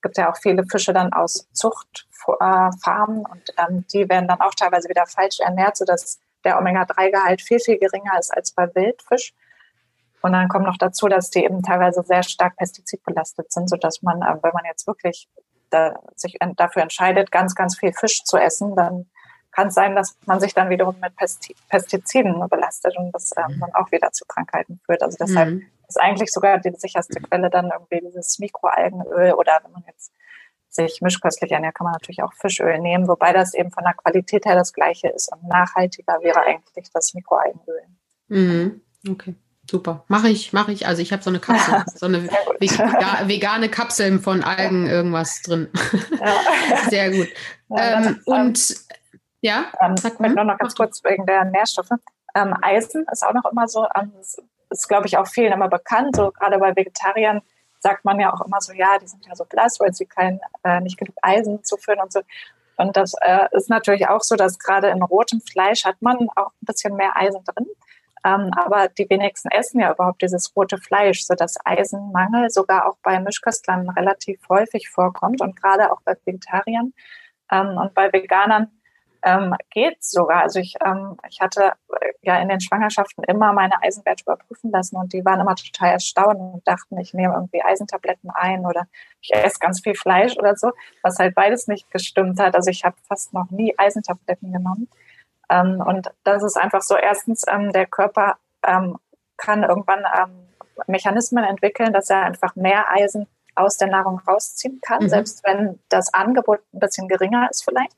gibt 0.04 0.16
ja 0.18 0.32
auch 0.32 0.38
viele 0.38 0.64
Fische 0.64 0.94
dann 0.94 1.12
aus 1.12 1.48
Zuchtfarmen 1.54 3.26
und 3.26 3.44
ähm, 3.58 3.86
die 3.92 4.08
werden 4.08 4.28
dann 4.28 4.42
auch 4.42 4.54
teilweise 4.54 4.90
wieder 4.90 5.08
falsch 5.08 5.40
ernährt, 5.40 5.78
sodass 5.78 6.20
der 6.44 6.60
Omega-3-Gehalt 6.60 7.42
viel, 7.42 7.60
viel 7.60 7.80
geringer 7.80 8.18
ist 8.20 8.32
als 8.32 8.52
bei 8.52 8.74
Wildfisch. 8.76 9.34
Und 10.22 10.34
dann 10.34 10.48
kommt 10.48 10.66
noch 10.66 10.78
dazu, 10.78 11.08
dass 11.08 11.30
die 11.30 11.44
eben 11.44 11.64
teilweise 11.64 12.04
sehr 12.04 12.24
stark 12.24 12.56
pestizidbelastet 12.58 13.52
sind, 13.52 13.70
sodass 13.70 14.02
man, 14.02 14.22
äh, 14.22 14.38
wenn 14.42 14.54
man 14.54 14.66
jetzt 14.66 14.88
wirklich 14.88 15.30
da, 15.70 16.00
sich 16.16 16.38
dafür 16.58 16.84
entscheidet, 16.84 17.32
ganz, 17.32 17.56
ganz 17.56 17.78
viel 17.78 17.94
Fisch 17.94 18.24
zu 18.24 18.38
essen, 18.38 18.76
dann 18.76 19.10
kann 19.52 19.68
es 19.68 19.74
sein, 19.74 19.96
dass 19.96 20.18
man 20.26 20.40
sich 20.40 20.54
dann 20.54 20.70
wiederum 20.70 20.96
mit 21.02 21.14
Pestiziden 21.70 22.48
belastet 22.50 22.96
und 22.98 23.12
das 23.12 23.32
ähm, 23.38 23.60
dann 23.60 23.74
auch 23.74 23.92
wieder 23.92 24.12
zu 24.12 24.26
Krankheiten 24.26 24.80
führt. 24.86 25.04
Also 25.04 25.18
deshalb 25.20 25.50
mhm. 25.50 25.66
ist 25.88 26.00
eigentlich 26.00 26.32
sogar 26.32 26.60
die 26.60 26.72
sicherste 26.72 27.20
Quelle 27.20 27.50
dann 27.50 27.70
irgendwie 27.72 28.08
dieses 28.08 28.40
Mikroalgenöl 28.40 29.34
oder 29.34 29.60
wenn 29.64 29.72
man 29.72 29.84
jetzt 29.88 30.14
sich 30.70 31.02
mischköstlich 31.02 31.52
ernährt, 31.52 31.76
kann 31.76 31.84
man 31.84 31.94
natürlich 31.94 32.24
auch 32.24 32.34
Fischöl 32.34 32.80
nehmen, 32.80 33.10
wobei 33.10 33.34
das 33.34 33.54
eben 33.54 33.72
von 33.72 33.84
der 33.84 33.94
Qualität 33.94 34.46
her 34.46 34.56
das 34.56 34.72
gleiche 34.72 35.10
ist 35.10 35.30
und 35.34 35.46
nachhaltiger 35.48 36.22
wäre 36.22 36.42
eigentlich 36.44 36.90
das 36.94 37.14
Mikroalgenöl. 37.14 37.84
Mhm. 38.30 38.82
Okay. 39.10 39.36
Super, 39.72 40.04
mache 40.10 40.28
ich, 40.28 40.52
mache 40.52 40.74
ich. 40.74 40.86
Also 40.86 41.02
ich 41.02 41.14
habe 41.14 41.24
so 41.24 41.30
eine 41.30 41.40
Kapsel, 41.40 41.82
so 41.96 42.06
eine 42.06 42.28
vegane 42.28 43.70
Kapsel 43.70 44.20
von 44.20 44.44
Algen 44.44 44.86
irgendwas 44.86 45.42
drin. 45.44 45.70
Ja. 46.20 46.36
Sehr 46.90 47.10
gut. 47.10 47.30
Ja, 47.70 48.02
ähm, 48.02 48.20
und 48.26 48.76
ja, 49.40 49.68
ähm, 49.80 49.96
sag 49.96 50.20
mal. 50.20 50.30
Nur 50.34 50.44
noch 50.44 50.58
ganz 50.58 50.76
kurz 50.76 51.02
wegen 51.06 51.26
der 51.26 51.46
Nährstoffe. 51.46 51.92
Ähm, 52.36 52.54
Eisen 52.62 53.06
ist 53.14 53.26
auch 53.26 53.32
noch 53.32 53.50
immer 53.50 53.66
so, 53.70 53.88
ähm, 53.98 54.12
ist, 54.20 54.44
ist 54.72 54.90
glaube 54.90 55.08
ich 55.08 55.16
auch 55.16 55.28
vielen 55.28 55.54
immer 55.54 55.70
bekannt. 55.70 56.18
So 56.18 56.32
gerade 56.32 56.60
bei 56.60 56.76
Vegetariern 56.76 57.42
sagt 57.80 58.04
man 58.04 58.20
ja 58.20 58.34
auch 58.34 58.46
immer 58.46 58.60
so, 58.60 58.74
ja, 58.74 58.98
die 59.02 59.08
sind 59.08 59.26
ja 59.26 59.38
so 59.38 59.46
blass, 59.46 59.80
weil 59.80 59.94
sie 59.94 60.06
kein, 60.06 60.42
äh, 60.66 60.82
nicht 60.82 60.98
genug 60.98 61.16
Eisen 61.22 61.64
zuführen 61.64 62.02
und 62.02 62.12
so. 62.12 62.20
Und 62.76 62.98
das 62.98 63.14
äh, 63.22 63.48
ist 63.52 63.70
natürlich 63.70 64.10
auch 64.10 64.22
so, 64.22 64.36
dass 64.36 64.60
gerade 64.60 64.90
in 64.90 65.02
rotem 65.02 65.40
Fleisch 65.40 65.86
hat 65.86 66.02
man 66.02 66.28
auch 66.36 66.52
ein 66.62 66.66
bisschen 66.66 66.98
mehr 66.98 67.16
Eisen 67.16 67.42
drin. 67.46 67.68
Ähm, 68.24 68.52
aber 68.56 68.88
die 68.90 69.10
wenigsten 69.10 69.50
essen 69.50 69.80
ja 69.80 69.92
überhaupt 69.94 70.22
dieses 70.22 70.56
rote 70.56 70.78
Fleisch, 70.78 71.24
sodass 71.26 71.58
Eisenmangel 71.66 72.50
sogar 72.50 72.88
auch 72.88 72.98
bei 73.04 73.20
Mischköstlern 73.20 73.90
relativ 73.90 74.40
häufig 74.50 74.90
vorkommt 74.90 75.42
und 75.42 75.56
gerade 75.62 75.92
auch 75.92 76.02
bei 76.04 76.16
Vegetariern. 76.26 76.94
Ähm, 77.52 77.78
und 77.78 77.94
bei 77.94 78.12
Veganern 78.14 78.72
Ähm, 79.24 79.54
geht 79.70 80.04
sogar. 80.04 80.42
Also 80.42 80.60
ich, 80.60 80.74
ähm, 80.84 81.16
ich 81.30 81.42
hatte 81.42 81.74
äh, 81.90 82.12
ja 82.24 82.42
in 82.42 82.50
den 82.50 82.60
Schwangerschaften 82.60 83.24
immer 83.26 83.54
meine 83.54 83.80
Eisenwerte 83.84 84.24
überprüfen 84.24 84.72
lassen 84.72 84.98
und 84.98 85.14
die 85.14 85.24
waren 85.24 85.40
immer 85.40 85.54
total 85.56 85.92
erstaunt 85.92 86.40
und 86.40 86.68
dachten, 86.68 86.98
ich 86.98 87.14
nehme 87.14 87.36
irgendwie 87.36 87.62
Eisentabletten 87.64 88.32
ein 88.32 88.66
oder 88.66 88.88
ich 89.22 89.32
esse 89.32 89.60
ganz 89.60 89.82
viel 89.82 89.94
Fleisch 89.94 90.36
oder 90.38 90.56
so, 90.56 90.72
was 91.04 91.20
halt 91.20 91.36
beides 91.36 91.68
nicht 91.68 91.92
gestimmt 91.92 92.40
hat. 92.40 92.56
Also 92.56 92.72
ich 92.72 92.84
habe 92.84 92.96
fast 93.08 93.32
noch 93.32 93.52
nie 93.52 93.76
Eisentabletten 93.78 94.52
genommen. 94.52 94.88
Ähm, 95.52 95.84
und 95.86 96.10
das 96.24 96.44
ist 96.44 96.58
einfach 96.58 96.82
so, 96.82 96.96
erstens, 96.96 97.44
ähm, 97.48 97.72
der 97.74 97.86
Körper 97.86 98.38
ähm, 98.66 98.98
kann 99.36 99.64
irgendwann 99.64 100.06
ähm, 100.18 100.48
Mechanismen 100.88 101.44
entwickeln, 101.44 101.92
dass 101.92 102.10
er 102.10 102.22
einfach 102.22 102.56
mehr 102.56 102.90
Eisen 102.90 103.28
aus 103.56 103.78
der 103.78 103.90
Nahrung 103.90 104.20
rausziehen 104.20 104.80
kann, 104.82 105.04
mhm. 105.04 105.10
selbst 105.10 105.44
wenn 105.44 105.80
das 105.90 106.14
Angebot 106.14 106.62
ein 106.74 106.80
bisschen 106.80 107.10
geringer 107.10 107.50
ist 107.52 107.64
vielleicht. 107.64 107.92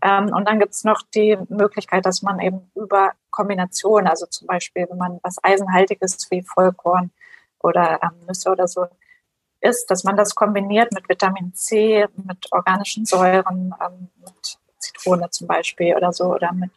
Ähm, 0.00 0.32
und 0.32 0.46
dann 0.46 0.60
gibt 0.60 0.74
es 0.74 0.84
noch 0.84 1.02
die 1.14 1.36
Möglichkeit, 1.48 2.06
dass 2.06 2.22
man 2.22 2.38
eben 2.38 2.70
über 2.76 3.12
Kombinationen, 3.30 4.06
also 4.06 4.26
zum 4.26 4.46
Beispiel, 4.46 4.86
wenn 4.88 4.98
man 4.98 5.18
was 5.22 5.42
Eisenhaltiges 5.42 6.30
wie 6.30 6.42
Vollkorn 6.42 7.10
oder 7.60 7.98
ähm, 8.02 8.26
Nüsse 8.28 8.50
oder 8.50 8.68
so 8.68 8.86
isst, 9.60 9.90
dass 9.90 10.04
man 10.04 10.16
das 10.16 10.36
kombiniert 10.36 10.92
mit 10.92 11.08
Vitamin 11.08 11.52
C, 11.54 12.06
mit 12.16 12.52
organischen 12.52 13.06
Säuren, 13.06 13.74
mit 14.18 14.58
Zitrone 14.86 15.30
zum 15.30 15.46
Beispiel 15.46 15.94
oder 15.94 16.12
so, 16.12 16.24
oder 16.24 16.52
mit 16.52 16.70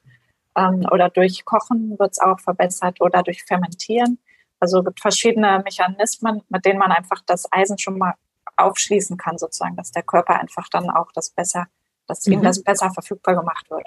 ähm, 0.56 0.86
oder 0.92 1.10
durch 1.10 1.46
Kochen 1.46 1.98
wird 2.00 2.12
es 2.12 2.20
auch 2.20 2.40
verbessert 2.40 3.02
oder 3.02 3.24
durch 3.24 3.44
Fermentieren. 3.44 4.20
Also 4.60 4.80
es 4.80 4.86
gibt 4.86 5.00
verschiedene 5.00 5.62
Mechanismen, 5.64 6.42
mit 6.50 6.66
denen 6.66 6.80
man 6.80 6.92
einfach 6.92 7.22
das 7.26 7.52
Eisen 7.52 7.78
schon 7.78 7.98
mal 7.98 8.14
aufschließen 8.58 9.18
kann, 9.18 9.38
sozusagen, 9.38 9.76
dass 9.76 9.92
der 9.92 10.04
Körper 10.04 10.40
einfach 10.40 10.68
dann 10.70 10.90
auch 10.90 11.12
das 11.14 11.30
besser 11.30 11.68
dass 12.10 12.26
mhm. 12.26 12.34
ihm 12.34 12.44
das 12.44 12.64
besser 12.64 12.90
verfügbar 12.92 13.36
gemacht 13.36 13.70
wird. 13.70 13.86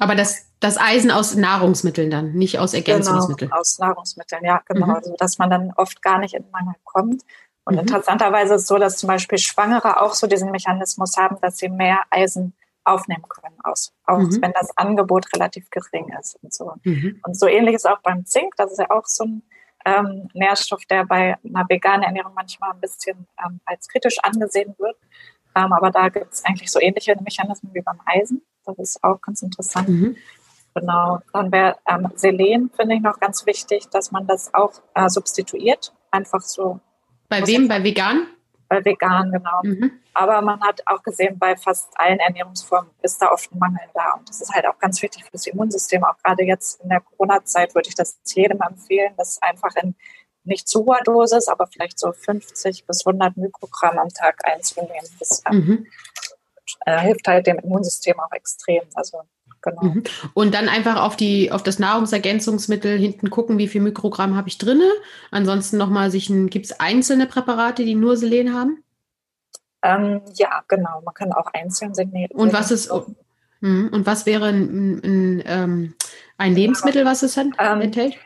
Aber 0.00 0.14
das, 0.14 0.46
das 0.60 0.78
Eisen 0.78 1.10
aus 1.10 1.34
Nahrungsmitteln 1.36 2.10
dann, 2.10 2.32
nicht 2.32 2.58
aus 2.58 2.74
Ergänzungsmitteln? 2.74 3.50
Genau, 3.50 3.60
aus 3.60 3.78
Nahrungsmitteln, 3.78 4.44
ja, 4.44 4.60
genau. 4.66 4.86
Mhm. 4.86 4.94
Also, 4.94 5.14
dass 5.16 5.38
man 5.38 5.48
dann 5.48 5.72
oft 5.76 6.02
gar 6.02 6.18
nicht 6.18 6.34
in 6.34 6.44
Mangel 6.50 6.74
kommt. 6.84 7.22
Und 7.64 7.74
mhm. 7.74 7.80
interessanterweise 7.80 8.54
ist 8.54 8.62
es 8.62 8.66
so, 8.66 8.78
dass 8.78 8.98
zum 8.98 9.06
Beispiel 9.06 9.38
Schwangere 9.38 10.00
auch 10.00 10.14
so 10.14 10.26
diesen 10.26 10.50
Mechanismus 10.50 11.16
haben, 11.16 11.38
dass 11.40 11.58
sie 11.58 11.68
mehr 11.68 12.02
Eisen 12.10 12.54
aufnehmen 12.84 13.24
können, 13.28 13.56
aus, 13.62 13.92
auch 14.06 14.18
mhm. 14.18 14.42
wenn 14.42 14.52
das 14.52 14.76
Angebot 14.76 15.26
relativ 15.34 15.70
gering 15.70 16.12
ist 16.20 16.36
und 16.42 16.52
so. 16.52 16.72
Mhm. 16.84 17.20
Und 17.24 17.38
so 17.38 17.46
ähnlich 17.46 17.76
ist 17.76 17.88
auch 17.88 18.00
beim 18.02 18.24
Zink. 18.26 18.54
Das 18.56 18.72
ist 18.72 18.78
ja 18.78 18.90
auch 18.90 19.06
so 19.06 19.24
ein 19.24 19.42
ähm, 19.84 20.28
Nährstoff, 20.34 20.84
der 20.86 21.04
bei 21.04 21.36
einer 21.44 21.66
veganen 21.68 22.02
Ernährung 22.02 22.32
manchmal 22.34 22.72
ein 22.72 22.80
bisschen 22.80 23.26
ähm, 23.44 23.60
als 23.64 23.88
kritisch 23.88 24.18
angesehen 24.22 24.74
wird. 24.78 24.96
Ähm, 25.54 25.72
aber 25.72 25.90
da 25.90 26.08
gibt 26.08 26.32
es 26.32 26.44
eigentlich 26.44 26.70
so 26.70 26.80
ähnliche 26.80 27.16
Mechanismen 27.22 27.74
wie 27.74 27.82
beim 27.82 28.00
Eisen. 28.06 28.42
Das 28.64 28.78
ist 28.78 29.04
auch 29.04 29.20
ganz 29.20 29.42
interessant. 29.42 29.88
Mhm. 29.88 30.16
Genau. 30.74 31.20
Dann 31.32 31.52
wäre 31.52 31.76
ähm, 31.86 32.08
Selen, 32.14 32.70
finde 32.74 32.94
ich 32.94 33.02
noch 33.02 33.20
ganz 33.20 33.44
wichtig, 33.46 33.88
dass 33.90 34.10
man 34.10 34.26
das 34.26 34.54
auch 34.54 34.72
äh, 34.94 35.08
substituiert. 35.08 35.92
Einfach 36.10 36.40
so. 36.40 36.80
Bei 37.28 37.46
wem? 37.46 37.68
Bei 37.68 37.84
vegan? 37.84 38.26
Bei 38.72 38.82
vegan, 38.82 39.30
genau. 39.30 39.60
Mhm. 39.64 40.00
Aber 40.14 40.40
man 40.40 40.58
hat 40.62 40.80
auch 40.86 41.02
gesehen, 41.02 41.38
bei 41.38 41.54
fast 41.56 41.92
allen 42.00 42.18
Ernährungsformen 42.20 42.90
ist 43.02 43.20
da 43.20 43.30
oft 43.30 43.52
ein 43.52 43.58
Mangel 43.58 43.82
da. 43.92 44.14
Und 44.14 44.26
das 44.26 44.40
ist 44.40 44.50
halt 44.54 44.66
auch 44.66 44.78
ganz 44.78 45.02
wichtig 45.02 45.24
für 45.24 45.32
das 45.32 45.46
Immunsystem. 45.46 46.02
Auch 46.04 46.16
gerade 46.24 46.42
jetzt 46.44 46.80
in 46.80 46.88
der 46.88 47.02
Corona-Zeit 47.02 47.74
würde 47.74 47.90
ich 47.90 47.94
das 47.94 48.18
jedem 48.24 48.62
empfehlen, 48.62 49.12
das 49.18 49.42
einfach 49.42 49.76
in 49.76 49.94
nicht 50.44 50.68
zu 50.68 50.86
hoher 50.86 51.02
Dosis, 51.04 51.48
aber 51.48 51.66
vielleicht 51.66 51.98
so 51.98 52.12
50 52.12 52.86
bis 52.86 53.06
100 53.06 53.36
Mikrogramm 53.36 53.98
am 53.98 54.08
Tag 54.08 54.40
einzunehmen. 54.44 55.06
Das 55.18 55.42
ähm, 55.50 55.56
mhm. 55.58 55.86
äh, 56.86 56.98
hilft 57.00 57.28
halt 57.28 57.46
dem 57.46 57.58
Immunsystem 57.58 58.18
auch 58.20 58.32
extrem. 58.32 58.84
Also 58.94 59.20
genau. 59.62 59.82
Mhm. 59.82 60.02
Und 60.34 60.54
dann 60.54 60.68
einfach 60.68 61.00
auf 61.02 61.16
die 61.16 61.50
auf 61.50 61.62
das 61.62 61.78
Nahrungsergänzungsmittel 61.78 62.98
hinten 62.98 63.30
gucken, 63.30 63.58
wie 63.58 63.68
viel 63.68 63.80
Mikrogramm 63.80 64.36
habe 64.36 64.48
ich 64.48 64.58
drinne. 64.58 64.90
Ansonsten 65.30 65.78
nochmal 65.78 66.10
sich 66.10 66.28
ein, 66.28 66.50
gibt 66.50 66.66
es 66.66 66.80
einzelne 66.80 67.26
Präparate, 67.26 67.84
die 67.84 67.94
nur 67.94 68.16
Selen 68.16 68.54
haben? 68.54 68.82
Ähm, 69.82 70.22
ja, 70.34 70.62
genau. 70.68 71.00
Man 71.04 71.14
kann 71.14 71.32
auch 71.32 71.46
einzeln 71.52 71.94
Selen. 71.94 72.28
Und 72.32 72.52
was 72.52 72.70
ist 72.70 72.92
mhm. 73.60 73.90
und 73.92 74.06
was 74.06 74.26
wäre 74.26 74.46
ein, 74.46 74.62
ein, 74.62 75.00
ein, 75.04 75.42
ähm, 75.46 75.94
ein 76.38 76.54
Lebensmittel, 76.54 77.04
was 77.04 77.22
es 77.22 77.36
ähm, 77.36 77.54
enthält? 77.58 78.16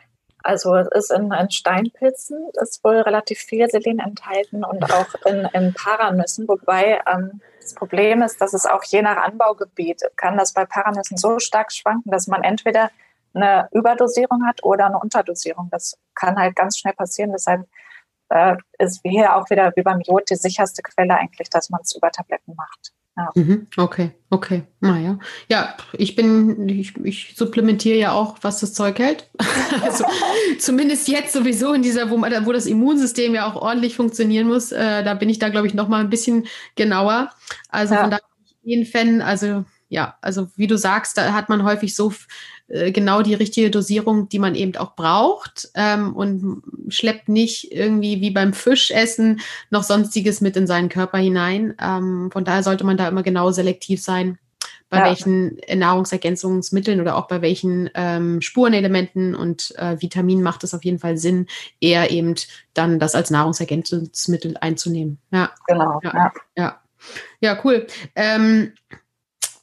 Also 0.42 0.76
es 0.76 0.88
ist 0.92 1.10
in, 1.10 1.32
in 1.32 1.50
Steinpilzen 1.50 2.38
ist 2.62 2.84
wohl 2.84 3.00
relativ 3.00 3.38
viel 3.38 3.68
Selen 3.68 3.98
enthalten 3.98 4.64
und 4.64 4.84
auch 4.92 5.08
in, 5.24 5.48
in 5.52 5.74
Paranüssen, 5.74 6.46
wobei 6.46 7.00
ähm, 7.12 7.40
Problem 7.76 8.22
ist, 8.22 8.40
dass 8.40 8.52
es 8.52 8.66
auch 8.66 8.82
je 8.82 9.02
nach 9.02 9.16
Anbaugebiet 9.18 10.02
kann 10.16 10.36
das 10.36 10.52
bei 10.52 10.64
Paranüssen 10.64 11.16
so 11.16 11.38
stark 11.38 11.72
schwanken, 11.72 12.10
dass 12.10 12.26
man 12.26 12.42
entweder 12.42 12.90
eine 13.32 13.68
Überdosierung 13.70 14.44
hat 14.44 14.64
oder 14.64 14.86
eine 14.86 14.98
Unterdosierung. 14.98 15.68
Das 15.70 15.96
kann 16.14 16.36
halt 16.36 16.56
ganz 16.56 16.78
schnell 16.78 16.94
passieren. 16.94 17.32
Deshalb 17.32 17.68
äh, 18.30 18.56
ist 18.78 19.00
hier 19.04 19.36
auch 19.36 19.48
wieder 19.50 19.72
wie 19.76 19.82
beim 19.82 20.00
Jod 20.00 20.28
die 20.30 20.36
sicherste 20.36 20.82
Quelle 20.82 21.14
eigentlich, 21.16 21.50
dass 21.50 21.70
man 21.70 21.82
es 21.82 21.94
über 21.94 22.10
Tabletten 22.10 22.54
macht. 22.56 22.92
Ja. 23.16 23.30
Mhm, 23.34 23.66
okay, 23.78 24.10
okay. 24.28 24.64
Naja. 24.80 25.18
Ja, 25.48 25.74
ich 25.94 26.16
bin, 26.16 26.68
ich, 26.68 26.94
ich 27.02 27.32
supplementiere 27.34 27.96
ja 27.96 28.12
auch, 28.12 28.36
was 28.42 28.60
das 28.60 28.74
Zeug 28.74 28.98
hält. 28.98 29.30
also 29.82 30.04
zumindest 30.58 31.08
jetzt 31.08 31.32
sowieso 31.32 31.72
in 31.72 31.80
dieser, 31.80 32.10
wo, 32.10 32.20
wo 32.20 32.52
das 32.52 32.66
Immunsystem 32.66 33.34
ja 33.34 33.50
auch 33.50 33.56
ordentlich 33.56 33.96
funktionieren 33.96 34.48
muss, 34.48 34.70
äh, 34.70 35.02
da 35.02 35.14
bin 35.14 35.30
ich 35.30 35.38
da, 35.38 35.48
glaube 35.48 35.66
ich, 35.66 35.72
noch 35.72 35.88
mal 35.88 36.00
ein 36.00 36.10
bisschen 36.10 36.46
genauer. 36.74 37.30
Also 37.70 37.94
ja. 37.94 38.02
von 38.02 38.10
daher 38.10 38.22
bin 38.62 38.82
ich 38.82 38.90
Fan, 38.90 39.22
also 39.22 39.64
ja, 39.88 40.16
also 40.20 40.48
wie 40.56 40.66
du 40.66 40.76
sagst, 40.76 41.16
da 41.16 41.32
hat 41.32 41.48
man 41.48 41.62
häufig 41.62 41.94
so 41.94 42.12
äh, 42.68 42.90
genau 42.90 43.22
die 43.22 43.34
richtige 43.34 43.70
Dosierung, 43.70 44.28
die 44.28 44.38
man 44.38 44.54
eben 44.54 44.76
auch 44.76 44.96
braucht 44.96 45.70
ähm, 45.74 46.14
und 46.14 46.62
schleppt 46.88 47.28
nicht 47.28 47.72
irgendwie 47.72 48.20
wie 48.20 48.30
beim 48.30 48.52
Fischessen 48.52 49.40
noch 49.70 49.84
sonstiges 49.84 50.40
mit 50.40 50.56
in 50.56 50.66
seinen 50.66 50.88
Körper 50.88 51.18
hinein. 51.18 51.74
Ähm, 51.80 52.30
von 52.32 52.44
daher 52.44 52.62
sollte 52.62 52.84
man 52.84 52.96
da 52.96 53.06
immer 53.08 53.22
genau 53.22 53.52
selektiv 53.52 54.02
sein, 54.02 54.38
bei 54.88 54.98
ja. 54.98 55.04
welchen 55.04 55.58
Nahrungsergänzungsmitteln 55.72 57.00
oder 57.00 57.16
auch 57.16 57.26
bei 57.26 57.42
welchen 57.42 57.90
ähm, 57.94 58.40
Spurenelementen 58.40 59.34
und 59.34 59.74
äh, 59.78 60.00
Vitaminen 60.00 60.44
macht 60.44 60.62
es 60.64 60.74
auf 60.74 60.84
jeden 60.84 61.00
Fall 61.00 61.18
Sinn, 61.18 61.46
eher 61.80 62.10
eben 62.10 62.34
dann 62.74 62.98
das 62.98 63.14
als 63.14 63.30
Nahrungsergänzungsmittel 63.30 64.56
einzunehmen. 64.60 65.18
Ja, 65.32 65.50
genau. 65.66 66.00
Ja, 66.04 66.32
ja. 66.56 66.80
ja 67.40 67.60
cool. 67.64 67.86
Ähm, 68.14 68.74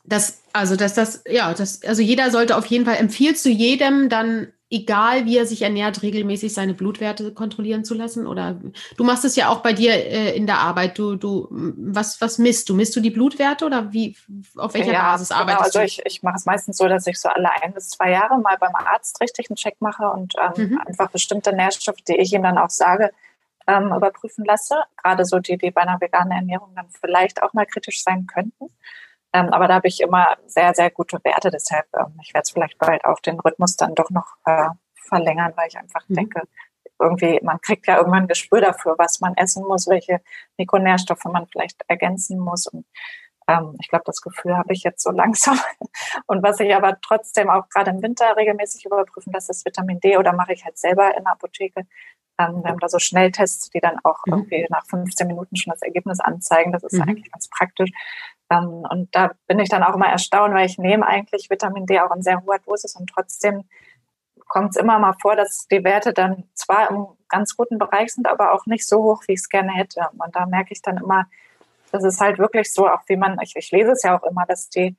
das, 0.04 0.44
also, 0.52 0.76
dass 0.76 0.94
das, 0.94 1.24
ja, 1.28 1.54
das, 1.54 1.82
also 1.84 2.02
jeder 2.02 2.30
sollte 2.30 2.58
auf 2.58 2.66
jeden 2.66 2.86
Fall, 2.86 2.98
empfiehlst 2.98 3.46
du 3.46 3.50
jedem 3.50 4.10
dann, 4.10 4.52
egal 4.70 5.26
wie 5.26 5.38
er 5.38 5.46
sich 5.46 5.62
ernährt, 5.62 6.02
regelmäßig 6.02 6.54
seine 6.54 6.74
Blutwerte 6.74 7.34
kontrollieren 7.34 7.86
zu 7.86 7.94
lassen? 7.94 8.28
Oder 8.28 8.60
du 8.98 9.04
machst 9.06 9.24
es 9.24 9.36
ja 9.38 9.48
auch 9.48 9.60
bei 9.60 9.72
dir 9.72 9.94
äh, 9.94 10.36
in 10.36 10.46
der 10.46 10.58
Arbeit. 10.58 10.98
Du, 10.98 11.16
du, 11.16 11.48
was, 11.52 12.20
was 12.20 12.38
misst 12.38 12.68
du? 12.68 12.74
Misst 12.74 12.96
du 12.96 13.00
die 13.00 13.12
Blutwerte 13.12 13.66
oder 13.66 13.94
wie, 13.94 14.18
auf 14.58 14.74
welcher 14.74 14.92
ja, 14.92 15.12
Basis 15.12 15.30
genau. 15.30 15.42
arbeitest 15.42 15.64
also 15.64 15.80
du? 15.80 15.84
Also 15.84 16.02
ich, 16.02 16.06
ich 16.06 16.24
mache 16.24 16.36
es 16.36 16.46
meistens 16.46 16.78
so, 16.78 16.88
dass 16.88 17.08
ich 17.08 17.20
so 17.20 17.30
alle 17.30 17.50
ein 17.62 17.74
bis 17.74 17.90
zwei 17.90 18.12
Jahre 18.12 18.40
mal 18.40 18.58
beim 18.58 18.76
Arzt 18.76 19.22
richtig 19.22 19.50
einen 19.50 19.56
Check 19.56 19.76
mache 19.80 20.06
und 20.10 20.34
ähm, 20.38 20.72
mhm. 20.72 20.82
einfach 20.86 21.12
bestimmte 21.12 21.54
Nährstoffe, 21.54 22.02
die 22.08 22.18
ich 22.18 22.34
ihm 22.34 22.44
dann 22.44 22.58
auch 22.58 22.72
sage, 22.72 23.12
ähm, 23.68 23.94
überprüfen 23.96 24.44
lasse. 24.44 24.76
Gerade 25.02 25.24
so 25.24 25.40
die, 25.40 25.58
die 25.58 25.72
bei 25.72 25.82
einer 25.82 26.02
veganen 26.02 26.32
Ernährung 26.32 26.74
dann 26.76 26.88
vielleicht 26.90 27.42
auch 27.42 27.54
mal 27.54 27.66
kritisch 27.66 28.04
sein 28.04 28.28
könnten. 28.28 28.66
Ähm, 29.34 29.50
aber 29.50 29.68
da 29.68 29.76
habe 29.76 29.88
ich 29.88 30.00
immer 30.00 30.38
sehr, 30.46 30.74
sehr 30.74 30.92
gute 30.92 31.20
Werte. 31.24 31.50
Deshalb, 31.50 31.86
ähm, 31.98 32.20
ich 32.22 32.34
werde 32.34 32.44
es 32.44 32.52
vielleicht 32.52 32.78
bald 32.78 33.04
auch 33.04 33.20
den 33.20 33.40
Rhythmus 33.40 33.76
dann 33.76 33.96
doch 33.96 34.10
noch 34.12 34.36
äh, 34.46 34.70
verlängern, 35.08 35.54
weil 35.56 35.68
ich 35.68 35.78
einfach 35.78 36.08
mhm. 36.08 36.16
denke, 36.16 36.42
irgendwie, 37.00 37.40
man 37.44 37.60
kriegt 37.60 37.88
ja 37.88 37.98
irgendwann 37.98 38.24
ein 38.24 38.28
Gespür 38.28 38.62
dafür, 38.62 38.96
was 38.98 39.20
man 39.20 39.36
essen 39.36 39.66
muss, 39.66 39.88
welche 39.88 40.22
Mikronährstoffe 40.58 41.26
man 41.26 41.48
vielleicht 41.48 41.84
ergänzen 41.88 42.40
muss. 42.40 42.68
Und 42.68 42.86
ähm, 43.48 43.76
ich 43.82 43.90
glaube, 43.90 44.04
das 44.06 44.22
Gefühl 44.22 44.56
habe 44.56 44.74
ich 44.74 44.84
jetzt 44.84 45.04
so 45.04 45.12
langsam. 45.12 45.60
Und 46.28 46.44
was 46.44 46.60
ich 46.60 46.74
aber 46.76 47.00
trotzdem 47.02 47.50
auch 47.50 47.68
gerade 47.70 47.92
im 47.92 48.02
Winter 48.02 48.36
regelmäßig 48.38 48.86
überprüfen 48.86 49.34
lasse, 49.34 49.52
ist 49.52 49.66
Vitamin 49.66 50.00
D 50.00 50.18
oder 50.18 50.34
mache 50.34 50.54
ich 50.54 50.64
halt 50.64 50.78
selber 50.78 51.16
in 51.18 51.24
der 51.24 51.34
Apotheke. 51.34 51.82
Ähm, 52.40 52.64
wir 52.64 52.72
haben 52.72 52.80
da 52.80 52.90
so 52.90 53.00
Schnelltests, 53.00 53.70
die 53.70 53.80
dann 53.80 54.00
auch 54.04 54.20
mhm. 54.26 54.34
irgendwie 54.34 54.66
nach 54.70 54.86
15 54.88 55.28
Minuten 55.28 55.56
schon 55.56 55.72
das 55.72 55.82
Ergebnis 55.82 56.20
anzeigen. 56.20 56.72
Das 56.72 56.84
ist 56.84 56.94
mhm. 56.94 57.04
eigentlich 57.04 57.32
ganz 57.32 57.50
praktisch. 57.50 57.92
Ähm, 58.50 58.86
und 58.90 59.16
da 59.16 59.32
bin 59.48 59.60
ich 59.60 59.70
dann 59.70 59.84
auch 59.84 59.96
immer 59.96 60.08
erstaunt, 60.08 60.54
weil 60.54 60.66
ich 60.66 60.78
nehme 60.78 61.06
eigentlich 61.06 61.50
Vitamin 61.50 61.86
D 61.86 62.00
auch 62.00 62.16
in 62.16 62.22
sehr 62.22 62.42
hoher 62.44 62.60
Dosis 62.60 62.96
und 62.96 63.10
trotzdem 63.10 63.64
kommt 64.48 64.72
es 64.72 64.76
immer 64.76 65.00
mal 65.00 65.16
vor, 65.20 65.36
dass 65.36 65.68
die 65.68 65.84
Werte 65.84 66.14
dann 66.14 66.44
zwar 66.54 66.90
im 66.92 67.08
ganz 67.28 67.56
guten 67.56 67.80
Bereich 67.80 68.14
sind, 68.14 68.28
aber 68.28 68.52
auch 68.54 68.66
nicht 68.66 68.88
so 68.88 69.04
hoch, 69.04 69.24
wie 69.28 69.34
ich 69.34 69.40
es 69.40 69.50
gerne 69.50 69.72
hätte. 69.72 70.02
Und 70.12 70.36
da 70.36 70.46
merke 70.46 70.74
ich 70.74 70.82
dann 70.82 70.98
immer, 70.98 71.26
das 71.92 72.04
ist 72.04 72.20
halt 72.20 72.38
wirklich 72.38 72.72
so, 72.72 72.88
auch 72.88 73.02
wie 73.08 73.16
man, 73.16 73.40
ich, 73.42 73.56
ich 73.56 73.72
lese 73.72 73.92
es 73.92 74.04
ja 74.04 74.18
auch 74.18 74.24
immer, 74.24 74.46
dass 74.46 74.70
die 74.70 74.96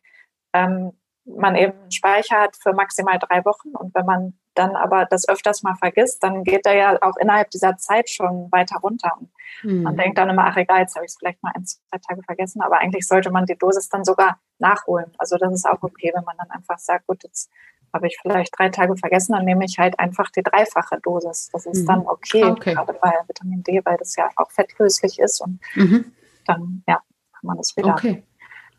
ähm, 0.52 0.92
man 1.24 1.54
eben 1.54 1.90
Speicher 1.90 2.40
hat 2.40 2.56
für 2.56 2.72
maximal 2.72 3.18
drei 3.18 3.44
Wochen 3.44 3.70
und 3.70 3.94
wenn 3.94 4.06
man 4.06 4.38
dann 4.54 4.76
aber 4.76 5.06
das 5.06 5.28
öfters 5.28 5.62
mal 5.62 5.74
vergisst, 5.74 6.22
dann 6.22 6.44
geht 6.44 6.66
er 6.66 6.76
ja 6.76 7.02
auch 7.02 7.16
innerhalb 7.16 7.50
dieser 7.50 7.76
Zeit 7.76 8.08
schon 8.08 8.50
weiter 8.52 8.78
runter. 8.82 9.12
Und 9.18 9.30
mhm. 9.62 9.82
man 9.82 9.96
denkt 9.96 10.18
dann 10.18 10.30
immer, 10.30 10.44
ach 10.46 10.56
egal, 10.56 10.80
jetzt 10.80 10.94
habe 10.94 11.04
ich 11.04 11.10
es 11.12 11.18
vielleicht 11.18 11.42
mal 11.42 11.52
ein, 11.54 11.64
zwei 11.64 11.98
Tage 11.98 12.22
vergessen, 12.22 12.62
aber 12.62 12.78
eigentlich 12.78 13.06
sollte 13.06 13.30
man 13.30 13.46
die 13.46 13.56
Dosis 13.56 13.88
dann 13.88 14.04
sogar 14.04 14.38
nachholen. 14.58 15.12
Also 15.18 15.36
das 15.36 15.52
ist 15.52 15.68
auch 15.68 15.82
okay, 15.82 16.12
wenn 16.14 16.24
man 16.24 16.36
dann 16.36 16.50
einfach 16.50 16.78
sagt, 16.78 17.06
gut, 17.06 17.22
jetzt 17.24 17.50
habe 17.92 18.08
ich 18.08 18.18
vielleicht 18.20 18.58
drei 18.58 18.68
Tage 18.70 18.96
vergessen, 18.96 19.32
dann 19.32 19.44
nehme 19.44 19.64
ich 19.64 19.78
halt 19.78 19.98
einfach 19.98 20.30
die 20.30 20.42
dreifache 20.42 20.98
Dosis. 21.00 21.48
Das 21.52 21.64
ist 21.66 21.82
mhm. 21.82 21.86
dann 21.86 22.06
okay, 22.06 22.44
okay, 22.44 22.74
gerade 22.74 22.92
bei 22.94 23.12
Vitamin 23.28 23.62
D, 23.62 23.80
weil 23.84 23.96
das 23.98 24.16
ja 24.16 24.28
auch 24.36 24.50
fettlöslich 24.50 25.18
ist 25.18 25.40
und 25.40 25.60
mhm. 25.76 26.12
dann, 26.46 26.82
ja, 26.88 26.96
kann 26.96 27.42
man 27.42 27.56
das 27.56 27.76
wieder. 27.76 27.90
Okay. 27.90 28.24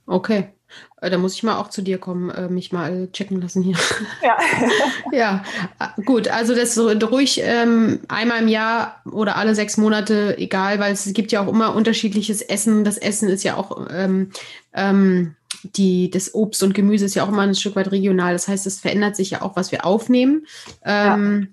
Okay. 0.05 0.49
Äh, 1.01 1.09
da 1.09 1.17
muss 1.17 1.35
ich 1.35 1.43
mal 1.43 1.57
auch 1.57 1.69
zu 1.69 1.81
dir 1.81 1.97
kommen, 1.97 2.29
äh, 2.29 2.49
mich 2.49 2.71
mal 2.71 3.09
checken 3.11 3.41
lassen 3.41 3.61
hier. 3.61 3.77
Ja. 4.21 4.37
ja, 5.11 5.43
äh, 5.79 6.01
gut. 6.01 6.27
Also 6.27 6.55
das 6.55 6.77
ruhig 6.77 7.41
ähm, 7.43 7.99
einmal 8.07 8.41
im 8.41 8.47
Jahr 8.47 9.01
oder 9.11 9.35
alle 9.35 9.55
sechs 9.55 9.77
Monate, 9.77 10.37
egal, 10.37 10.79
weil 10.79 10.93
es 10.93 11.11
gibt 11.13 11.31
ja 11.31 11.43
auch 11.43 11.47
immer 11.47 11.75
unterschiedliches 11.75 12.41
Essen. 12.41 12.83
Das 12.83 12.97
Essen 12.97 13.29
ist 13.29 13.43
ja 13.43 13.55
auch 13.55 13.87
ähm, 13.91 14.31
ähm, 14.73 15.35
die, 15.63 16.09
das 16.09 16.33
Obst 16.33 16.63
und 16.63 16.73
Gemüse 16.73 17.05
ist 17.05 17.15
ja 17.15 17.23
auch 17.23 17.29
immer 17.29 17.43
ein 17.43 17.55
Stück 17.55 17.75
weit 17.75 17.91
regional. 17.91 18.33
Das 18.33 18.47
heißt, 18.47 18.65
es 18.65 18.79
verändert 18.79 19.15
sich 19.15 19.31
ja 19.31 19.41
auch, 19.41 19.55
was 19.55 19.71
wir 19.71 19.85
aufnehmen. 19.85 20.45
Ähm, 20.83 21.41
ja. 21.41 21.47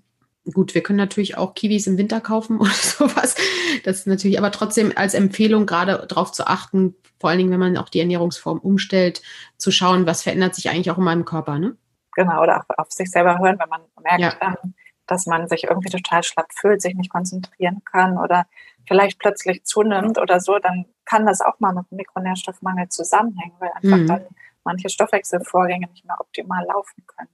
Gut, 0.50 0.74
wir 0.74 0.82
können 0.82 0.96
natürlich 0.96 1.36
auch 1.36 1.54
Kiwis 1.54 1.86
im 1.86 1.98
Winter 1.98 2.20
kaufen 2.20 2.58
oder 2.60 2.70
sowas. 2.70 3.36
Das 3.84 3.98
ist 3.98 4.06
natürlich, 4.06 4.38
aber 4.38 4.50
trotzdem 4.50 4.92
als 4.94 5.14
Empfehlung, 5.14 5.66
gerade 5.66 6.06
darauf 6.08 6.32
zu 6.32 6.46
achten, 6.46 6.96
vor 7.20 7.30
allen 7.30 7.38
Dingen, 7.38 7.52
wenn 7.52 7.60
man 7.60 7.76
auch 7.76 7.88
die 7.88 8.00
Ernährungsform 8.00 8.58
umstellt, 8.58 9.22
zu 9.56 9.70
schauen, 9.70 10.06
was 10.06 10.22
verändert 10.22 10.54
sich 10.56 10.70
eigentlich 10.70 10.90
auch 10.90 10.98
in 10.98 11.04
meinem 11.04 11.24
Körper, 11.24 11.58
ne? 11.58 11.76
Genau, 12.14 12.42
oder 12.42 12.58
auch 12.60 12.78
auf 12.78 12.90
sich 12.90 13.10
selber 13.10 13.38
hören, 13.38 13.58
wenn 13.58 13.68
man 13.68 13.82
merkt, 14.02 14.42
ja. 14.42 14.56
ähm, 14.64 14.74
dass 15.06 15.26
man 15.26 15.48
sich 15.48 15.64
irgendwie 15.64 15.88
total 15.88 16.22
schlapp 16.22 16.52
fühlt, 16.52 16.82
sich 16.82 16.94
nicht 16.94 17.10
konzentrieren 17.10 17.82
kann 17.84 18.18
oder 18.18 18.46
vielleicht 18.86 19.18
plötzlich 19.18 19.64
zunimmt 19.64 20.18
oder 20.18 20.40
so, 20.40 20.58
dann 20.58 20.86
kann 21.04 21.26
das 21.26 21.40
auch 21.40 21.58
mal 21.60 21.72
mit 21.72 21.90
Mikronährstoffmangel 21.90 22.88
zusammenhängen, 22.88 23.54
weil 23.58 23.70
einfach 23.70 23.98
mhm. 23.98 24.06
dann 24.06 24.26
manche 24.64 24.88
Stoffwechselvorgänge 24.88 25.88
nicht 25.88 26.04
mehr 26.04 26.20
optimal 26.20 26.64
laufen 26.66 27.04
können. 27.06 27.28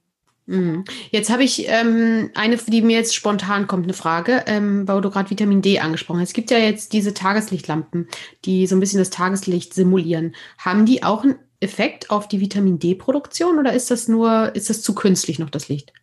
Mhm. 0.49 0.83
Jetzt 1.11 1.29
habe 1.29 1.43
ich 1.43 1.69
ähm, 1.69 2.31
eine, 2.33 2.57
die 2.57 2.81
mir 2.81 2.97
jetzt 2.97 3.13
spontan 3.13 3.67
kommt, 3.67 3.83
eine 3.83 3.93
Frage, 3.93 4.43
ähm, 4.47 4.87
weil 4.87 4.99
du 4.99 5.11
gerade 5.11 5.29
Vitamin 5.29 5.61
D 5.61 5.79
angesprochen 5.79 6.19
hast. 6.19 6.29
Es 6.29 6.33
gibt 6.33 6.49
ja 6.49 6.57
jetzt 6.57 6.91
diese 6.91 7.13
Tageslichtlampen, 7.13 8.07
die 8.45 8.65
so 8.65 8.75
ein 8.75 8.79
bisschen 8.79 8.97
das 8.97 9.11
Tageslicht 9.11 9.75
simulieren. 9.75 10.35
Haben 10.57 10.87
die 10.87 11.03
auch 11.03 11.23
einen 11.23 11.37
Effekt 11.59 12.09
auf 12.09 12.27
die 12.27 12.41
Vitamin 12.41 12.79
D-Produktion 12.79 13.59
oder 13.59 13.73
ist 13.73 13.91
das 13.91 14.07
nur, 14.07 14.55
ist 14.55 14.71
das 14.71 14.81
zu 14.81 14.95
künstlich 14.95 15.37
noch 15.37 15.51
das 15.51 15.69
Licht? 15.69 15.93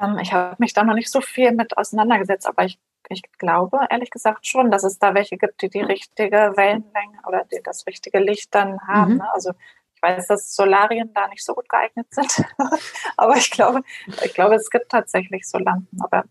Ähm, 0.00 0.18
ich 0.20 0.32
habe 0.32 0.56
mich 0.58 0.72
da 0.72 0.82
noch 0.82 0.94
nicht 0.94 1.10
so 1.10 1.20
viel 1.20 1.52
mit 1.52 1.76
auseinandergesetzt, 1.76 2.48
aber 2.48 2.64
ich, 2.64 2.80
ich 3.10 3.22
glaube 3.38 3.78
ehrlich 3.90 4.10
gesagt 4.10 4.44
schon, 4.44 4.72
dass 4.72 4.82
es 4.82 4.98
da 4.98 5.14
welche 5.14 5.36
gibt, 5.36 5.62
die 5.62 5.70
die 5.70 5.82
richtige 5.82 6.52
Wellenlänge 6.56 7.20
oder 7.28 7.44
die 7.44 7.60
das 7.62 7.86
richtige 7.86 8.18
Licht 8.18 8.52
dann 8.56 8.80
haben. 8.88 9.12
Mhm. 9.12 9.18
Ne? 9.18 9.34
Also 9.34 9.52
ich 9.98 10.02
weiß, 10.02 10.28
dass 10.28 10.54
Solarien 10.54 11.12
da 11.12 11.26
nicht 11.26 11.44
so 11.44 11.54
gut 11.54 11.68
geeignet 11.68 12.06
sind, 12.10 12.44
aber 13.16 13.36
ich 13.36 13.50
glaube, 13.50 13.82
ich 14.24 14.32
glaube, 14.32 14.54
es 14.54 14.70
gibt 14.70 14.90
tatsächlich 14.90 15.48
so 15.48 15.58
Lampen. 15.58 16.00
Aber 16.00 16.24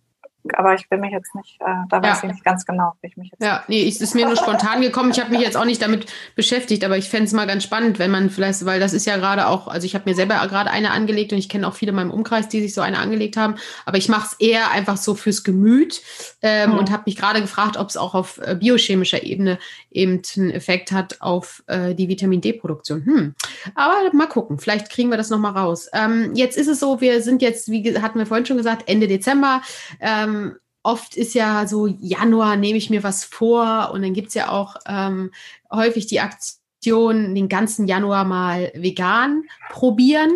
aber 0.55 0.73
ich 0.73 0.89
will 0.89 0.99
mich 0.99 1.11
jetzt 1.11 1.33
nicht, 1.35 1.59
äh, 1.61 1.65
da 1.89 2.01
weiß 2.01 2.21
ja. 2.21 2.29
ich 2.29 2.35
nicht 2.35 2.45
ganz 2.45 2.65
genau, 2.65 2.93
wie 3.01 3.07
ich 3.07 3.17
mich 3.17 3.31
jetzt. 3.31 3.43
Ja, 3.43 3.63
nee, 3.67 3.87
es 3.87 4.01
ist 4.01 4.15
mir 4.15 4.25
nur 4.25 4.35
spontan 4.35 4.81
gekommen. 4.81 5.11
Ich 5.11 5.19
habe 5.19 5.31
mich 5.31 5.41
jetzt 5.41 5.57
auch 5.57 5.65
nicht 5.65 5.81
damit 5.81 6.05
beschäftigt, 6.35 6.83
aber 6.83 6.97
ich 6.97 7.09
fände 7.09 7.25
es 7.25 7.33
mal 7.33 7.47
ganz 7.47 7.63
spannend, 7.63 7.99
wenn 7.99 8.11
man 8.11 8.29
vielleicht, 8.29 8.65
weil 8.65 8.79
das 8.79 8.93
ist 8.93 9.05
ja 9.05 9.17
gerade 9.17 9.47
auch, 9.47 9.67
also 9.67 9.85
ich 9.85 9.95
habe 9.95 10.09
mir 10.09 10.15
selber 10.15 10.35
gerade 10.47 10.69
eine 10.69 10.91
angelegt 10.91 11.31
und 11.31 11.39
ich 11.39 11.49
kenne 11.49 11.67
auch 11.67 11.73
viele 11.73 11.89
in 11.89 11.95
meinem 11.95 12.11
Umkreis, 12.11 12.47
die 12.47 12.61
sich 12.61 12.73
so 12.73 12.81
eine 12.81 12.99
angelegt 12.99 13.37
haben, 13.37 13.55
aber 13.85 13.97
ich 13.97 14.09
mache 14.09 14.27
es 14.27 14.33
eher 14.39 14.71
einfach 14.71 14.97
so 14.97 15.15
fürs 15.15 15.43
Gemüt 15.43 16.01
ähm, 16.41 16.71
mhm. 16.71 16.77
und 16.77 16.91
habe 16.91 17.03
mich 17.05 17.15
gerade 17.15 17.41
gefragt, 17.41 17.77
ob 17.77 17.89
es 17.89 17.97
auch 17.97 18.13
auf 18.13 18.39
äh, 18.39 18.55
biochemischer 18.55 19.23
Ebene 19.23 19.59
eben 19.91 20.21
einen 20.37 20.51
Effekt 20.51 20.91
hat 20.91 21.21
auf 21.21 21.63
äh, 21.67 21.95
die 21.95 22.07
Vitamin 22.07 22.41
D-Produktion. 22.41 23.05
Hm. 23.05 23.35
Aber 23.75 23.93
mal 24.13 24.27
gucken, 24.27 24.59
vielleicht 24.59 24.89
kriegen 24.89 25.09
wir 25.09 25.17
das 25.17 25.29
nochmal 25.29 25.53
raus. 25.53 25.89
Ähm, 25.93 26.31
jetzt 26.35 26.57
ist 26.57 26.67
es 26.67 26.79
so, 26.79 27.01
wir 27.01 27.21
sind 27.21 27.41
jetzt, 27.41 27.69
wie 27.71 27.97
hatten 27.99 28.19
wir 28.19 28.25
vorhin 28.25 28.45
schon 28.45 28.57
gesagt, 28.57 28.83
Ende 28.87 29.07
Dezember. 29.07 29.61
Ähm, 29.99 30.36
oft 30.83 31.17
ist 31.17 31.33
ja 31.33 31.67
so, 31.67 31.87
Januar 31.87 32.55
nehme 32.55 32.77
ich 32.77 32.89
mir 32.89 33.03
was 33.03 33.25
vor 33.25 33.91
und 33.93 34.01
dann 34.01 34.13
gibt 34.13 34.29
es 34.29 34.33
ja 34.35 34.49
auch 34.49 34.75
ähm, 34.87 35.31
häufig 35.71 36.07
die 36.07 36.21
Aktion, 36.21 37.35
den 37.35 37.49
ganzen 37.49 37.87
Januar 37.87 38.23
mal 38.23 38.71
vegan 38.73 39.43
probieren 39.69 40.31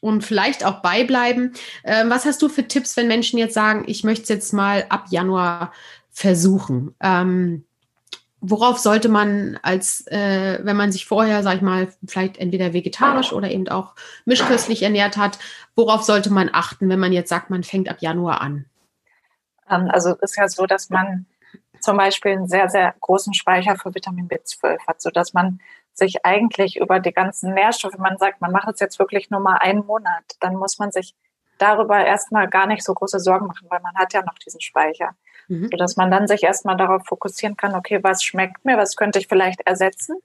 und 0.00 0.22
vielleicht 0.22 0.64
auch 0.64 0.82
beibleiben. 0.82 1.52
Ähm, 1.82 2.10
was 2.10 2.24
hast 2.24 2.40
du 2.42 2.48
für 2.48 2.68
Tipps, 2.68 2.96
wenn 2.96 3.08
Menschen 3.08 3.38
jetzt 3.38 3.54
sagen, 3.54 3.84
ich 3.88 4.04
möchte 4.04 4.22
es 4.22 4.28
jetzt 4.28 4.52
mal 4.52 4.86
ab 4.88 5.06
Januar 5.10 5.72
versuchen? 6.12 6.94
Ähm, 7.00 7.64
worauf 8.40 8.78
sollte 8.78 9.08
man 9.08 9.58
als, 9.62 10.06
äh, 10.06 10.60
wenn 10.62 10.76
man 10.76 10.92
sich 10.92 11.06
vorher, 11.06 11.42
sag 11.42 11.56
ich 11.56 11.62
mal, 11.62 11.88
vielleicht 12.06 12.36
entweder 12.36 12.72
vegetarisch 12.72 13.32
oder 13.32 13.50
eben 13.50 13.66
auch 13.68 13.94
mischköstlich 14.24 14.82
ernährt 14.82 15.16
hat, 15.16 15.38
worauf 15.74 16.02
sollte 16.02 16.32
man 16.32 16.50
achten, 16.52 16.88
wenn 16.88 17.00
man 17.00 17.12
jetzt 17.12 17.30
sagt, 17.30 17.50
man 17.50 17.64
fängt 17.64 17.88
ab 17.88 17.96
Januar 18.00 18.40
an? 18.40 18.66
Ähm, 19.70 19.90
also 19.90 20.10
es 20.20 20.32
ist 20.32 20.36
ja 20.36 20.48
so, 20.48 20.66
dass 20.66 20.90
man 20.90 21.26
zum 21.80 21.96
Beispiel 21.96 22.32
einen 22.32 22.48
sehr, 22.48 22.68
sehr 22.68 22.94
großen 23.00 23.34
Speicher 23.34 23.76
für 23.76 23.94
Vitamin 23.94 24.28
B12 24.28 24.78
hat, 24.86 25.00
sodass 25.00 25.34
man 25.34 25.60
sich 25.92 26.24
eigentlich 26.24 26.76
über 26.76 27.00
die 27.00 27.12
ganzen 27.12 27.54
Nährstoffe, 27.54 27.96
man 27.98 28.18
sagt, 28.18 28.40
man 28.40 28.52
macht 28.52 28.68
es 28.68 28.80
jetzt 28.80 28.98
wirklich 28.98 29.30
nur 29.30 29.40
mal 29.40 29.56
einen 29.56 29.86
Monat, 29.86 30.24
dann 30.40 30.56
muss 30.56 30.78
man 30.78 30.90
sich 30.90 31.14
darüber 31.58 32.04
erstmal 32.04 32.48
gar 32.48 32.66
nicht 32.66 32.84
so 32.84 32.92
große 32.92 33.18
Sorgen 33.18 33.46
machen, 33.46 33.66
weil 33.70 33.80
man 33.80 33.94
hat 33.94 34.12
ja 34.12 34.22
noch 34.22 34.34
diesen 34.34 34.60
Speicher. 34.60 35.14
Mhm. 35.48 35.68
Sodass 35.70 35.96
man 35.96 36.10
dann 36.10 36.26
sich 36.26 36.42
erstmal 36.42 36.76
darauf 36.76 37.06
fokussieren 37.06 37.56
kann, 37.56 37.74
okay, 37.74 38.02
was 38.02 38.22
schmeckt 38.22 38.64
mir, 38.64 38.76
was 38.76 38.96
könnte 38.96 39.18
ich 39.18 39.28
vielleicht 39.28 39.62
ersetzen? 39.62 40.16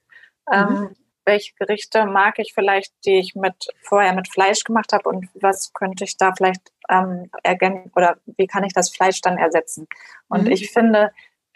Mhm. 0.50 0.54
Ähm, 0.54 0.90
welche 1.26 1.54
Gerichte 1.56 2.06
mag 2.06 2.40
ich 2.40 2.54
vielleicht, 2.54 2.94
die 3.06 3.20
ich 3.20 3.36
mit 3.36 3.68
vorher 3.82 4.14
mit 4.14 4.28
Fleisch 4.28 4.64
gemacht 4.64 4.94
habe 4.94 5.08
und 5.10 5.30
was 5.36 5.74
könnte 5.74 6.04
ich 6.04 6.18
da 6.18 6.34
vielleicht 6.36 6.72
ähm, 6.90 7.30
ergänzen 7.44 7.92
oder 7.96 8.18
wie 8.26 8.48
kann 8.48 8.64
ich 8.64 8.74
das 8.74 8.90
Fleisch 8.90 9.22
dann 9.22 9.38
ersetzen? 9.38 9.88
Und 10.28 10.46
mhm. 10.46 10.52
ich 10.52 10.72
finde, 10.72 11.12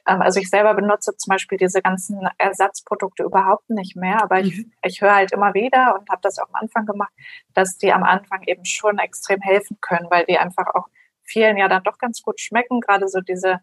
ähm, 0.08 0.22
also 0.22 0.40
ich 0.40 0.50
selber 0.50 0.74
benutze 0.74 1.16
zum 1.18 1.32
Beispiel 1.32 1.58
diese 1.58 1.82
ganzen 1.82 2.28
Ersatzprodukte 2.38 3.24
überhaupt 3.24 3.70
nicht 3.70 3.96
mehr, 3.96 4.22
aber 4.22 4.40
mhm. 4.40 4.46
ich, 4.46 4.66
ich 4.84 5.02
höre 5.02 5.16
halt 5.16 5.32
immer 5.32 5.54
wieder 5.54 5.96
und 6.00 6.10
habe 6.10 6.22
das 6.22 6.40
auch 6.40 6.48
am 6.50 6.56
Anfang 6.56 6.86
gemacht, 6.86 7.14
dass 7.54 7.78
die 7.78 7.92
am 7.92 8.04
Anfang 8.04 8.44
eben 8.44 8.66
schon 8.66 9.00
extrem 9.00 9.42
helfen 9.42 9.78
können, 9.82 10.08
weil 10.10 10.26
die 10.26 10.38
einfach 10.38 10.68
auch 10.76 10.88
vielen 11.24 11.58
ja 11.58 11.68
dann 11.68 11.84
doch 11.84 11.98
ganz 11.98 12.22
gut 12.22 12.40
schmecken, 12.40 12.82
gerade 12.82 13.08
so 13.08 13.20
diese 13.20 13.62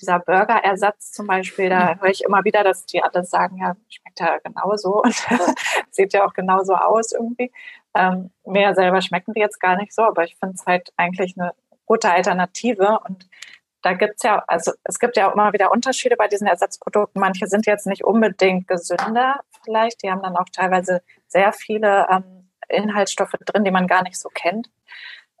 dieser 0.00 0.18
Burger-Ersatz 0.18 1.12
zum 1.12 1.26
Beispiel, 1.26 1.68
da 1.68 1.96
höre 1.96 2.10
ich 2.10 2.24
immer 2.24 2.44
wieder, 2.44 2.64
dass 2.64 2.86
die 2.86 3.02
alle 3.02 3.24
sagen, 3.24 3.58
ja, 3.58 3.76
schmeckt 3.88 4.20
ja 4.20 4.38
genauso 4.38 5.02
und 5.02 5.14
sieht 5.90 6.12
ja 6.12 6.26
auch 6.26 6.34
genauso 6.34 6.74
aus 6.74 7.12
irgendwie. 7.12 7.52
Ähm, 7.94 8.30
mir 8.44 8.74
selber 8.74 9.00
schmecken 9.00 9.34
die 9.34 9.40
jetzt 9.40 9.60
gar 9.60 9.76
nicht 9.76 9.94
so, 9.94 10.02
aber 10.02 10.24
ich 10.24 10.36
finde 10.36 10.54
es 10.54 10.66
halt 10.66 10.92
eigentlich 10.96 11.34
eine 11.38 11.52
gute 11.86 12.10
Alternative 12.10 13.00
und 13.06 13.28
da 13.82 13.92
gibt's 13.92 14.22
ja, 14.22 14.42
also 14.46 14.72
es 14.84 14.98
gibt 14.98 15.16
ja 15.16 15.28
auch 15.28 15.34
immer 15.34 15.52
wieder 15.52 15.70
Unterschiede 15.70 16.16
bei 16.16 16.26
diesen 16.26 16.46
Ersatzprodukten. 16.46 17.20
Manche 17.20 17.46
sind 17.46 17.66
jetzt 17.66 17.86
nicht 17.86 18.02
unbedingt 18.02 18.66
gesünder 18.66 19.40
vielleicht, 19.62 20.02
die 20.02 20.10
haben 20.10 20.22
dann 20.22 20.36
auch 20.36 20.48
teilweise 20.50 21.02
sehr 21.28 21.52
viele 21.52 22.06
ähm, 22.10 22.50
Inhaltsstoffe 22.68 23.34
drin, 23.44 23.64
die 23.64 23.70
man 23.70 23.86
gar 23.86 24.02
nicht 24.02 24.18
so 24.18 24.30
kennt. 24.30 24.70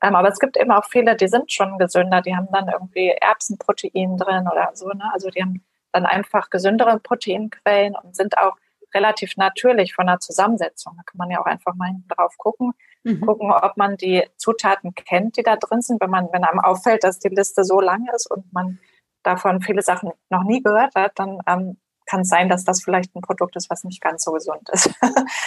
Ähm, 0.04 0.16
aber 0.16 0.28
es 0.28 0.38
gibt 0.38 0.58
eben 0.58 0.70
auch 0.70 0.84
viele, 0.84 1.16
die 1.16 1.28
sind 1.28 1.50
schon 1.50 1.78
gesünder, 1.78 2.20
die 2.20 2.36
haben 2.36 2.48
dann 2.52 2.68
irgendwie 2.68 3.08
Erbsenprotein 3.08 4.18
drin 4.18 4.46
oder 4.52 4.70
so. 4.74 4.88
Ne? 4.88 5.10
Also 5.14 5.30
die 5.30 5.40
haben 5.40 5.64
dann 5.92 6.04
einfach 6.04 6.50
gesündere 6.50 7.00
Proteinquellen 7.00 7.94
und 7.96 8.14
sind 8.14 8.36
auch 8.36 8.56
relativ 8.92 9.36
natürlich 9.38 9.94
von 9.94 10.06
der 10.06 10.20
Zusammensetzung. 10.20 10.94
Da 10.98 11.02
kann 11.04 11.16
man 11.16 11.30
ja 11.30 11.40
auch 11.40 11.46
einfach 11.46 11.74
mal 11.74 11.90
drauf 12.08 12.36
gucken, 12.36 12.72
mhm. 13.02 13.22
gucken, 13.22 13.50
ob 13.50 13.78
man 13.78 13.96
die 13.96 14.24
Zutaten 14.36 14.94
kennt, 14.94 15.38
die 15.38 15.42
da 15.42 15.56
drin 15.56 15.80
sind. 15.80 16.02
Wenn 16.02 16.10
man, 16.10 16.28
wenn 16.32 16.44
einem 16.44 16.60
auffällt, 16.60 17.02
dass 17.02 17.18
die 17.18 17.28
Liste 17.28 17.64
so 17.64 17.80
lang 17.80 18.06
ist 18.14 18.30
und 18.30 18.52
man 18.52 18.78
davon 19.22 19.62
viele 19.62 19.80
Sachen 19.80 20.12
noch 20.28 20.44
nie 20.44 20.62
gehört 20.62 20.94
hat, 20.94 21.12
dann 21.18 21.38
ähm, 21.46 21.78
kann 22.06 22.20
es 22.20 22.28
sein, 22.28 22.48
dass 22.48 22.64
das 22.64 22.82
vielleicht 22.82 23.14
ein 23.14 23.22
Produkt 23.22 23.56
ist, 23.56 23.70
was 23.70 23.84
nicht 23.84 24.00
ganz 24.00 24.24
so 24.24 24.32
gesund 24.32 24.68
ist. 24.70 24.90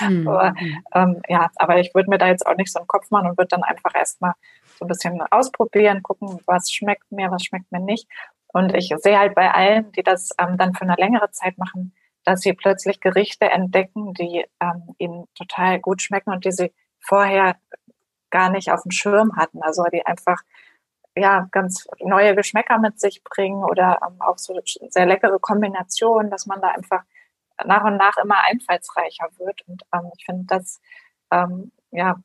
Mhm. 0.01 0.27
aber, 0.27 0.53
ähm, 0.93 1.21
ja, 1.27 1.49
aber 1.55 1.79
ich 1.79 1.93
würde 1.93 2.09
mir 2.09 2.17
da 2.17 2.27
jetzt 2.27 2.45
auch 2.45 2.55
nicht 2.55 2.71
so 2.71 2.79
einen 2.79 2.87
Kopf 2.87 3.09
machen 3.11 3.29
und 3.29 3.37
würde 3.37 3.49
dann 3.49 3.63
einfach 3.63 3.93
erstmal 3.95 4.33
so 4.77 4.85
ein 4.85 4.87
bisschen 4.87 5.21
ausprobieren, 5.31 6.03
gucken, 6.03 6.39
was 6.45 6.71
schmeckt 6.71 7.11
mir, 7.11 7.31
was 7.31 7.43
schmeckt 7.43 7.71
mir 7.71 7.79
nicht. 7.79 8.07
Und 8.47 8.73
ich 8.73 8.93
sehe 8.97 9.19
halt 9.19 9.35
bei 9.35 9.51
allen, 9.51 9.91
die 9.91 10.03
das 10.03 10.29
ähm, 10.39 10.57
dann 10.57 10.73
für 10.73 10.83
eine 10.83 10.95
längere 10.97 11.31
Zeit 11.31 11.57
machen, 11.57 11.93
dass 12.23 12.41
sie 12.41 12.53
plötzlich 12.53 12.99
Gerichte 12.99 13.49
entdecken, 13.49 14.13
die 14.13 14.45
ähm, 14.59 14.95
ihnen 14.97 15.25
total 15.35 15.79
gut 15.79 16.01
schmecken 16.01 16.31
und 16.31 16.45
die 16.45 16.51
sie 16.51 16.73
vorher 16.99 17.55
gar 18.29 18.49
nicht 18.49 18.71
auf 18.71 18.81
dem 18.83 18.91
Schirm 18.91 19.35
hatten. 19.37 19.61
Also 19.61 19.83
die 19.91 20.05
einfach 20.05 20.41
ja, 21.19 21.47
ganz 21.51 21.87
neue 21.99 22.35
Geschmäcker 22.35 22.77
mit 22.79 22.99
sich 22.99 23.23
bringen 23.23 23.63
oder 23.63 23.99
ähm, 24.07 24.21
auch 24.21 24.37
so 24.37 24.59
sehr 24.63 25.05
leckere 25.05 25.39
Kombinationen, 25.39 26.31
dass 26.31 26.45
man 26.45 26.61
da 26.61 26.69
einfach 26.69 27.03
nach 27.65 27.83
und 27.83 27.97
nach 27.97 28.17
immer 28.17 28.43
einfallsreicher 28.43 29.27
wird. 29.37 29.61
Und 29.67 29.83
ähm, 29.93 30.11
ich 30.17 30.25
finde, 30.25 30.45
das 30.47 30.79
ähm, 31.31 31.71
ja, 31.91 32.15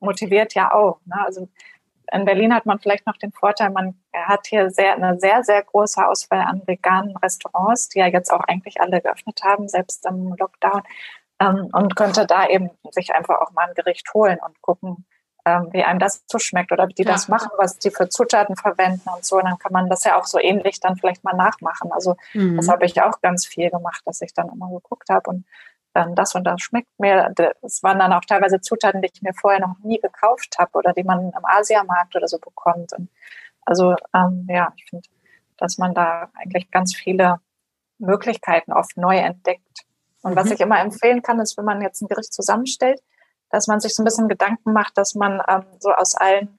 motiviert 0.00 0.54
ja 0.54 0.72
auch. 0.72 1.00
Ne? 1.04 1.16
Also 1.24 1.48
in 2.12 2.24
Berlin 2.24 2.54
hat 2.54 2.66
man 2.66 2.80
vielleicht 2.80 3.06
noch 3.06 3.16
den 3.16 3.32
Vorteil, 3.32 3.70
man 3.70 3.94
hat 4.12 4.46
hier 4.46 4.70
sehr, 4.70 4.94
eine 4.94 5.18
sehr, 5.20 5.44
sehr 5.44 5.62
große 5.62 6.04
Auswahl 6.04 6.40
an 6.40 6.62
veganen 6.66 7.16
Restaurants, 7.16 7.88
die 7.88 8.00
ja 8.00 8.06
jetzt 8.06 8.32
auch 8.32 8.40
eigentlich 8.40 8.80
alle 8.80 9.00
geöffnet 9.00 9.40
haben, 9.44 9.68
selbst 9.68 10.04
im 10.06 10.34
Lockdown. 10.36 10.82
Ähm, 11.38 11.70
und 11.72 11.96
könnte 11.96 12.26
da 12.26 12.46
eben 12.48 12.70
sich 12.90 13.14
einfach 13.14 13.40
auch 13.40 13.52
mal 13.52 13.68
ein 13.68 13.74
Gericht 13.74 14.12
holen 14.12 14.38
und 14.44 14.60
gucken, 14.60 15.06
ähm, 15.50 15.68
wie 15.72 15.82
einem 15.82 15.98
das 15.98 16.22
so 16.26 16.38
schmeckt 16.38 16.72
oder 16.72 16.88
wie 16.88 16.94
die 16.94 17.02
ja. 17.02 17.12
das 17.12 17.28
machen, 17.28 17.50
was 17.56 17.78
die 17.78 17.90
für 17.90 18.08
Zutaten 18.08 18.56
verwenden 18.56 19.08
und 19.14 19.24
so. 19.24 19.36
Und 19.36 19.44
dann 19.44 19.58
kann 19.58 19.72
man 19.72 19.88
das 19.88 20.04
ja 20.04 20.18
auch 20.18 20.26
so 20.26 20.38
ähnlich 20.38 20.80
dann 20.80 20.96
vielleicht 20.96 21.24
mal 21.24 21.34
nachmachen. 21.34 21.92
Also 21.92 22.16
mhm. 22.34 22.56
das 22.56 22.68
habe 22.68 22.84
ich 22.86 23.00
auch 23.02 23.20
ganz 23.20 23.46
viel 23.46 23.70
gemacht, 23.70 24.02
dass 24.04 24.20
ich 24.20 24.32
dann 24.34 24.48
immer 24.48 24.70
geguckt 24.70 25.08
habe 25.08 25.30
und 25.30 25.44
dann 25.92 26.14
das 26.14 26.34
und 26.34 26.44
das 26.44 26.60
schmeckt 26.60 26.98
mir. 26.98 27.32
Das 27.34 27.82
waren 27.82 27.98
dann 27.98 28.12
auch 28.12 28.24
teilweise 28.26 28.60
Zutaten, 28.60 29.02
die 29.02 29.10
ich 29.12 29.22
mir 29.22 29.34
vorher 29.34 29.60
noch 29.60 29.76
nie 29.82 29.98
gekauft 29.98 30.56
habe 30.58 30.70
oder 30.74 30.92
die 30.92 31.02
man 31.02 31.32
im 31.32 31.44
Asiamarkt 31.44 32.14
oder 32.14 32.28
so 32.28 32.38
bekommt. 32.38 32.92
Und 32.92 33.08
also 33.64 33.96
ähm, 34.14 34.46
ja, 34.48 34.72
ich 34.76 34.86
finde, 34.88 35.08
dass 35.56 35.78
man 35.78 35.94
da 35.94 36.30
eigentlich 36.34 36.70
ganz 36.70 36.94
viele 36.94 37.40
Möglichkeiten 37.98 38.72
oft 38.72 38.96
neu 38.96 39.16
entdeckt. 39.18 39.84
Und 40.22 40.32
mhm. 40.32 40.36
was 40.36 40.50
ich 40.50 40.60
immer 40.60 40.80
empfehlen 40.80 41.22
kann, 41.22 41.40
ist, 41.40 41.56
wenn 41.58 41.64
man 41.64 41.82
jetzt 41.82 42.00
ein 42.02 42.08
Gericht 42.08 42.32
zusammenstellt, 42.32 43.00
dass 43.50 43.66
man 43.66 43.80
sich 43.80 43.94
so 43.94 44.02
ein 44.02 44.04
bisschen 44.04 44.28
Gedanken 44.28 44.72
macht, 44.72 44.96
dass 44.96 45.14
man 45.14 45.42
ähm, 45.48 45.64
so 45.78 45.92
aus 45.92 46.14
allen 46.14 46.58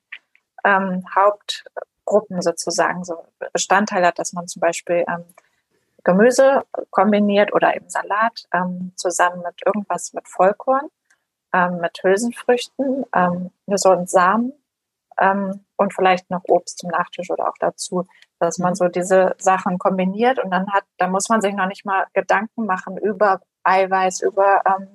ähm, 0.64 1.04
Hauptgruppen 1.16 2.42
sozusagen 2.42 3.04
so 3.04 3.26
Bestandteile 3.54 4.08
hat, 4.08 4.20
dass 4.20 4.34
man 4.34 4.48
zum 4.48 4.60
Beispiel 4.60 5.06
ähm, 5.08 5.24
Gemüse 6.04 6.64
kombiniert 6.89 7.54
oder 7.54 7.76
eben 7.76 7.89
Salat 7.89 8.48
ähm, 8.54 8.92
zusammen 8.96 9.44
mit 9.44 9.56
irgendwas 9.66 10.14
mit 10.14 10.28
Vollkorn, 10.28 10.88
ähm, 11.54 11.80
mit 11.80 12.00
Hülsenfrüchten, 12.04 13.06
ähm, 13.14 13.52
gesunden 13.68 14.08
Samen 14.08 14.54
ähm, 15.20 15.64
und 15.78 15.94
vielleicht 15.94 16.30
noch 16.30 16.44
Obst 16.48 16.80
zum 16.80 16.89
Nachtisch 16.89 17.30
oder 17.30 17.48
auch 17.48 17.58
dazu, 17.60 18.08
dass 18.39 18.58
man 18.58 18.76
so 18.76 18.88
diese 18.88 19.36
Sachen 19.38 19.78
kombiniert. 19.78 20.39
Und 20.44 20.52
dann 20.52 20.72
hat, 20.74 20.84
da 20.98 21.08
muss 21.08 21.30
man 21.30 21.42
sich 21.42 21.54
noch 21.54 21.68
nicht 21.68 21.86
mal 21.86 22.06
Gedanken 22.14 22.66
machen 22.66 22.98
über 22.98 23.42
Eiweiß, 23.64 24.22
über 24.22 24.64
ähm, 24.66 24.88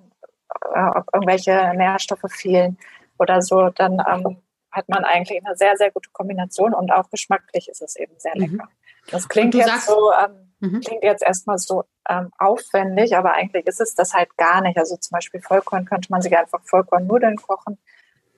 äh, 0.75 0.99
ob 0.99 1.07
irgendwelche 1.13 1.73
Nährstoffe 1.75 2.31
fehlen 2.31 2.79
oder 3.19 3.43
so, 3.43 3.71
dann 3.71 4.03
ähm, 4.07 4.43
hat 4.71 4.89
man 4.89 5.05
eigentlich 5.05 5.45
eine 5.45 5.57
sehr, 5.57 5.77
sehr 5.77 5.91
gute 5.91 6.11
Kombination 6.11 6.75
und 6.75 6.93
auch 6.93 7.09
geschmacklich 7.11 7.69
ist 7.69 7.83
es 7.83 7.97
eben 7.97 8.13
sehr 8.19 8.35
mhm. 8.35 8.41
lecker. 8.41 8.65
Mhm. 8.65 9.11
Das 9.11 9.29
klingt 9.29 9.55
jetzt 9.55 9.87
so, 9.87 10.13
ähm, 10.13 10.53
mhm. 10.61 10.81
klingt 10.81 11.03
jetzt 11.03 11.23
erstmal 11.23 11.59
so 11.59 11.85
ähm, 12.09 12.31
aufwendig, 12.39 13.17
aber 13.17 13.33
eigentlich 13.33 13.67
ist 13.67 13.81
es 13.81 13.95
das 13.95 14.15
halt 14.15 14.37
gar 14.37 14.61
nicht. 14.61 14.79
Also 14.79 14.97
zum 14.97 15.15
Beispiel 15.15 15.41
Vollkorn 15.41 15.85
könnte 15.85 16.11
man 16.11 16.23
sich 16.23 16.37
einfach 16.37 16.61
Vollkornnudeln 16.65 17.37
kochen. 17.37 17.79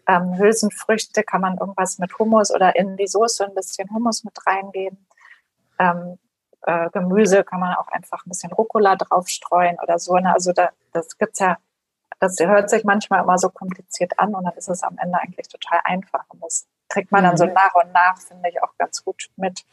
Ähm, 0.07 0.39
Hülsenfrüchte 0.39 1.23
kann 1.23 1.41
man 1.41 1.59
irgendwas 1.59 1.99
mit 1.99 2.19
Hummus 2.19 2.51
oder 2.55 2.77
in 2.77 2.97
die 2.97 3.07
Soße 3.07 3.45
ein 3.45 3.55
bisschen 3.55 3.91
Hummus 3.91 4.25
mit 4.25 4.35
reingeben. 4.47 5.07
Ähm, 5.79 6.19
äh, 6.63 6.91
Gemüse 6.91 7.45
kann 7.45 7.61
man 7.61 7.75
auch 7.75 7.89
einfach 7.89 8.25
ein 8.25 8.31
bisschen 8.31 8.53
Rucola 8.53 8.97
draufstreuen 8.97 9.77
oder 9.83 9.99
so. 9.99 10.17
Ne? 10.17 10.33
Also 10.33 10.53
da, 10.53 10.71
das 10.93 11.17
gibt's 11.19 11.41
ja 11.41 11.59
das 12.21 12.39
hört 12.41 12.71
sich 12.71 12.85
manchmal 12.85 13.23
immer 13.23 13.39
so 13.39 13.49
kompliziert 13.49 14.19
an 14.19 14.35
und 14.35 14.45
dann 14.45 14.55
ist 14.55 14.69
es 14.69 14.83
am 14.83 14.97
Ende 14.99 15.19
eigentlich 15.21 15.49
total 15.49 15.81
einfach. 15.85 16.25
Und 16.29 16.43
das 16.43 16.67
kriegt 16.89 17.13
man 17.13 17.25
dann 17.25 17.37
so 17.37 17.47
mhm. 17.47 17.53
nach 17.53 17.75
und 17.75 17.93
nach, 17.93 18.19
finde 18.19 18.49
ich, 18.49 18.63
auch 18.63 18.77
ganz 18.79 19.05
gut 19.05 19.29
mit. 19.37 19.65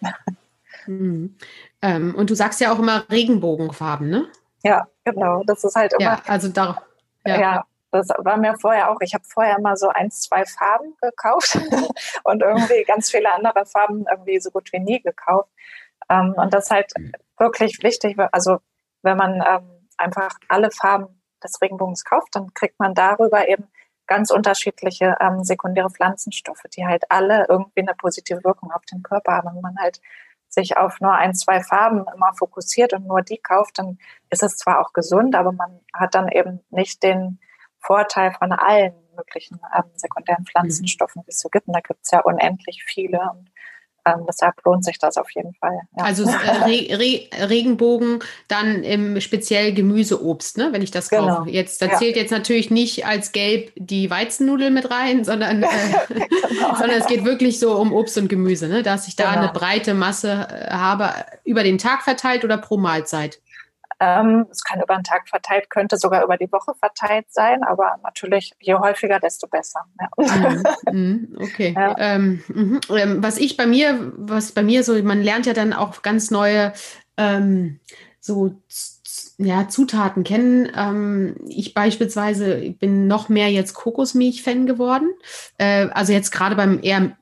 Mhm. 0.87 1.37
Ähm, 1.81 2.13
und 2.15 2.29
du 2.29 2.35
sagst 2.35 2.59
ja 2.61 2.71
auch 2.71 2.79
immer 2.79 3.09
Regenbogenfarben, 3.09 4.09
ne? 4.09 4.27
Ja, 4.63 4.87
genau. 5.03 5.43
Das 5.45 5.63
ist 5.63 5.75
halt 5.75 5.93
immer. 5.93 6.03
Ja, 6.03 6.21
also 6.27 6.49
da. 6.49 6.81
Ja. 7.25 7.39
ja. 7.39 7.65
Das 7.91 8.09
war 8.17 8.35
mir 8.35 8.57
vorher 8.59 8.91
auch. 8.91 8.97
Ich 8.99 9.13
habe 9.13 9.23
vorher 9.23 9.57
immer 9.57 9.77
so 9.77 9.87
eins, 9.87 10.21
zwei 10.21 10.45
Farben 10.45 10.95
gekauft 11.01 11.57
und 12.23 12.41
irgendwie 12.41 12.83
ganz 12.83 13.09
viele 13.09 13.33
andere 13.33 13.65
Farben 13.65 14.05
irgendwie 14.09 14.39
so 14.39 14.51
gut 14.51 14.71
wie 14.73 14.79
nie 14.79 15.01
gekauft. 15.01 15.49
Ähm, 16.09 16.33
und 16.35 16.53
das 16.53 16.65
ist 16.65 16.71
halt 16.71 16.93
wirklich 17.37 17.81
wichtig. 17.83 18.17
Also 18.31 18.57
wenn 19.01 19.15
man 19.15 19.41
ähm, 19.47 19.87
einfach 19.97 20.35
alle 20.49 20.71
Farben 20.71 21.21
des 21.45 21.61
Regenbogens 21.61 22.03
kauft, 22.03 22.35
dann 22.35 22.53
kriegt 22.53 22.79
man 22.79 22.93
darüber 22.93 23.47
eben 23.47 23.67
ganz 24.07 24.31
unterschiedliche 24.31 25.15
ähm, 25.19 25.43
sekundäre 25.43 25.89
Pflanzenstoffe, 25.89 26.63
die 26.75 26.85
halt 26.85 27.03
alle 27.09 27.45
irgendwie 27.49 27.81
eine 27.81 27.95
positive 27.95 28.43
Wirkung 28.43 28.71
auf 28.71 28.85
den 28.85 29.01
Körper 29.03 29.33
haben. 29.33 29.55
Wenn 29.55 29.61
man 29.61 29.77
halt 29.79 29.99
sich 30.47 30.77
auf 30.77 31.01
nur 31.01 31.13
ein, 31.13 31.33
zwei 31.33 31.61
Farben 31.61 32.05
immer 32.15 32.33
fokussiert 32.33 32.93
und 32.93 33.07
nur 33.07 33.21
die 33.21 33.37
kauft, 33.37 33.79
dann 33.79 33.97
ist 34.29 34.43
es 34.43 34.57
zwar 34.57 34.79
auch 34.79 34.93
gesund, 34.93 35.35
aber 35.35 35.51
man 35.51 35.81
hat 35.93 36.15
dann 36.15 36.29
eben 36.29 36.61
nicht 36.69 37.03
den 37.03 37.39
Vorteil 37.79 38.31
von 38.33 38.51
allen 38.51 38.93
möglichen 39.15 39.59
ähm, 39.75 39.83
sekundären 39.95 40.45
Pflanzenstoffen, 40.45 41.23
die 41.23 41.29
es 41.29 41.39
so 41.39 41.49
gibt. 41.49 41.67
Und 41.67 41.75
da 41.75 41.81
gibt 41.81 42.01
es 42.03 42.11
ja 42.11 42.21
unendlich 42.21 42.83
viele. 42.83 43.19
Und 43.31 43.51
ähm, 44.05 44.25
deshalb 44.27 44.55
lohnt 44.63 44.85
sich 44.85 44.99
das 44.99 45.17
auf 45.17 45.29
jeden 45.31 45.53
Fall. 45.55 45.79
Ja. 45.97 46.03
Also 46.03 46.23
äh, 46.23 46.27
Re 46.29 46.99
Re 46.99 47.49
Regenbogen, 47.49 48.19
dann 48.47 48.83
im 48.83 49.19
speziell 49.19 49.73
Gemüseobst, 49.73 50.57
ne, 50.57 50.69
wenn 50.71 50.81
ich 50.81 50.91
das 50.91 51.09
genau. 51.09 51.37
kaufe. 51.37 51.49
Jetzt, 51.49 51.81
da 51.81 51.87
ja. 51.87 51.97
zählt 51.97 52.15
jetzt 52.15 52.31
natürlich 52.31 52.69
nicht 52.69 53.05
als 53.05 53.31
Gelb 53.31 53.71
die 53.75 54.09
Weizennudeln 54.09 54.73
mit 54.73 54.91
rein, 54.91 55.23
sondern, 55.23 55.63
äh, 55.63 55.67
genau. 56.07 56.75
sondern 56.75 56.99
es 56.99 57.07
geht 57.07 57.25
wirklich 57.25 57.59
so 57.59 57.75
um 57.75 57.93
Obst 57.93 58.17
und 58.17 58.29
Gemüse, 58.29 58.67
ne, 58.67 58.83
dass 58.83 59.07
ich 59.07 59.15
da 59.15 59.31
genau. 59.31 59.43
eine 59.43 59.53
breite 59.53 59.93
Masse 59.93 60.47
äh, 60.49 60.71
habe, 60.71 61.09
über 61.43 61.63
den 61.63 61.77
Tag 61.77 62.03
verteilt 62.03 62.43
oder 62.43 62.57
pro 62.57 62.77
Mahlzeit. 62.77 63.39
Ähm, 63.99 64.45
es 64.51 64.63
kann 64.63 64.81
über 64.81 64.95
den 64.95 65.03
Tag 65.03 65.29
verteilt, 65.29 65.69
könnte 65.69 65.97
sogar 65.97 66.23
über 66.23 66.37
die 66.37 66.51
Woche 66.51 66.73
verteilt 66.75 67.27
sein, 67.29 67.63
aber 67.63 67.97
natürlich 68.03 68.53
je 68.59 68.75
häufiger, 68.75 69.19
desto 69.19 69.47
besser. 69.47 69.81
Ja. 69.99 70.51
Mhm, 70.51 70.63
mhm 70.91 71.37
okay. 71.39 71.73
Ja. 71.75 71.95
Ähm, 71.97 72.43
mhm. 72.47 72.81
ähm, 72.89 73.23
was 73.23 73.37
ich 73.37 73.57
bei 73.57 73.65
mir, 73.65 74.11
was 74.17 74.51
bei 74.51 74.63
mir 74.63 74.83
so, 74.83 75.01
man 75.03 75.21
lernt 75.21 75.45
ja 75.45 75.53
dann 75.53 75.73
auch 75.73 76.01
ganz 76.01 76.31
neue 76.31 76.73
ähm, 77.17 77.79
so 78.19 78.55
ja, 79.37 79.67
Zutaten 79.67 80.23
kennen. 80.23 80.71
Ähm, 80.75 81.35
ich 81.47 81.73
beispielsweise 81.73 82.75
bin 82.79 83.07
noch 83.07 83.29
mehr 83.29 83.51
jetzt 83.51 83.73
Kokosmilch-Fan 83.73 84.65
geworden. 84.65 85.09
Äh, 85.57 85.87
also 85.93 86.13
jetzt 86.13 86.31
gerade 86.31 86.55
beim 86.55 86.79
eher 86.81 87.17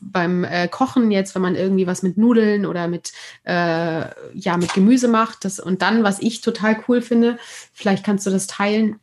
beim 0.00 0.44
äh, 0.44 0.68
Kochen 0.68 1.10
jetzt, 1.10 1.34
wenn 1.34 1.42
man 1.42 1.56
irgendwie 1.56 1.86
was 1.86 2.02
mit 2.02 2.16
Nudeln 2.16 2.66
oder 2.66 2.88
mit, 2.88 3.12
äh, 3.44 4.06
ja, 4.34 4.56
mit 4.56 4.74
Gemüse 4.74 5.08
macht. 5.08 5.44
Das, 5.44 5.60
und 5.60 5.82
dann, 5.82 6.02
was 6.02 6.20
ich 6.20 6.40
total 6.40 6.82
cool 6.88 7.02
finde, 7.02 7.38
vielleicht 7.72 8.04
kannst 8.04 8.26
du 8.26 8.30
das 8.30 8.46
teilen, 8.46 9.00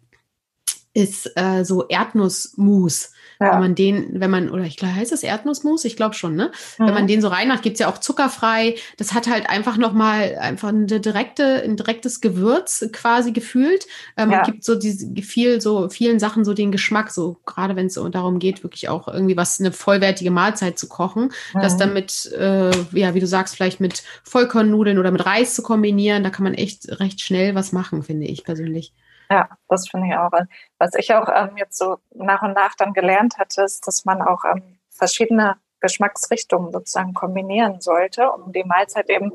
ist 0.93 1.31
äh, 1.35 1.63
so 1.63 1.87
Erdnussmus. 1.87 3.13
Ja. 3.41 3.53
Wenn 3.53 3.59
man 3.59 3.75
den, 3.75 4.19
wenn 4.19 4.29
man, 4.29 4.51
oder 4.51 4.65
ich 4.65 4.77
glaube, 4.77 4.95
heißt 4.95 5.11
das 5.11 5.23
Erdnussmus? 5.23 5.83
Ich 5.83 5.95
glaube 5.95 6.13
schon, 6.13 6.35
ne? 6.35 6.51
Mhm. 6.77 6.85
Wenn 6.85 6.93
man 6.93 7.07
den 7.07 7.21
so 7.21 7.27
reinmacht, 7.27 7.63
gibt's 7.63 7.79
ja 7.79 7.89
auch 7.89 7.97
zuckerfrei. 7.97 8.75
Das 8.97 9.15
hat 9.15 9.27
halt 9.27 9.49
einfach 9.49 9.77
nochmal 9.77 10.37
einfach 10.39 10.69
eine 10.69 10.85
direkte, 10.85 11.63
ein 11.63 11.75
direktes 11.75 12.21
Gewürz 12.21 12.87
quasi 12.91 13.31
gefühlt. 13.31 13.87
Ähm, 14.15 14.29
ja. 14.29 14.43
gibt 14.43 14.63
so 14.63 14.75
diese 14.75 15.11
viel, 15.23 15.59
so 15.59 15.89
vielen 15.89 16.19
Sachen 16.19 16.45
so 16.45 16.53
den 16.53 16.71
Geschmack, 16.71 17.09
so 17.09 17.37
gerade 17.47 17.75
wenn 17.75 17.87
es 17.87 17.95
so 17.95 18.07
darum 18.09 18.37
geht, 18.37 18.61
wirklich 18.61 18.89
auch 18.89 19.07
irgendwie 19.07 19.37
was, 19.37 19.59
eine 19.59 19.71
vollwertige 19.71 20.29
Mahlzeit 20.29 20.77
zu 20.77 20.87
kochen. 20.87 21.31
Mhm. 21.55 21.61
Das 21.61 21.77
dann 21.77 21.93
mit, 21.93 22.31
äh, 22.37 22.69
ja, 22.91 23.15
wie 23.15 23.19
du 23.19 23.27
sagst, 23.27 23.55
vielleicht 23.55 23.79
mit 23.79 24.03
Vollkornnudeln 24.23 24.99
oder 24.99 25.09
mit 25.09 25.25
Reis 25.25 25.55
zu 25.55 25.63
kombinieren, 25.63 26.23
da 26.23 26.29
kann 26.29 26.43
man 26.43 26.53
echt 26.53 26.99
recht 26.99 27.21
schnell 27.21 27.55
was 27.55 27.71
machen, 27.71 28.03
finde 28.03 28.27
ich 28.27 28.43
persönlich. 28.43 28.93
Ja, 29.31 29.47
das 29.69 29.87
finde 29.87 30.07
ich 30.07 30.15
auch. 30.15 30.31
Was 30.77 30.93
ich 30.95 31.13
auch 31.13 31.29
ähm, 31.33 31.55
jetzt 31.55 31.77
so 31.77 31.99
nach 32.13 32.41
und 32.41 32.51
nach 32.51 32.75
dann 32.75 32.91
gelernt 32.91 33.37
hatte, 33.37 33.61
ist, 33.61 33.87
dass 33.87 34.03
man 34.03 34.21
auch 34.21 34.43
ähm, 34.43 34.77
verschiedene 34.89 35.55
Geschmacksrichtungen 35.79 36.73
sozusagen 36.73 37.13
kombinieren 37.13 37.79
sollte, 37.79 38.29
um 38.29 38.51
die 38.51 38.65
Mahlzeit 38.65 39.09
eben 39.09 39.31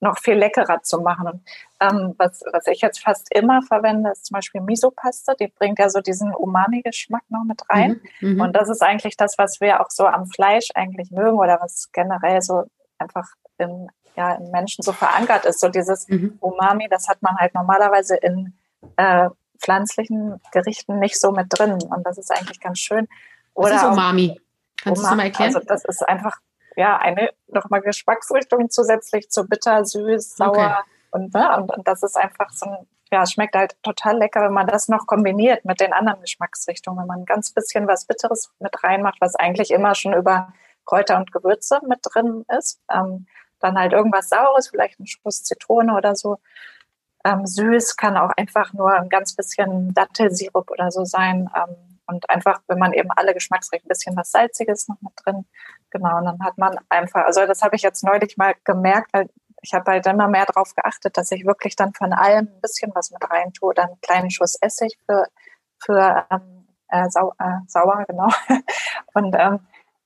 noch 0.00 0.18
viel 0.18 0.34
leckerer 0.34 0.82
zu 0.82 1.02
machen. 1.02 1.26
Und, 1.26 1.42
ähm, 1.80 2.14
was, 2.16 2.42
was 2.52 2.66
ich 2.68 2.80
jetzt 2.80 3.00
fast 3.00 3.34
immer 3.34 3.60
verwende, 3.60 4.12
ist 4.12 4.24
zum 4.24 4.36
Beispiel 4.36 4.62
Miso-Paste. 4.62 5.34
Die 5.38 5.48
bringt 5.48 5.78
ja 5.78 5.90
so 5.90 6.00
diesen 6.00 6.34
Umami-Geschmack 6.34 7.24
noch 7.28 7.44
mit 7.44 7.60
rein. 7.68 8.00
Mhm, 8.20 8.34
mhm, 8.34 8.40
und 8.40 8.56
das 8.56 8.70
ist 8.70 8.82
eigentlich 8.82 9.18
das, 9.18 9.36
was 9.36 9.60
wir 9.60 9.82
auch 9.82 9.90
so 9.90 10.06
am 10.06 10.26
Fleisch 10.26 10.68
eigentlich 10.74 11.10
mögen 11.10 11.36
oder 11.36 11.58
was 11.60 11.92
generell 11.92 12.40
so 12.40 12.64
einfach 12.98 13.28
in, 13.58 13.88
ja, 14.16 14.36
in 14.36 14.50
Menschen 14.50 14.82
so 14.82 14.92
verankert 14.92 15.44
ist. 15.44 15.60
So 15.60 15.68
dieses 15.68 16.08
mhm. 16.08 16.38
Umami, 16.40 16.88
das 16.88 17.08
hat 17.08 17.20
man 17.20 17.36
halt 17.36 17.54
normalerweise 17.54 18.16
in 18.16 18.54
äh, 18.96 19.28
pflanzlichen 19.58 20.40
Gerichten 20.52 20.98
nicht 20.98 21.18
so 21.18 21.32
mit 21.32 21.46
drin. 21.50 21.72
Und 21.72 22.06
das 22.06 22.18
ist 22.18 22.30
eigentlich 22.30 22.60
ganz 22.60 22.78
schön. 22.78 23.08
Oder 23.54 23.74
Was 23.74 23.82
ist 23.82 23.88
Umami? 23.88 24.40
Kannst 24.82 25.02
du 25.02 25.06
das 25.06 25.16
mal 25.16 25.24
erklären? 25.24 25.54
Also 25.54 25.66
das 25.66 25.84
ist 25.84 26.06
einfach 26.06 26.36
ja 26.76 26.98
eine 26.98 27.30
nochmal 27.48 27.80
Geschmacksrichtung 27.80 28.68
zusätzlich 28.70 29.30
zu 29.30 29.46
bitter, 29.46 29.84
süß, 29.84 30.36
sauer 30.36 30.50
okay. 30.50 30.74
und, 31.12 31.32
ne, 31.32 31.56
und, 31.56 31.70
und 31.70 31.86
das 31.86 32.02
ist 32.02 32.16
einfach 32.16 32.50
so 32.50 32.66
ein 32.66 32.88
ja, 33.12 33.26
schmeckt 33.26 33.54
halt 33.54 33.80
total 33.84 34.18
lecker, 34.18 34.42
wenn 34.42 34.52
man 34.52 34.66
das 34.66 34.88
noch 34.88 35.06
kombiniert 35.06 35.64
mit 35.64 35.78
den 35.78 35.92
anderen 35.92 36.20
Geschmacksrichtungen. 36.20 36.98
Wenn 36.98 37.06
man 37.06 37.20
ein 37.20 37.26
ganz 37.26 37.52
bisschen 37.52 37.86
was 37.86 38.06
Bitteres 38.06 38.50
mit 38.58 38.82
reinmacht, 38.82 39.20
was 39.20 39.36
eigentlich 39.36 39.70
immer 39.70 39.94
schon 39.94 40.14
über 40.14 40.52
Kräuter 40.84 41.16
und 41.18 41.30
Gewürze 41.30 41.80
mit 41.86 42.00
drin 42.02 42.44
ist. 42.58 42.80
Ähm, 42.90 43.26
dann 43.60 43.78
halt 43.78 43.92
irgendwas 43.92 44.28
Saures, 44.28 44.68
vielleicht 44.68 44.98
ein 45.00 45.06
Schuss 45.06 45.44
Zitrone 45.44 45.94
oder 45.94 46.16
so. 46.16 46.38
Ähm, 47.24 47.46
süß 47.46 47.96
kann 47.96 48.16
auch 48.16 48.30
einfach 48.36 48.72
nur 48.72 48.92
ein 48.92 49.08
ganz 49.08 49.34
bisschen 49.34 49.94
Dattelsirup 49.94 50.70
oder 50.70 50.90
so 50.90 51.04
sein. 51.04 51.50
Ähm, 51.56 51.76
und 52.06 52.28
einfach, 52.28 52.60
wenn 52.68 52.78
man 52.78 52.92
eben 52.92 53.10
alle 53.10 53.32
Geschmacksrichtungen, 53.32 53.88
ein 53.90 53.94
bisschen 53.94 54.16
was 54.16 54.30
Salziges 54.30 54.88
noch 54.88 55.00
mit 55.00 55.12
drin. 55.24 55.46
Genau, 55.90 56.18
und 56.18 56.24
dann 56.26 56.44
hat 56.44 56.58
man 56.58 56.78
einfach, 56.90 57.24
also 57.24 57.46
das 57.46 57.62
habe 57.62 57.76
ich 57.76 57.82
jetzt 57.82 58.04
neulich 58.04 58.36
mal 58.36 58.54
gemerkt, 58.64 59.12
weil 59.12 59.30
ich 59.62 59.72
habe 59.72 59.92
halt 59.92 60.06
immer 60.06 60.28
mehr 60.28 60.44
darauf 60.44 60.74
geachtet, 60.74 61.16
dass 61.16 61.32
ich 61.32 61.46
wirklich 61.46 61.76
dann 61.76 61.94
von 61.94 62.12
allem 62.12 62.48
ein 62.48 62.60
bisschen 62.60 62.92
was 62.94 63.10
mit 63.10 63.22
rein 63.30 63.52
tue. 63.54 63.72
Dann 63.72 63.88
einen 63.88 64.00
kleinen 64.02 64.30
Schuss 64.30 64.56
Essig 64.60 64.98
für, 65.06 65.26
für 65.78 66.26
ähm, 66.30 66.66
äh, 66.88 67.08
sau, 67.08 67.32
äh, 67.38 67.60
sauer, 67.66 68.04
genau. 68.06 68.28
und 69.14 69.34
ähm, 69.38 69.60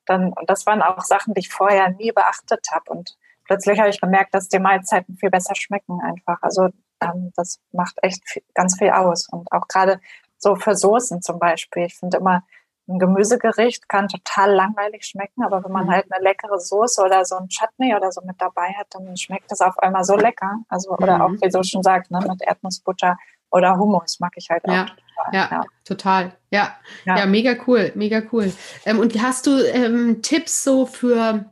dann, 0.05 0.33
und 0.33 0.49
das 0.49 0.65
waren 0.65 0.81
auch 0.81 1.01
Sachen, 1.01 1.33
die 1.33 1.41
ich 1.41 1.49
vorher 1.49 1.89
nie 1.89 2.11
beachtet 2.11 2.65
habe. 2.71 2.89
Und 2.91 3.17
plötzlich 3.45 3.79
habe 3.79 3.89
ich 3.89 3.99
gemerkt, 3.99 4.33
dass 4.33 4.47
die 4.47 4.59
Mahlzeiten 4.59 5.17
viel 5.17 5.29
besser 5.29 5.55
schmecken 5.55 5.99
einfach. 6.01 6.37
Also 6.41 6.69
ähm, 7.01 7.31
das 7.35 7.59
macht 7.71 7.95
echt 8.01 8.27
viel, 8.27 8.43
ganz 8.53 8.77
viel 8.77 8.89
aus. 8.89 9.27
Und 9.29 9.51
auch 9.51 9.67
gerade 9.67 9.99
so 10.37 10.55
für 10.55 10.75
Soßen 10.75 11.21
zum 11.21 11.39
Beispiel. 11.39 11.85
Ich 11.85 11.95
finde 11.95 12.17
immer, 12.17 12.43
ein 12.87 12.97
Gemüsegericht 12.97 13.87
kann 13.87 14.07
total 14.07 14.53
langweilig 14.53 15.05
schmecken, 15.05 15.43
aber 15.43 15.63
wenn 15.63 15.71
man 15.71 15.85
mhm. 15.85 15.91
halt 15.91 16.11
eine 16.11 16.23
leckere 16.23 16.59
Soße 16.59 17.03
oder 17.03 17.23
so 17.23 17.35
ein 17.35 17.47
Chutney 17.47 17.95
oder 17.95 18.11
so 18.11 18.21
mit 18.21 18.41
dabei 18.41 18.73
hat, 18.79 18.87
dann 18.91 19.15
schmeckt 19.15 19.51
das 19.51 19.61
auf 19.61 19.77
einmal 19.79 20.03
so 20.03 20.15
lecker. 20.15 20.59
Also, 20.69 20.91
oder 20.91 21.17
mhm. 21.17 21.21
auch, 21.21 21.41
wie 21.41 21.51
so 21.51 21.61
schon 21.61 21.83
sagt, 21.83 22.09
ne, 22.09 22.19
mit 22.27 22.41
Erdnussbutter 22.41 23.17
oder 23.51 23.77
Hummus 23.77 24.19
mag 24.19 24.33
ich 24.35 24.49
halt 24.49 24.65
auch. 24.65 24.73
Ja. 24.73 24.85
Total. 24.85 25.33
Ja, 25.33 25.49
ja, 25.51 25.63
total. 25.83 26.31
Ja. 26.49 26.75
ja, 27.05 27.17
ja, 27.17 27.25
mega 27.25 27.55
cool, 27.67 27.91
mega 27.95 28.21
cool. 28.31 28.53
Ähm, 28.85 28.99
und 28.99 29.21
hast 29.21 29.47
du 29.47 29.61
ähm, 29.73 30.21
Tipps 30.21 30.63
so 30.63 30.85
für, 30.85 31.45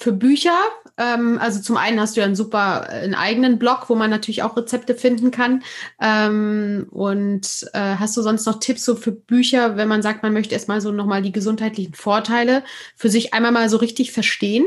für 0.00 0.12
Bücher? 0.12 0.56
Ähm, 0.96 1.38
also 1.40 1.60
zum 1.60 1.76
einen 1.76 2.00
hast 2.00 2.16
du 2.16 2.20
ja 2.20 2.26
einen 2.26 2.34
super, 2.34 2.86
äh, 2.88 3.04
einen 3.04 3.14
eigenen 3.14 3.58
Blog, 3.58 3.88
wo 3.88 3.94
man 3.94 4.10
natürlich 4.10 4.42
auch 4.42 4.56
Rezepte 4.56 4.94
finden 4.94 5.30
kann. 5.30 5.62
Ähm, 6.00 6.88
und 6.90 7.68
äh, 7.74 7.96
hast 7.96 8.16
du 8.16 8.22
sonst 8.22 8.46
noch 8.46 8.60
Tipps 8.60 8.84
so 8.84 8.96
für 8.96 9.12
Bücher, 9.12 9.76
wenn 9.76 9.88
man 9.88 10.02
sagt, 10.02 10.22
man 10.22 10.32
möchte 10.32 10.54
erstmal 10.54 10.80
so 10.80 10.90
nochmal 10.90 11.22
die 11.22 11.32
gesundheitlichen 11.32 11.94
Vorteile 11.94 12.64
für 12.96 13.10
sich 13.10 13.34
einmal 13.34 13.52
mal 13.52 13.68
so 13.68 13.76
richtig 13.76 14.12
verstehen? 14.12 14.64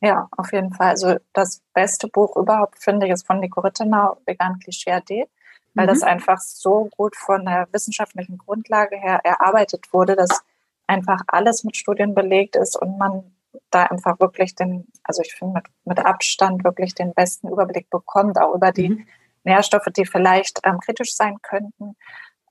Ja, 0.00 0.28
auf 0.36 0.52
jeden 0.52 0.72
Fall. 0.72 0.88
Also 0.88 1.16
das 1.32 1.62
beste 1.74 2.08
Buch 2.08 2.36
überhaupt 2.36 2.82
finde 2.82 3.06
ich 3.06 3.12
ist 3.12 3.26
von 3.26 3.38
Nico 3.38 3.60
Rittenau, 3.60 4.16
Vegan 4.26 4.58
Klischee 4.58 4.92
AD, 4.92 5.26
weil 5.74 5.86
mhm. 5.86 5.90
das 5.90 6.02
einfach 6.02 6.40
so 6.40 6.88
gut 6.96 7.14
von 7.14 7.44
der 7.44 7.68
wissenschaftlichen 7.70 8.38
Grundlage 8.38 8.96
her 8.96 9.20
erarbeitet 9.22 9.92
wurde, 9.92 10.16
dass 10.16 10.42
einfach 10.86 11.20
alles 11.28 11.62
mit 11.62 11.76
Studien 11.76 12.14
belegt 12.14 12.56
ist 12.56 12.76
und 12.80 12.98
man 12.98 13.30
da 13.70 13.84
einfach 13.84 14.20
wirklich 14.20 14.54
den, 14.54 14.86
also 15.04 15.22
ich 15.22 15.34
finde 15.34 15.54
mit, 15.54 15.64
mit 15.84 16.04
Abstand 16.04 16.64
wirklich 16.64 16.94
den 16.94 17.14
besten 17.14 17.48
Überblick 17.48 17.90
bekommt, 17.90 18.38
auch 18.40 18.54
über 18.54 18.72
die 18.72 18.90
mhm. 18.90 19.06
Nährstoffe, 19.44 19.88
die 19.96 20.06
vielleicht 20.06 20.60
ähm, 20.64 20.80
kritisch 20.80 21.14
sein 21.14 21.36
könnten. 21.42 21.96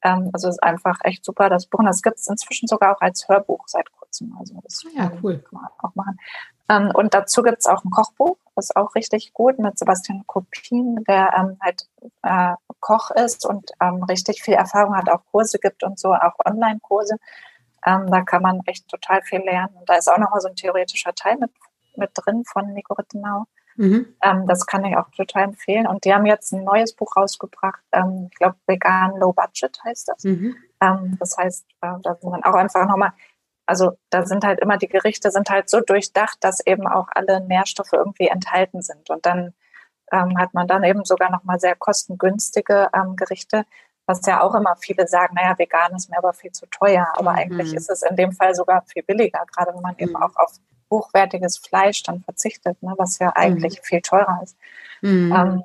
Ähm, 0.03 0.29
also 0.33 0.47
es 0.47 0.55
ist 0.55 0.63
einfach 0.63 0.99
echt 1.03 1.25
super, 1.25 1.49
das 1.49 1.67
Buch. 1.67 1.79
Und 1.79 1.85
das 1.85 2.01
gibt 2.01 2.17
es 2.17 2.27
inzwischen 2.27 2.67
sogar 2.67 2.95
auch 2.95 3.01
als 3.01 3.27
Hörbuch 3.27 3.67
seit 3.67 3.91
kurzem. 3.91 4.35
Also 4.39 4.59
das 4.63 4.83
ah 4.85 4.89
ja, 5.03 5.11
cool. 5.21 5.39
kann 5.39 5.61
man 5.61 5.69
auch 5.79 5.95
machen. 5.95 6.19
Ähm, 6.69 6.91
und 6.93 7.13
dazu 7.13 7.41
gibt 7.41 7.59
es 7.59 7.65
auch 7.65 7.83
ein 7.83 7.89
Kochbuch, 7.89 8.37
das 8.55 8.69
ist 8.69 8.75
auch 8.75 8.93
richtig 8.93 9.33
gut 9.33 9.57
mit 9.57 9.79
Sebastian 9.79 10.23
Kopin, 10.27 11.03
der 11.07 11.33
ähm, 11.35 11.57
halt 11.61 11.87
äh, 12.21 12.53
Koch 12.79 13.09
ist 13.11 13.45
und 13.45 13.71
ähm, 13.81 14.03
richtig 14.03 14.43
viel 14.43 14.53
Erfahrung 14.53 14.95
hat, 14.95 15.09
auch 15.09 15.21
Kurse 15.31 15.57
gibt 15.59 15.83
und 15.83 15.99
so, 15.99 16.13
auch 16.13 16.35
Online-Kurse. 16.45 17.17
Ähm, 17.85 18.07
da 18.11 18.21
kann 18.21 18.41
man 18.41 18.61
echt 18.65 18.87
total 18.87 19.21
viel 19.21 19.41
lernen. 19.41 19.75
Und 19.75 19.89
da 19.89 19.95
ist 19.95 20.09
auch 20.09 20.17
nochmal 20.17 20.41
so 20.41 20.49
ein 20.49 20.55
theoretischer 20.55 21.13
Teil 21.13 21.37
mit, 21.37 21.51
mit 21.95 22.11
drin 22.13 22.43
von 22.45 22.73
Nico 22.73 22.93
Rittenau. 22.93 23.45
Mhm. 23.79 24.13
Ähm, 24.21 24.45
das 24.45 24.65
kann 24.65 24.83
ich 24.83 24.97
auch 24.97 25.09
total 25.11 25.43
empfehlen. 25.43 25.87
Und 25.87 26.03
die 26.03 26.13
haben 26.13 26.25
jetzt 26.25 26.51
ein 26.51 26.65
neues 26.65 26.93
Buch 26.93 27.15
rausgebracht. 27.15 27.81
Ähm, 27.93 28.27
ich 28.29 28.37
glaube, 28.37 28.57
Vegan 28.67 29.17
Low 29.17 29.31
Budget 29.31 29.79
heißt 29.85 30.09
das. 30.09 30.23
Mhm. 30.25 30.55
Ähm, 30.81 31.17
das 31.19 31.37
heißt, 31.37 31.65
äh, 31.81 31.93
da 32.03 32.15
sind 32.15 32.31
dann 32.31 32.43
auch 32.43 32.55
einfach 32.55 32.85
nochmal, 32.85 33.13
also 33.65 33.97
da 34.09 34.25
sind 34.25 34.43
halt 34.43 34.59
immer 34.59 34.77
die 34.77 34.89
Gerichte 34.89 35.31
sind 35.31 35.49
halt 35.49 35.69
so 35.69 35.79
durchdacht, 35.79 36.37
dass 36.41 36.59
eben 36.65 36.87
auch 36.87 37.07
alle 37.15 37.39
Nährstoffe 37.39 37.93
irgendwie 37.93 38.27
enthalten 38.27 38.81
sind. 38.81 39.09
Und 39.09 39.25
dann 39.25 39.53
ähm, 40.11 40.37
hat 40.37 40.53
man 40.53 40.67
dann 40.67 40.83
eben 40.83 41.05
sogar 41.05 41.31
nochmal 41.31 41.59
sehr 41.59 41.75
kostengünstige 41.75 42.89
ähm, 42.93 43.15
Gerichte, 43.15 43.65
was 44.09 44.25
ja 44.25 44.41
auch 44.41 44.55
immer 44.55 44.75
viele 44.75 45.07
sagen, 45.07 45.35
naja, 45.35 45.57
vegan 45.57 45.93
ist 45.95 46.09
mir 46.09 46.17
aber 46.17 46.33
viel 46.33 46.51
zu 46.51 46.65
teuer. 46.65 47.07
Aber 47.13 47.31
mhm. 47.31 47.37
eigentlich 47.37 47.75
ist 47.75 47.91
es 47.91 48.01
in 48.01 48.15
dem 48.15 48.31
Fall 48.31 48.55
sogar 48.55 48.81
viel 48.81 49.03
billiger, 49.03 49.45
gerade 49.55 49.73
wenn 49.75 49.83
man 49.83 49.93
mhm. 49.93 49.99
eben 49.99 50.15
auch 50.15 50.35
auf 50.35 50.53
hochwertiges 50.89 51.59
Fleisch 51.59 52.01
dann 52.01 52.21
verzichtet, 52.21 52.81
ne, 52.81 52.95
was 52.97 53.19
ja 53.19 53.31
eigentlich 53.35 53.77
mhm. 53.77 53.83
viel 53.83 54.01
teurer 54.01 54.39
ist. 54.43 54.57
Mhm. 55.01 55.31
Ähm, 55.31 55.63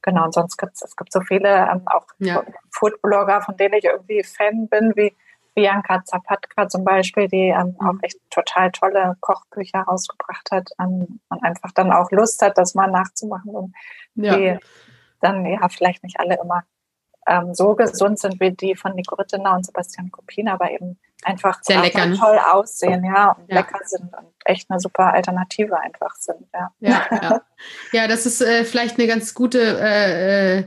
genau, 0.00 0.24
und 0.24 0.32
sonst 0.32 0.56
gibt 0.56 0.72
es, 0.76 0.82
es 0.82 0.96
gibt 0.96 1.12
so 1.12 1.20
viele 1.20 1.50
ähm, 1.50 1.82
auch 1.84 2.06
ja. 2.18 2.42
Foodblogger, 2.70 3.42
von 3.42 3.58
denen 3.58 3.74
ich 3.74 3.84
irgendwie 3.84 4.24
Fan 4.24 4.66
bin, 4.68 4.94
wie 4.96 5.14
Bianca 5.54 6.02
Zapatka 6.04 6.66
zum 6.68 6.84
Beispiel, 6.84 7.28
die 7.28 7.48
ähm, 7.48 7.76
mhm. 7.78 7.86
auch 7.86 7.94
echt 8.00 8.18
total 8.30 8.72
tolle 8.72 9.18
Kochbücher 9.20 9.80
rausgebracht 9.80 10.50
hat 10.50 10.70
ähm, 10.80 11.20
und 11.28 11.44
einfach 11.44 11.70
dann 11.72 11.92
auch 11.92 12.10
Lust 12.10 12.40
hat, 12.40 12.56
das 12.56 12.74
mal 12.74 12.90
nachzumachen 12.90 13.54
und 13.54 13.74
ja. 14.14 14.36
die 14.36 14.58
dann 15.20 15.44
ja 15.44 15.68
vielleicht 15.68 16.02
nicht 16.02 16.18
alle 16.18 16.38
immer 16.42 16.64
ähm, 17.26 17.54
so 17.54 17.74
gesund 17.74 18.18
sind 18.18 18.40
wie 18.40 18.52
die 18.52 18.74
von 18.74 18.94
Nico 18.94 19.14
Rittenau 19.14 19.54
und 19.54 19.66
Sebastian 19.66 20.10
Kopin, 20.10 20.48
aber 20.48 20.70
eben 20.70 20.98
einfach 21.22 21.62
Sehr 21.62 21.80
lecker, 21.80 22.06
ne? 22.06 22.16
toll 22.16 22.38
aussehen, 22.52 23.04
ja, 23.04 23.32
und 23.32 23.48
ja. 23.48 23.56
lecker 23.56 23.80
sind 23.84 24.12
und 24.14 24.28
echt 24.44 24.70
eine 24.70 24.80
super 24.80 25.12
Alternative 25.14 25.78
einfach 25.78 26.14
sind, 26.16 26.46
ja. 26.52 26.70
Ja, 26.80 27.06
ja. 27.10 27.40
ja 27.92 28.08
das 28.08 28.26
ist 28.26 28.42
äh, 28.42 28.64
vielleicht 28.64 28.98
eine 28.98 29.08
ganz 29.08 29.34
gute 29.34 29.60
äh, 29.60 30.58
äh 30.58 30.64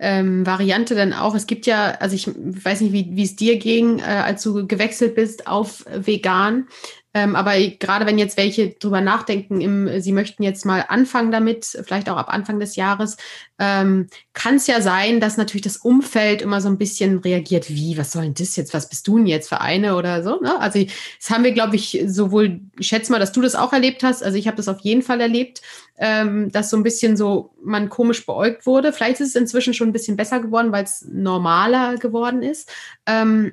ähm, 0.00 0.44
Variante 0.44 0.96
dann 0.96 1.12
auch. 1.12 1.34
Es 1.36 1.46
gibt 1.46 1.66
ja, 1.66 1.92
also 1.92 2.16
ich 2.16 2.26
weiß 2.28 2.80
nicht, 2.80 2.92
wie 2.92 3.22
es 3.22 3.36
dir 3.36 3.58
ging, 3.58 4.00
äh, 4.00 4.02
als 4.02 4.42
du 4.42 4.66
gewechselt 4.66 5.14
bist 5.14 5.46
auf 5.46 5.84
vegan. 5.86 6.66
Ähm, 7.14 7.36
aber 7.36 7.56
gerade 7.58 8.06
wenn 8.06 8.18
jetzt 8.18 8.36
welche 8.36 8.70
drüber 8.70 9.00
nachdenken, 9.00 9.60
im, 9.60 10.00
sie 10.00 10.12
möchten 10.12 10.42
jetzt 10.42 10.66
mal 10.66 10.84
anfangen 10.88 11.30
damit, 11.30 11.64
vielleicht 11.84 12.10
auch 12.10 12.16
ab 12.16 12.28
Anfang 12.28 12.58
des 12.58 12.74
Jahres, 12.74 13.16
ähm, 13.60 14.08
kann 14.32 14.56
es 14.56 14.66
ja 14.66 14.80
sein, 14.80 15.20
dass 15.20 15.36
natürlich 15.36 15.62
das 15.62 15.76
Umfeld 15.76 16.42
immer 16.42 16.60
so 16.60 16.68
ein 16.68 16.76
bisschen 16.76 17.18
reagiert, 17.18 17.70
wie, 17.70 17.96
was 17.96 18.10
soll 18.10 18.24
denn 18.24 18.34
das 18.34 18.56
jetzt, 18.56 18.74
was 18.74 18.88
bist 18.88 19.06
du 19.06 19.16
denn 19.16 19.26
jetzt 19.26 19.48
für 19.48 19.60
eine 19.60 19.94
oder 19.94 20.24
so. 20.24 20.40
Ne? 20.40 20.60
Also 20.60 20.84
das 20.84 21.30
haben 21.30 21.44
wir, 21.44 21.52
glaube 21.52 21.76
ich, 21.76 22.02
sowohl, 22.06 22.60
ich 22.78 22.88
schätze 22.88 23.12
mal, 23.12 23.20
dass 23.20 23.32
du 23.32 23.40
das 23.40 23.54
auch 23.54 23.72
erlebt 23.72 24.02
hast, 24.02 24.24
also 24.24 24.36
ich 24.36 24.48
habe 24.48 24.56
das 24.56 24.66
auf 24.66 24.80
jeden 24.80 25.02
Fall 25.02 25.20
erlebt, 25.20 25.62
ähm, 25.98 26.50
dass 26.50 26.70
so 26.70 26.76
ein 26.76 26.82
bisschen 26.82 27.16
so 27.16 27.54
man 27.62 27.88
komisch 27.90 28.26
beäugt 28.26 28.66
wurde. 28.66 28.92
Vielleicht 28.92 29.20
ist 29.20 29.28
es 29.28 29.36
inzwischen 29.36 29.74
schon 29.74 29.88
ein 29.88 29.92
bisschen 29.92 30.16
besser 30.16 30.40
geworden, 30.40 30.72
weil 30.72 30.82
es 30.82 31.06
normaler 31.08 31.96
geworden 31.96 32.42
ist. 32.42 32.72
Ähm, 33.06 33.52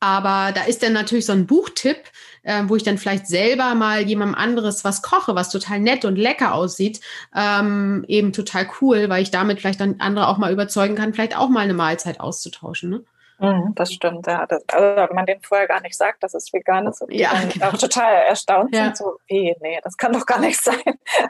aber 0.00 0.52
da 0.52 0.64
ist 0.64 0.82
dann 0.82 0.94
natürlich 0.94 1.26
so 1.26 1.32
ein 1.32 1.46
Buchtipp, 1.46 1.98
äh, 2.42 2.62
wo 2.66 2.76
ich 2.76 2.82
dann 2.82 2.98
vielleicht 2.98 3.26
selber 3.26 3.74
mal 3.74 4.02
jemandem 4.02 4.34
anderes 4.34 4.84
was 4.84 5.02
koche, 5.02 5.34
was 5.34 5.50
total 5.50 5.80
nett 5.80 6.04
und 6.04 6.16
lecker 6.16 6.54
aussieht, 6.54 7.00
ähm, 7.34 8.04
eben 8.08 8.32
total 8.32 8.68
cool, 8.80 9.08
weil 9.08 9.22
ich 9.22 9.30
damit 9.30 9.60
vielleicht 9.60 9.80
dann 9.80 9.96
andere 10.00 10.28
auch 10.28 10.38
mal 10.38 10.52
überzeugen 10.52 10.94
kann, 10.94 11.14
vielleicht 11.14 11.36
auch 11.36 11.48
mal 11.48 11.60
eine 11.60 11.74
Mahlzeit 11.74 12.20
auszutauschen. 12.20 12.90
Ne? 12.90 13.04
Mhm, 13.40 13.74
das 13.74 13.92
stimmt, 13.92 14.26
ja. 14.26 14.46
Das, 14.46 14.62
also 14.68 14.96
wenn 14.96 15.16
man 15.16 15.26
den 15.26 15.40
vorher 15.40 15.66
gar 15.66 15.80
nicht 15.80 15.96
sagt, 15.96 16.22
dass 16.22 16.34
es 16.34 16.52
vegan 16.52 16.86
ist 16.86 17.00
und 17.00 17.12
ja, 17.12 17.32
dann 17.32 17.48
genau. 17.48 17.68
auch 17.68 17.78
total 17.78 18.14
erstaunt 18.26 18.74
ja. 18.74 18.84
sind, 18.84 18.98
so, 18.98 19.16
wie, 19.28 19.54
nee, 19.60 19.80
das 19.82 19.96
kann 19.96 20.12
doch 20.12 20.26
gar 20.26 20.40
nicht 20.40 20.60
sein. 20.62 20.82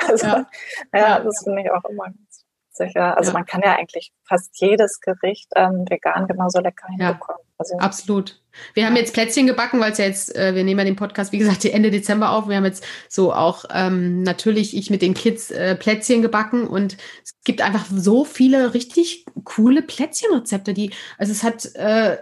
Also, 0.08 0.26
ja, 0.26 0.46
ja 0.92 1.20
das 1.20 1.44
finde 1.44 1.62
ich 1.62 1.70
auch 1.70 1.84
immer 1.88 2.04
ganz 2.04 2.44
sicher. 2.70 3.16
Also 3.16 3.32
man 3.32 3.44
kann 3.44 3.62
ja 3.62 3.76
eigentlich 3.76 4.12
fast 4.26 4.60
jedes 4.60 5.00
Gericht 5.00 5.52
ähm, 5.54 5.84
vegan 5.88 6.26
genauso 6.26 6.60
lecker 6.60 6.88
hinbekommen. 6.88 7.42
Also, 7.60 7.76
Absolut. 7.76 8.40
Wir 8.72 8.86
haben 8.86 8.96
jetzt 8.96 9.12
Plätzchen 9.12 9.46
gebacken, 9.46 9.80
weil 9.80 9.92
es 9.92 9.98
ja 9.98 10.06
jetzt, 10.06 10.34
äh, 10.34 10.54
wir 10.54 10.64
nehmen 10.64 10.78
ja 10.78 10.84
den 10.86 10.96
Podcast, 10.96 11.30
wie 11.30 11.38
gesagt, 11.38 11.62
Ende 11.66 11.90
Dezember 11.90 12.30
auf. 12.30 12.48
Wir 12.48 12.56
haben 12.56 12.64
jetzt 12.64 12.82
so 13.06 13.34
auch 13.34 13.66
ähm, 13.70 14.22
natürlich 14.22 14.74
ich 14.74 14.88
mit 14.88 15.02
den 15.02 15.12
Kids 15.12 15.50
äh, 15.50 15.76
Plätzchen 15.76 16.22
gebacken 16.22 16.66
und 16.66 16.96
es 17.22 17.34
gibt 17.44 17.60
einfach 17.60 17.84
so 17.94 18.24
viele 18.24 18.72
richtig 18.72 19.26
coole 19.44 19.82
Plätzchenrezepte, 19.82 20.72
die, 20.72 20.90
also 21.18 21.32
es 21.32 21.42
hat 21.42 21.74
äh, 21.74 22.16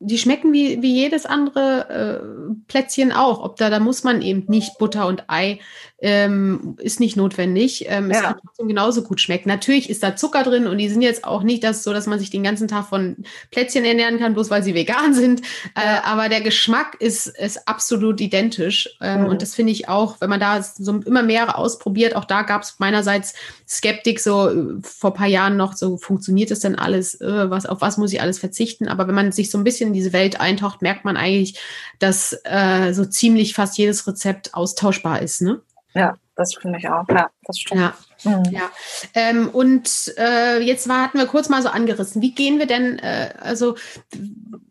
die 0.00 0.18
schmecken 0.18 0.52
wie, 0.52 0.80
wie 0.80 0.94
jedes 0.94 1.26
andere 1.26 1.88
äh, 1.90 2.54
Plätzchen 2.68 3.12
auch. 3.12 3.42
Ob 3.42 3.56
da, 3.56 3.68
da 3.68 3.80
muss 3.80 4.04
man 4.04 4.22
eben 4.22 4.44
nicht 4.48 4.78
Butter 4.78 5.06
und 5.08 5.24
Ei, 5.28 5.58
ähm, 6.00 6.76
ist 6.78 7.00
nicht 7.00 7.16
notwendig. 7.16 7.86
Ähm, 7.88 8.10
ja. 8.10 8.16
Es 8.16 8.22
kann 8.22 8.36
trotzdem 8.44 8.68
genauso 8.68 9.02
gut 9.02 9.20
schmecken. 9.20 9.48
Natürlich 9.48 9.90
ist 9.90 10.02
da 10.02 10.14
Zucker 10.14 10.44
drin 10.44 10.68
und 10.68 10.78
die 10.78 10.88
sind 10.88 11.02
jetzt 11.02 11.24
auch 11.24 11.42
nicht 11.42 11.64
das 11.64 11.82
so, 11.82 11.92
dass 11.92 12.06
man 12.06 12.20
sich 12.20 12.30
den 12.30 12.44
ganzen 12.44 12.68
Tag 12.68 12.86
von 12.86 13.16
Plätzchen 13.50 13.84
ernähren 13.84 14.18
kann, 14.18 14.34
bloß 14.34 14.48
weil 14.50 14.62
sie 14.62 14.74
vegan 14.74 15.12
sind. 15.12 15.40
Äh, 15.74 15.80
ja. 15.84 15.96
Äh, 15.96 16.00
aber 16.04 16.28
der 16.28 16.40
Geschmack 16.40 16.96
ist, 17.00 17.26
ist 17.26 17.66
absolut 17.66 18.20
identisch. 18.20 18.88
Ähm, 19.00 19.22
mhm. 19.22 19.26
Und 19.26 19.42
das 19.42 19.54
finde 19.54 19.72
ich 19.72 19.88
auch, 19.88 20.20
wenn 20.20 20.30
man 20.30 20.40
da 20.40 20.62
so 20.62 21.00
immer 21.00 21.22
mehr 21.22 21.58
ausprobiert, 21.58 22.14
auch 22.14 22.24
da 22.24 22.42
gab 22.42 22.62
es 22.62 22.76
meinerseits 22.78 23.34
Skeptik 23.66 24.20
so 24.20 24.48
äh, 24.48 24.76
vor 24.82 25.14
paar 25.14 25.26
Jahren 25.26 25.56
noch, 25.56 25.74
so 25.74 25.96
funktioniert 25.96 26.52
das 26.52 26.60
denn 26.60 26.76
alles, 26.76 27.20
äh, 27.20 27.50
was, 27.50 27.66
auf 27.66 27.80
was 27.80 27.98
muss 27.98 28.12
ich 28.12 28.20
alles 28.20 28.38
verzichten? 28.38 28.86
Aber 28.86 29.08
wenn 29.08 29.14
man 29.16 29.32
sich 29.32 29.50
so 29.50 29.58
ein 29.58 29.64
bisschen 29.64 29.88
in 29.88 29.94
diese 29.94 30.12
Welt 30.12 30.40
eintaucht, 30.40 30.80
merkt 30.80 31.04
man 31.04 31.16
eigentlich, 31.16 31.58
dass 31.98 32.38
äh, 32.44 32.92
so 32.92 33.04
ziemlich 33.04 33.54
fast 33.54 33.76
jedes 33.78 34.06
Rezept 34.06 34.54
austauschbar 34.54 35.22
ist. 35.22 35.42
Ne? 35.42 35.60
Ja, 35.98 36.16
das 36.38 36.54
finde 36.54 36.78
ich 36.78 36.88
auch. 36.88 37.04
Ja, 37.08 37.30
das 37.42 37.58
stimmt. 37.58 37.80
Ja. 37.80 37.94
Mhm. 38.22 38.44
ja. 38.52 38.70
Ähm, 39.14 39.48
und 39.48 40.14
äh, 40.16 40.60
jetzt 40.60 40.88
war, 40.88 41.02
hatten 41.02 41.18
wir 41.18 41.26
kurz 41.26 41.48
mal 41.48 41.62
so 41.62 41.68
angerissen. 41.68 42.22
Wie 42.22 42.32
gehen 42.32 42.60
wir 42.60 42.66
denn, 42.66 43.00
äh, 43.00 43.34
also 43.40 43.74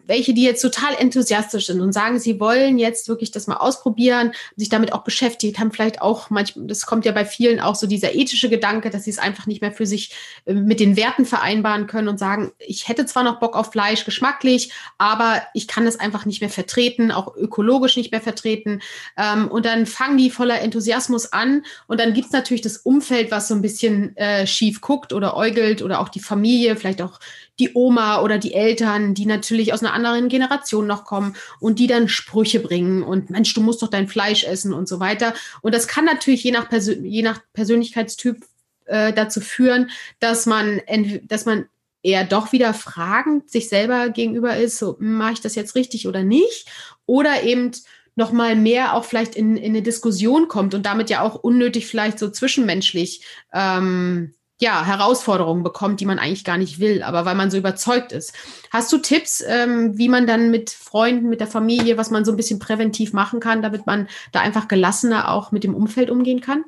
welche, 0.08 0.34
die 0.34 0.44
jetzt 0.44 0.62
total 0.62 0.96
enthusiastisch 0.96 1.68
sind 1.68 1.82
und 1.82 1.92
sagen, 1.92 2.18
sie 2.20 2.40
wollen 2.40 2.78
jetzt 2.78 3.10
wirklich 3.10 3.32
das 3.32 3.48
mal 3.48 3.58
ausprobieren, 3.58 4.32
sich 4.56 4.70
damit 4.70 4.94
auch 4.94 5.04
beschäftigt, 5.04 5.60
haben 5.60 5.72
vielleicht 5.72 6.02
auch 6.02 6.30
manchmal, 6.30 6.68
das 6.68 6.86
kommt 6.86 7.04
ja 7.04 7.12
bei 7.12 7.26
vielen 7.26 7.60
auch 7.60 7.76
so 7.76 7.88
dieser 7.88 8.16
ethische 8.16 8.50
Gedanke, 8.50 8.90
dass 8.90 9.04
sie 9.04 9.12
es 9.12 9.20
einfach 9.20 9.48
nicht 9.48 9.62
mehr 9.62 9.74
für 9.74 9.86
sich 9.86 10.16
äh, 10.46 10.54
mit 10.54 10.80
den 10.80 10.96
Werten 10.96 11.26
vereinbaren 11.26 11.88
können 11.88 12.08
und 12.08 12.18
sagen, 12.18 12.54
ich 12.60 12.88
hätte 12.88 13.06
zwar 13.06 13.24
noch 13.24 13.40
Bock 13.40 13.58
auf 13.58 13.72
Fleisch, 13.72 14.06
geschmacklich, 14.06 14.72
aber 14.98 15.42
ich 15.54 15.68
kann 15.68 15.86
es 15.86 16.00
einfach 16.00 16.26
nicht 16.26 16.40
mehr 16.40 16.50
vertreten, 16.50 17.12
auch 17.12 17.36
ökologisch 17.36 17.98
nicht 17.98 18.12
mehr 18.12 18.22
vertreten. 18.22 18.82
Ähm, 19.18 19.50
und 19.50 19.66
dann 19.66 19.86
fangen 19.86 20.18
die 20.18 20.32
voller 20.32 20.62
Enthusiasmus 20.62 21.34
an 21.34 21.57
und 21.88 22.00
dann 22.00 22.14
gibt 22.14 22.28
es 22.28 22.34
natürlich 22.34 22.62
das 22.62 22.78
Umfeld, 22.78 23.32
was 23.32 23.48
so 23.48 23.56
ein 23.56 23.62
bisschen 23.62 24.16
äh, 24.18 24.48
schief 24.48 24.82
guckt 24.82 25.14
oder 25.14 25.36
äugelt 25.36 25.82
oder 25.82 26.00
auch 26.00 26.10
die 26.10 26.20
Familie, 26.20 26.76
vielleicht 26.76 27.02
auch 27.02 27.20
die 27.60 27.72
Oma 27.74 28.22
oder 28.22 28.38
die 28.38 28.54
Eltern, 28.54 29.14
die 29.14 29.26
natürlich 29.26 29.74
aus 29.74 29.84
einer 29.84 29.94
anderen 29.94 30.30
Generation 30.30 30.88
noch 30.88 31.06
kommen 31.06 31.36
und 31.60 31.80
die 31.80 31.88
dann 31.88 32.08
Sprüche 32.08 32.60
bringen 32.60 33.04
und 33.04 33.30
Mensch, 33.30 33.54
du 33.54 33.62
musst 33.62 33.82
doch 33.82 33.90
dein 33.90 34.08
Fleisch 34.08 34.44
essen 34.44 34.74
und 34.74 34.88
so 34.88 35.00
weiter. 35.00 35.34
Und 35.62 35.74
das 35.74 35.88
kann 35.88 36.06
natürlich 36.06 36.44
je 36.44 36.52
nach, 36.52 36.70
Persön 36.70 37.04
je 37.04 37.24
nach 37.24 37.42
Persönlichkeitstyp 37.54 38.38
äh, 38.86 39.14
dazu 39.14 39.42
führen, 39.42 39.90
dass 40.20 40.46
man, 40.46 40.82
dass 41.24 41.46
man 41.46 41.66
eher 42.04 42.24
doch 42.24 42.52
wieder 42.52 42.74
fragend 42.74 43.50
sich 43.50 43.70
selber 43.70 44.10
gegenüber 44.10 44.56
ist, 44.56 44.78
so 44.78 44.96
mache 45.00 45.34
ich 45.34 45.42
das 45.42 45.56
jetzt 45.56 45.76
richtig 45.76 46.08
oder 46.08 46.24
nicht? 46.24 46.68
Oder 47.06 47.44
eben 47.44 47.72
noch 48.18 48.32
mal 48.32 48.56
mehr 48.56 48.94
auch 48.94 49.06
vielleicht 49.06 49.36
in, 49.36 49.56
in 49.56 49.72
eine 49.72 49.82
Diskussion 49.82 50.48
kommt 50.48 50.74
und 50.74 50.86
damit 50.86 51.10
ja 51.10 51.22
auch 51.22 51.36
unnötig 51.36 51.88
vielleicht 51.88 52.20
so 52.20 52.30
zwischenmenschlich 52.30 53.26
ähm, 53.54 54.34
ja, 54.60 54.84
Herausforderungen 54.84 55.62
bekommt, 55.62 56.00
die 56.00 56.08
man 56.08 56.18
eigentlich 56.18 56.44
gar 56.44 56.58
nicht 56.58 56.80
will, 56.80 57.04
aber 57.04 57.26
weil 57.26 57.36
man 57.36 57.52
so 57.52 57.58
überzeugt 57.58 58.12
ist. 58.12 58.34
Hast 58.72 58.92
du 58.92 58.98
Tipps, 58.98 59.44
ähm, 59.48 60.00
wie 60.00 60.10
man 60.10 60.26
dann 60.26 60.50
mit 60.50 60.72
Freunden, 60.72 61.30
mit 61.30 61.42
der 61.42 61.48
Familie, 61.48 61.98
was 61.98 62.10
man 62.10 62.26
so 62.26 62.32
ein 62.32 62.38
bisschen 62.38 62.58
präventiv 62.58 63.14
machen 63.14 63.40
kann, 63.40 63.62
damit 63.62 63.86
man 63.86 64.08
da 64.32 64.40
einfach 64.40 64.68
gelassener 64.68 65.32
auch 65.32 65.52
mit 65.52 65.64
dem 65.64 65.76
Umfeld 65.76 66.10
umgehen 66.10 66.42
kann? 66.42 66.66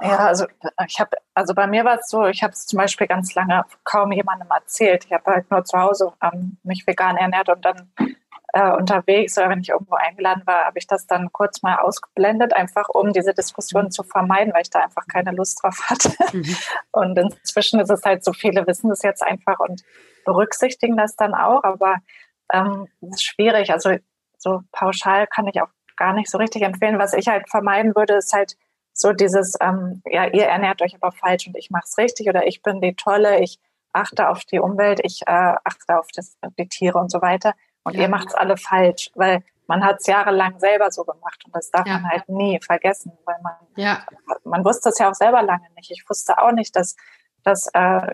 Ja, 0.00 0.16
also 0.18 0.46
ich 0.88 0.98
habe, 0.98 1.16
also 1.34 1.54
bei 1.54 1.68
mir 1.68 1.84
war 1.84 2.00
es 2.00 2.08
so, 2.08 2.26
ich 2.26 2.42
habe 2.42 2.52
es 2.52 2.66
zum 2.66 2.78
Beispiel 2.78 3.06
ganz 3.06 3.34
lange 3.36 3.64
kaum 3.84 4.10
jemandem 4.10 4.48
erzählt. 4.50 5.04
Ich 5.04 5.12
habe 5.12 5.30
halt 5.30 5.50
nur 5.52 5.64
zu 5.64 5.78
Hause 5.78 6.12
ähm, 6.20 6.56
mich 6.64 6.84
vegan 6.84 7.16
ernährt 7.16 7.48
und 7.48 7.64
dann 7.64 7.90
äh, 8.52 8.70
unterwegs 8.72 9.38
oder 9.38 9.48
wenn 9.48 9.60
ich 9.60 9.70
irgendwo 9.70 9.94
eingeladen 9.94 10.42
war, 10.44 10.66
habe 10.66 10.78
ich 10.78 10.86
das 10.86 11.06
dann 11.06 11.32
kurz 11.32 11.62
mal 11.62 11.76
ausgeblendet, 11.78 12.52
einfach 12.52 12.88
um 12.88 13.12
diese 13.12 13.32
Diskussion 13.32 13.90
zu 13.90 14.02
vermeiden, 14.02 14.52
weil 14.52 14.62
ich 14.62 14.70
da 14.70 14.80
einfach 14.80 15.06
keine 15.06 15.32
Lust 15.32 15.62
drauf 15.62 15.80
hatte. 15.88 16.12
Mhm. 16.32 16.56
Und 16.92 17.18
inzwischen 17.18 17.80
ist 17.80 17.90
es 17.90 18.02
halt 18.04 18.24
so, 18.24 18.32
viele 18.32 18.66
wissen 18.66 18.90
das 18.90 19.02
jetzt 19.02 19.22
einfach 19.22 19.58
und 19.58 19.82
berücksichtigen 20.24 20.96
das 20.96 21.16
dann 21.16 21.34
auch, 21.34 21.64
aber 21.64 21.96
ähm, 22.52 22.88
es 23.00 23.16
ist 23.16 23.24
schwierig. 23.24 23.72
Also 23.72 23.96
so 24.36 24.60
pauschal 24.70 25.26
kann 25.26 25.48
ich 25.48 25.60
auch 25.62 25.70
gar 25.96 26.12
nicht 26.12 26.30
so 26.30 26.38
richtig 26.38 26.62
empfehlen. 26.62 26.98
Was 26.98 27.14
ich 27.14 27.28
halt 27.28 27.48
vermeiden 27.48 27.94
würde, 27.94 28.14
ist 28.14 28.32
halt 28.32 28.56
so 28.92 29.12
dieses, 29.12 29.56
ähm, 29.60 30.02
ja, 30.04 30.26
ihr 30.26 30.44
ernährt 30.44 30.82
euch 30.82 30.94
aber 30.94 31.12
falsch 31.12 31.46
und 31.46 31.56
ich 31.56 31.70
mache 31.70 31.84
es 31.86 31.96
richtig 31.96 32.28
oder 32.28 32.46
ich 32.46 32.62
bin 32.62 32.80
die 32.80 32.94
Tolle, 32.94 33.40
ich 33.40 33.58
achte 33.92 34.28
auf 34.28 34.44
die 34.44 34.58
Umwelt, 34.58 35.00
ich 35.02 35.22
äh, 35.26 35.54
achte 35.64 35.98
auf 35.98 36.08
das, 36.14 36.36
die 36.58 36.68
Tiere 36.68 36.98
und 36.98 37.10
so 37.10 37.22
weiter. 37.22 37.54
Und 37.84 37.94
ja. 37.94 38.02
ihr 38.02 38.08
macht 38.08 38.28
es 38.28 38.34
alle 38.34 38.56
falsch, 38.56 39.10
weil 39.14 39.42
man 39.66 39.84
hat 39.84 40.00
es 40.00 40.06
jahrelang 40.06 40.58
selber 40.58 40.90
so 40.90 41.04
gemacht 41.04 41.42
und 41.46 41.54
das 41.54 41.70
darf 41.70 41.86
ja. 41.86 41.94
man 41.94 42.10
halt 42.10 42.28
nie 42.28 42.60
vergessen, 42.60 43.12
weil 43.24 43.36
man, 43.42 43.54
ja. 43.76 44.04
man 44.44 44.64
wusste 44.64 44.90
es 44.90 44.98
ja 44.98 45.10
auch 45.10 45.14
selber 45.14 45.42
lange 45.42 45.66
nicht. 45.76 45.90
Ich 45.90 46.04
wusste 46.08 46.38
auch 46.38 46.52
nicht, 46.52 46.76
dass, 46.76 46.96
dass 47.42 47.68
äh, 47.72 48.12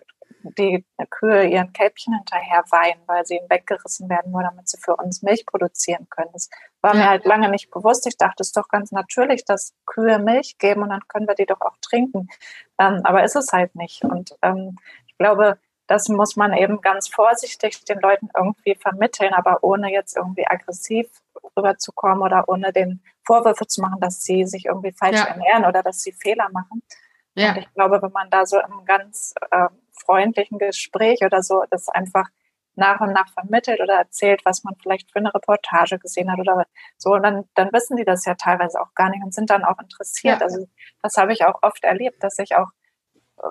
die 0.57 0.85
Kühe 1.11 1.47
ihren 1.47 1.73
Kälbchen 1.73 2.15
hinterher 2.15 2.63
weinen, 2.71 3.01
weil 3.07 3.25
sie 3.27 3.37
ihnen 3.37 3.51
weggerissen 3.51 4.09
werden, 4.09 4.31
nur 4.33 4.43
damit 4.43 4.69
sie 4.69 4.79
für 4.79 4.97
uns 4.97 5.23
Milch 5.23 5.47
produzieren 5.47 6.07
können. 6.11 6.31
Das 6.33 6.49
war 6.81 6.95
ja. 6.95 7.01
mir 7.01 7.09
halt 7.09 7.25
lange 7.25 7.49
nicht 7.51 7.71
bewusst. 7.71 8.07
Ich 8.07 8.17
dachte, 8.17 8.43
es 8.43 8.49
ist 8.49 8.57
doch 8.57 8.69
ganz 8.69 8.93
natürlich, 8.93 9.45
dass 9.45 9.75
Kühe 9.87 10.19
Milch 10.19 10.59
geben 10.59 10.83
und 10.83 10.91
dann 10.91 11.07
können 11.09 11.27
wir 11.27 11.35
die 11.35 11.47
doch 11.47 11.61
auch 11.61 11.77
trinken. 11.81 12.29
Ähm, 12.79 13.01
aber 13.05 13.25
ist 13.25 13.37
es 13.37 13.53
halt 13.53 13.75
nicht. 13.75 14.05
Und 14.05 14.37
ähm, 14.43 14.79
ich 15.07 15.17
glaube, 15.19 15.59
das 15.89 16.09
muss 16.09 16.37
man 16.37 16.53
eben 16.53 16.81
ganz 16.81 17.09
vorsichtig 17.09 17.85
den 17.85 17.99
Leuten 18.01 18.29
irgendwie 18.37 18.75
vermitteln, 18.75 19.33
aber 19.33 19.65
ohne 19.65 19.91
jetzt 19.91 20.17
irgendwie 20.17 20.47
aggressiv 20.47 21.09
rüberzukommen 21.57 22.23
oder 22.23 22.45
ohne 22.47 22.73
den 22.73 23.03
Vorwürfe 23.25 23.67
zu 23.67 23.81
machen, 23.81 24.01
dass 24.01 24.23
sie 24.23 24.45
sich 24.45 24.67
irgendwie 24.67 24.93
falsch 24.93 25.19
ja. 25.19 25.25
ernähren 25.25 25.65
oder 25.65 25.83
dass 25.83 26.03
sie 26.03 26.13
Fehler 26.13 26.49
machen. 26.53 26.83
Ja. 27.35 27.51
Und 27.51 27.59
ich 27.59 27.75
glaube, 27.75 28.03
wenn 28.03 28.13
man 28.13 28.29
da 28.31 28.45
so 28.45 28.61
im 28.61 28.85
ganz 28.85 29.35
äh, 29.51 29.69
freundlichen 30.05 30.59
Gespräch 30.59 31.23
oder 31.23 31.43
so 31.43 31.65
das 31.71 31.89
einfach 31.89 32.29
nach 32.75 33.01
und 33.01 33.13
nach 33.13 33.33
vermittelt 33.33 33.81
oder 33.81 33.95
erzählt, 33.95 34.43
was 34.45 34.65
man 34.65 34.77
vielleicht 34.81 35.11
für 35.11 35.19
eine 35.19 35.35
Reportage 35.35 35.99
gesehen 35.99 36.31
hat 36.31 36.39
oder 36.39 36.65
so, 36.97 37.11
und 37.15 37.23
dann, 37.23 37.45
dann 37.55 37.73
wissen 37.73 37.97
die 37.97 38.05
das 38.05 38.25
ja 38.25 38.35
teilweise 38.35 38.81
auch 38.81 38.95
gar 38.95 39.09
nicht 39.09 39.25
und 39.25 39.35
sind 39.35 39.51
dann 39.51 39.65
auch 39.65 39.79
interessiert. 39.81 40.41
Ja. 40.41 40.47
Also 40.47 40.69
das 41.03 41.17
habe 41.17 41.33
ich 41.33 41.45
auch 41.45 41.59
oft 41.63 41.83
erlebt, 41.83 42.23
dass 42.23 42.39
ich 42.39 42.57
auch 42.57 42.69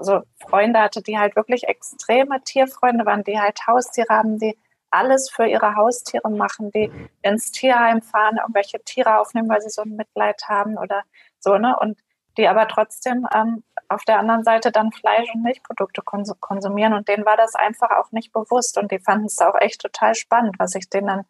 so 0.01 0.21
Freunde 0.47 0.79
hatte, 0.79 1.01
die 1.01 1.17
halt 1.17 1.35
wirklich 1.35 1.67
extreme 1.67 2.41
Tierfreunde 2.43 3.05
waren, 3.05 3.23
die 3.23 3.39
halt 3.39 3.59
Haustiere 3.67 4.09
haben, 4.09 4.39
die 4.39 4.57
alles 4.89 5.29
für 5.29 5.45
ihre 5.45 5.75
Haustiere 5.75 6.29
machen, 6.29 6.71
die 6.71 6.91
ins 7.21 7.51
Tierheim 7.51 8.01
fahren, 8.01 8.37
irgendwelche 8.37 8.79
Tiere 8.83 9.19
aufnehmen, 9.19 9.49
weil 9.49 9.61
sie 9.61 9.69
so 9.69 9.81
ein 9.81 9.95
Mitleid 9.95 10.41
haben 10.47 10.77
oder 10.77 11.03
so, 11.39 11.57
ne? 11.57 11.77
Und 11.79 11.99
die 12.37 12.47
aber 12.47 12.67
trotzdem 12.67 13.27
ähm, 13.33 13.63
auf 13.89 14.03
der 14.05 14.19
anderen 14.19 14.43
Seite 14.43 14.71
dann 14.71 14.91
Fleisch- 14.91 15.33
und 15.33 15.43
Milchprodukte 15.43 16.01
konsumieren. 16.03 16.93
Und 16.93 17.07
denen 17.07 17.25
war 17.25 17.35
das 17.35 17.55
einfach 17.55 17.89
auch 17.91 18.11
nicht 18.11 18.31
bewusst. 18.31 18.77
Und 18.77 18.91
die 18.91 18.99
fanden 18.99 19.25
es 19.25 19.39
auch 19.39 19.55
echt 19.59 19.81
total 19.81 20.13
spannend, 20.13 20.55
was 20.59 20.75
ich 20.75 20.89
denen 20.89 21.07
dann 21.07 21.25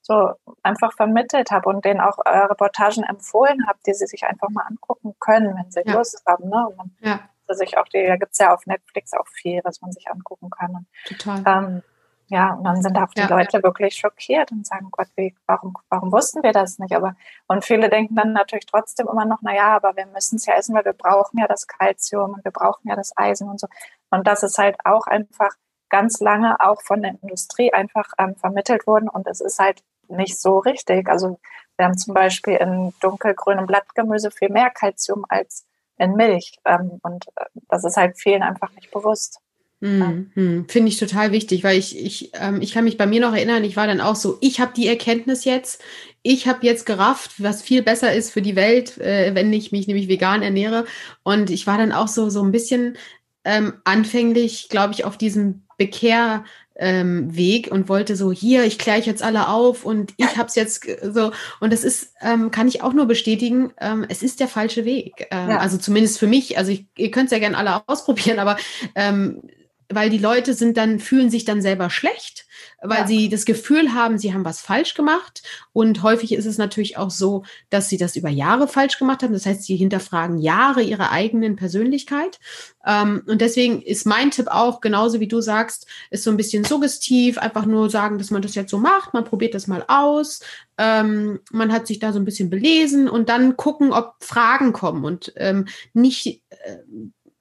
so 0.00 0.32
einfach 0.62 0.92
vermittelt 0.94 1.50
habe 1.50 1.68
und 1.68 1.84
denen 1.84 2.00
auch 2.00 2.18
äh, 2.24 2.30
Reportagen 2.30 3.02
empfohlen 3.02 3.66
habe, 3.66 3.78
die 3.86 3.92
sie 3.92 4.06
sich 4.06 4.24
einfach 4.24 4.48
mal 4.48 4.62
angucken 4.62 5.14
können, 5.20 5.56
wenn 5.56 5.70
sie 5.70 5.82
ja. 5.84 5.94
Lust 5.94 6.22
haben. 6.26 6.48
Ne? 6.48 6.68
Und 6.68 6.76
man 6.76 6.96
ja 7.00 7.20
sich 7.54 7.78
auch 7.78 7.88
die, 7.88 8.06
da 8.06 8.16
gibt 8.16 8.32
es 8.32 8.38
ja 8.38 8.52
auf 8.52 8.66
Netflix 8.66 9.12
auch 9.12 9.26
viel, 9.28 9.60
was 9.64 9.80
man 9.80 9.92
sich 9.92 10.08
angucken 10.10 10.50
kann. 10.50 10.86
Total. 11.06 11.42
Ähm, 11.46 11.82
ja, 12.28 12.54
und 12.54 12.64
dann 12.64 12.82
sind 12.82 12.98
auch 12.98 13.10
die 13.10 13.20
ja. 13.20 13.28
Leute 13.28 13.62
wirklich 13.62 13.94
schockiert 13.94 14.50
und 14.50 14.66
sagen, 14.66 14.88
Gott, 14.90 15.06
wie, 15.14 15.36
warum, 15.46 15.76
warum 15.88 16.10
wussten 16.10 16.42
wir 16.42 16.52
das 16.52 16.78
nicht? 16.80 16.94
Aber, 16.94 17.14
und 17.46 17.64
viele 17.64 17.88
denken 17.88 18.16
dann 18.16 18.32
natürlich 18.32 18.66
trotzdem 18.66 19.06
immer 19.06 19.24
noch, 19.24 19.38
na 19.42 19.54
ja, 19.54 19.76
aber 19.76 19.94
wir 19.96 20.06
müssen 20.06 20.36
es 20.36 20.46
ja 20.46 20.54
essen, 20.54 20.74
weil 20.74 20.84
wir 20.84 20.92
brauchen 20.92 21.38
ja 21.38 21.46
das 21.46 21.68
Kalzium 21.68 22.34
und 22.34 22.44
wir 22.44 22.50
brauchen 22.50 22.88
ja 22.88 22.96
das 22.96 23.16
Eisen 23.16 23.48
und 23.48 23.60
so. 23.60 23.68
Und 24.10 24.26
das 24.26 24.42
ist 24.42 24.58
halt 24.58 24.76
auch 24.84 25.06
einfach 25.06 25.54
ganz 25.88 26.18
lange 26.18 26.60
auch 26.60 26.82
von 26.82 27.00
der 27.00 27.14
Industrie 27.22 27.72
einfach 27.72 28.12
ähm, 28.18 28.34
vermittelt 28.34 28.88
worden 28.88 29.08
und 29.08 29.28
es 29.28 29.40
ist 29.40 29.60
halt 29.60 29.84
nicht 30.08 30.40
so 30.40 30.58
richtig. 30.58 31.08
Also 31.08 31.38
wir 31.76 31.86
haben 31.86 31.96
zum 31.96 32.14
Beispiel 32.14 32.56
in 32.56 32.92
dunkelgrünem 33.00 33.66
Blattgemüse 33.66 34.32
viel 34.32 34.48
mehr 34.48 34.70
Kalzium 34.70 35.24
als 35.28 35.64
in 35.98 36.14
Milch. 36.14 36.58
Ähm, 36.64 36.98
und 37.02 37.26
äh, 37.36 37.44
das 37.68 37.84
ist 37.84 37.96
halt 37.96 38.18
vielen 38.18 38.42
einfach 38.42 38.72
nicht 38.74 38.90
bewusst. 38.90 39.40
Mhm. 39.80 40.30
mhm. 40.34 40.68
Finde 40.68 40.88
ich 40.88 40.98
total 40.98 41.32
wichtig, 41.32 41.62
weil 41.62 41.78
ich, 41.78 41.98
ich, 41.98 42.30
ähm, 42.34 42.62
ich 42.62 42.72
kann 42.72 42.84
mich 42.84 42.96
bei 42.96 43.06
mir 43.06 43.20
noch 43.20 43.34
erinnern, 43.34 43.62
ich 43.62 43.76
war 43.76 43.86
dann 43.86 44.00
auch 44.00 44.16
so, 44.16 44.38
ich 44.40 44.58
habe 44.58 44.72
die 44.74 44.88
Erkenntnis 44.88 45.44
jetzt, 45.44 45.82
ich 46.22 46.48
habe 46.48 46.66
jetzt 46.66 46.86
gerafft, 46.86 47.42
was 47.42 47.62
viel 47.62 47.82
besser 47.82 48.12
ist 48.12 48.30
für 48.30 48.42
die 48.42 48.56
Welt, 48.56 48.98
äh, 48.98 49.34
wenn 49.34 49.52
ich 49.52 49.72
mich 49.72 49.86
nämlich 49.86 50.08
vegan 50.08 50.42
ernähre. 50.42 50.86
Und 51.22 51.50
ich 51.50 51.66
war 51.66 51.76
dann 51.78 51.92
auch 51.92 52.08
so, 52.08 52.30
so 52.30 52.42
ein 52.42 52.52
bisschen 52.52 52.96
ähm, 53.44 53.74
anfänglich, 53.84 54.68
glaube 54.70 54.94
ich, 54.94 55.04
auf 55.04 55.18
diesem 55.18 55.66
Bekehr, 55.76 56.44
ähm, 56.78 57.34
Weg 57.36 57.70
und 57.70 57.88
wollte 57.88 58.16
so, 58.16 58.32
hier, 58.32 58.64
ich 58.64 58.78
kläre 58.78 58.98
euch 58.98 59.06
jetzt 59.06 59.22
alle 59.22 59.48
auf 59.48 59.84
und 59.84 60.14
ich 60.16 60.36
habe 60.36 60.48
es 60.48 60.54
jetzt 60.54 60.86
so. 61.02 61.32
Und 61.60 61.72
das 61.72 61.84
ist, 61.84 62.12
ähm, 62.20 62.50
kann 62.50 62.68
ich 62.68 62.82
auch 62.82 62.92
nur 62.92 63.06
bestätigen, 63.06 63.72
ähm, 63.80 64.04
es 64.08 64.22
ist 64.22 64.40
der 64.40 64.48
falsche 64.48 64.84
Weg. 64.84 65.26
Ähm, 65.30 65.50
ja. 65.50 65.58
Also 65.58 65.78
zumindest 65.78 66.18
für 66.18 66.26
mich, 66.26 66.58
also 66.58 66.70
ich, 66.72 66.86
ihr 66.96 67.10
könnt 67.10 67.26
es 67.26 67.32
ja 67.32 67.38
gerne 67.38 67.56
alle 67.56 67.82
ausprobieren, 67.86 68.38
aber 68.38 68.56
ähm, 68.94 69.42
weil 69.88 70.10
die 70.10 70.18
Leute 70.18 70.54
sind 70.54 70.76
dann, 70.76 70.98
fühlen 70.98 71.30
sich 71.30 71.44
dann 71.44 71.62
selber 71.62 71.90
schlecht, 71.90 72.46
weil 72.82 73.00
ja. 73.00 73.06
sie 73.06 73.28
das 73.28 73.44
Gefühl 73.44 73.94
haben, 73.94 74.18
sie 74.18 74.32
haben 74.32 74.44
was 74.44 74.60
falsch 74.60 74.94
gemacht. 74.94 75.42
Und 75.72 76.02
häufig 76.02 76.32
ist 76.32 76.46
es 76.46 76.58
natürlich 76.58 76.96
auch 76.96 77.10
so, 77.10 77.44
dass 77.70 77.88
sie 77.88 77.96
das 77.96 78.16
über 78.16 78.28
Jahre 78.28 78.68
falsch 78.68 78.98
gemacht 78.98 79.22
haben. 79.22 79.32
Das 79.32 79.46
heißt, 79.46 79.62
sie 79.62 79.76
hinterfragen 79.76 80.38
Jahre 80.38 80.82
ihrer 80.82 81.10
eigenen 81.10 81.56
Persönlichkeit. 81.56 82.38
Ähm, 82.84 83.22
und 83.26 83.40
deswegen 83.40 83.82
ist 83.82 84.06
mein 84.06 84.30
Tipp 84.30 84.48
auch, 84.48 84.80
genauso 84.80 85.20
wie 85.20 85.28
du 85.28 85.40
sagst, 85.40 85.86
ist 86.10 86.24
so 86.24 86.30
ein 86.30 86.36
bisschen 86.36 86.64
suggestiv, 86.64 87.38
einfach 87.38 87.66
nur 87.66 87.90
sagen, 87.90 88.18
dass 88.18 88.30
man 88.30 88.42
das 88.42 88.54
jetzt 88.54 88.70
so 88.70 88.78
macht, 88.78 89.14
man 89.14 89.24
probiert 89.24 89.54
das 89.54 89.66
mal 89.66 89.84
aus, 89.88 90.40
ähm, 90.78 91.40
man 91.50 91.72
hat 91.72 91.86
sich 91.86 91.98
da 91.98 92.12
so 92.12 92.18
ein 92.18 92.24
bisschen 92.24 92.50
belesen 92.50 93.08
und 93.08 93.28
dann 93.28 93.56
gucken, 93.56 93.92
ob 93.92 94.14
Fragen 94.20 94.72
kommen 94.72 95.04
und 95.04 95.32
ähm, 95.36 95.66
nicht 95.94 96.42
äh, 96.50 96.76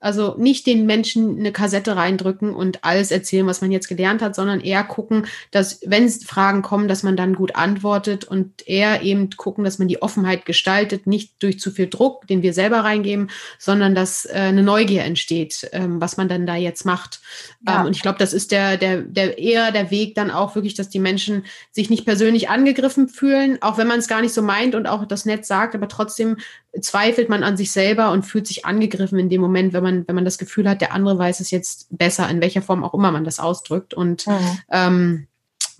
Also 0.06 0.36
nicht 0.38 0.68
den 0.68 0.86
Menschen 0.86 1.40
eine 1.40 1.52
Kassette 1.52 1.96
reindrücken 1.96 2.54
und 2.54 2.84
alles 2.84 3.10
erzählen, 3.10 3.48
was 3.48 3.62
man 3.62 3.72
jetzt 3.72 3.88
gelernt 3.88 4.22
hat, 4.22 4.36
sondern 4.36 4.60
eher 4.62 4.84
gucken, 4.84 5.26
dass, 5.50 5.80
wenn 5.84 6.08
Fragen 6.08 6.62
kommen, 6.62 6.88
dass 6.88 7.02
man 7.02 7.18
dann 7.18 7.34
gut 7.34 7.56
antwortet 7.56 8.24
und 8.24 8.68
eher 8.68 9.02
eben 9.02 9.32
gucken, 9.32 9.64
dass 9.64 9.80
man 9.80 9.88
die 9.88 10.04
Offenheit 10.04 10.46
gestaltet, 10.46 11.08
nicht 11.08 11.42
durch 11.42 11.60
zu 11.60 11.72
viel 11.72 11.88
Druck, 11.88 12.28
den 12.28 12.44
wir 12.44 12.54
selber 12.54 12.82
reingeben, 12.82 13.32
sondern 13.58 13.96
dass 13.96 14.26
äh, 14.26 14.34
eine 14.34 14.62
Neugier 14.62 15.04
entsteht, 15.04 15.68
ähm, 15.72 16.00
was 16.00 16.18
man 16.18 16.30
dann 16.30 16.46
da 16.46 16.56
jetzt 16.56 16.86
macht. 16.86 17.22
Ja. 17.68 17.80
Ähm, 17.80 17.88
und 17.88 17.96
ich 17.96 18.04
glaube, 18.04 18.20
das 18.20 18.32
ist 18.32 18.52
der, 18.52 18.78
der, 18.78 19.02
der 19.02 19.40
eher 19.40 19.72
der 19.72 19.90
Weg 19.90 20.14
dann 20.14 20.30
auch 20.30 20.54
wirklich, 20.54 20.76
dass 20.76 20.90
die 20.90 21.00
Menschen 21.00 21.46
sich 21.72 21.90
nicht 21.90 22.06
persönlich 22.06 22.48
angegriffen 22.48 23.10
fühlen, 23.10 23.58
auch 23.62 23.80
wenn 23.80 23.88
man 23.88 23.98
es 23.98 24.08
gar 24.08 24.22
nicht 24.22 24.36
so 24.36 24.44
meint 24.44 24.76
und 24.76 24.86
auch 24.86 25.08
das 25.08 25.26
Netz 25.26 25.48
sagt, 25.48 25.74
aber 25.74 25.88
trotzdem 25.88 26.38
zweifelt 26.82 27.30
man 27.30 27.44
an 27.44 27.58
sich 27.58 27.72
selber 27.72 28.12
und 28.12 28.24
fühlt 28.24 28.48
sich 28.48 28.66
angegriffen 28.66 29.20
in 29.20 29.30
dem 29.30 29.42
Moment, 29.42 29.74
wenn 29.74 29.84
man, 29.84 29.95
wenn 30.08 30.16
man 30.16 30.26
das 30.26 30.38
Gefühl 30.38 30.68
hat, 30.70 30.82
der 30.82 30.94
andere 30.94 31.18
weiß 31.18 31.40
es 31.40 31.52
jetzt 31.52 31.88
besser, 31.90 32.30
in 32.30 32.42
welcher 32.42 32.62
Form 32.62 32.84
auch 32.84 32.94
immer 32.94 33.12
man 33.12 33.24
das 33.24 33.40
ausdrückt. 33.40 33.94
Und 33.94 34.28
mhm. 34.28 34.60
ähm, 34.70 35.28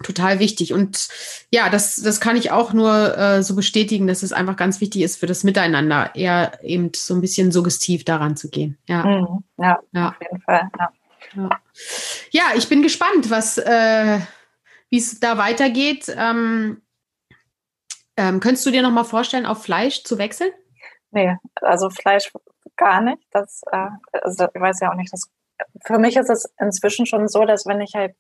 total 0.04 0.40
wichtig. 0.40 0.74
Und 0.74 1.08
ja, 1.52 1.70
das, 1.70 1.96
das 1.96 2.20
kann 2.20 2.36
ich 2.36 2.52
auch 2.52 2.74
nur 2.74 3.18
äh, 3.18 3.44
so 3.44 3.56
bestätigen, 3.56 4.08
dass 4.08 4.24
es 4.24 4.34
einfach 4.34 4.56
ganz 4.56 4.82
wichtig 4.82 5.02
ist 5.02 5.20
für 5.20 5.28
das 5.28 5.44
Miteinander, 5.44 6.12
eher 6.16 6.60
eben 6.64 6.92
so 6.96 7.14
ein 7.14 7.22
bisschen 7.22 7.52
suggestiv 7.52 8.04
daran 8.04 8.36
zu 8.36 8.50
gehen. 8.50 8.78
Ja, 8.88 9.06
mhm. 9.06 9.44
ja, 9.58 9.80
ja, 9.92 10.10
auf 10.10 10.22
jeden 10.22 10.42
Fall. 10.42 10.70
Ja, 10.78 10.90
ja. 11.36 11.50
ja 12.32 12.44
ich 12.56 12.68
bin 12.68 12.82
gespannt, 12.82 13.30
was, 13.30 13.58
äh, 13.58 14.20
wie 14.90 14.98
es 14.98 15.20
da 15.20 15.38
weitergeht. 15.38 16.14
Ähm, 16.16 16.82
ähm, 18.18 18.40
könntest 18.40 18.66
du 18.66 18.72
dir 18.72 18.82
noch 18.82 18.92
mal 18.92 19.04
vorstellen, 19.04 19.46
auf 19.46 19.64
Fleisch 19.64 20.04
zu 20.04 20.18
wechseln? 20.18 20.52
Nee, 21.12 21.36
also 21.62 21.90
Fleisch 21.90 22.32
gar 22.78 23.02
nicht. 23.02 23.24
Das, 23.32 23.62
äh, 23.72 23.90
also 24.12 24.48
ich 24.54 24.62
weiß 24.62 24.80
ja 24.82 24.92
auch 24.92 24.96
nicht, 24.96 25.14
dass 25.14 25.30
für 25.86 26.00
mich 26.00 26.18
ist 26.18 26.30
es 26.30 26.52
inzwischen 26.60 27.06
schon 27.06 27.28
so, 27.28 27.46
dass 27.46 27.66
wenn 27.66 27.82
ich 27.82 27.94
halt 27.96 28.16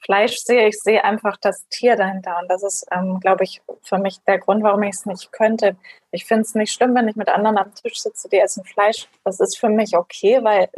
Fleisch 0.00 0.38
sehe, 0.38 0.68
ich 0.68 0.80
sehe 0.80 1.02
einfach 1.02 1.36
das 1.36 1.66
Tier 1.68 1.96
dahinter. 1.96 2.38
Und 2.40 2.48
das 2.48 2.62
ist, 2.62 2.86
ähm, 2.92 3.18
glaube 3.20 3.44
ich, 3.44 3.62
für 3.82 3.98
mich 3.98 4.20
der 4.26 4.38
Grund, 4.38 4.62
warum 4.62 4.82
ich 4.82 4.94
es 4.94 5.06
nicht 5.06 5.32
könnte. 5.32 5.76
Ich 6.10 6.26
finde 6.26 6.42
es 6.42 6.54
nicht 6.54 6.72
schlimm, 6.72 6.94
wenn 6.94 7.08
ich 7.08 7.16
mit 7.16 7.28
anderen 7.28 7.58
am 7.58 7.74
Tisch 7.74 8.00
sitze, 8.00 8.28
die 8.28 8.38
essen 8.38 8.64
Fleisch. 8.64 9.08
Das 9.24 9.40
ist 9.40 9.58
für 9.58 9.68
mich 9.68 9.96
okay, 9.96 10.44
weil, 10.44 10.68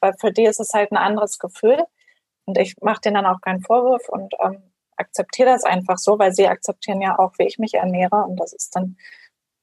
weil 0.00 0.14
für 0.20 0.30
die 0.30 0.44
ist 0.44 0.60
es 0.60 0.72
halt 0.72 0.92
ein 0.92 0.98
anderes 0.98 1.38
Gefühl. 1.38 1.84
Und 2.44 2.58
ich 2.58 2.76
mache 2.80 3.00
denen 3.00 3.14
dann 3.16 3.26
auch 3.26 3.40
keinen 3.40 3.62
Vorwurf 3.62 4.08
und 4.08 4.34
ähm, 4.40 4.62
akzeptiere 4.96 5.50
das 5.50 5.64
einfach 5.64 5.98
so, 5.98 6.18
weil 6.18 6.32
sie 6.32 6.46
akzeptieren 6.46 7.00
ja 7.02 7.18
auch, 7.18 7.32
wie 7.38 7.46
ich 7.46 7.58
mich 7.58 7.74
ernähre. 7.74 8.24
Und 8.24 8.36
das 8.36 8.52
ist 8.52 8.76
dann 8.76 8.96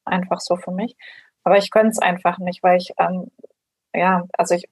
einfach 0.05 0.41
so 0.41 0.57
für 0.57 0.71
mich. 0.71 0.97
Aber 1.43 1.57
ich 1.57 1.71
könnte 1.71 1.89
es 1.89 1.99
einfach 1.99 2.37
nicht, 2.39 2.63
weil 2.63 2.77
ich, 2.77 2.93
ähm, 2.97 3.31
ja, 3.93 4.23
also 4.37 4.55
ich, 4.55 4.69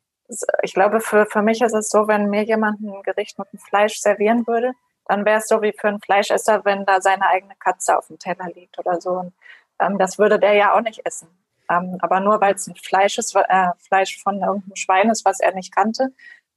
ich 0.61 0.73
glaube, 0.73 1.01
für, 1.01 1.25
für 1.25 1.41
mich 1.41 1.61
ist 1.61 1.73
es 1.73 1.89
so, 1.89 2.07
wenn 2.07 2.29
mir 2.29 2.43
jemand 2.43 2.79
ein 2.81 3.03
Gericht 3.03 3.37
mit 3.37 3.51
dem 3.51 3.59
Fleisch 3.59 3.99
servieren 3.99 4.47
würde, 4.47 4.73
dann 5.05 5.25
wäre 5.25 5.39
es 5.39 5.47
so 5.47 5.61
wie 5.61 5.73
für 5.77 5.89
einen 5.89 5.99
Fleischesser, 5.99 6.63
wenn 6.63 6.85
da 6.85 7.01
seine 7.01 7.27
eigene 7.27 7.55
Katze 7.55 7.97
auf 7.97 8.07
dem 8.07 8.19
Teller 8.19 8.47
liegt 8.55 8.79
oder 8.79 9.01
so. 9.01 9.11
Und 9.11 9.33
ähm, 9.79 9.97
das 9.97 10.17
würde 10.17 10.39
der 10.39 10.53
ja 10.53 10.73
auch 10.73 10.81
nicht 10.81 11.05
essen. 11.05 11.27
Ähm, 11.69 11.97
aber 12.01 12.19
nur 12.19 12.39
weil 12.41 12.55
es 12.55 12.67
ein 12.67 12.75
Fleisch 12.75 13.17
ist, 13.17 13.35
äh, 13.35 13.67
Fleisch 13.79 14.21
von 14.21 14.39
irgendeinem 14.39 14.75
Schwein 14.75 15.09
ist, 15.09 15.25
was 15.25 15.39
er 15.39 15.53
nicht 15.53 15.75
kannte, 15.75 16.13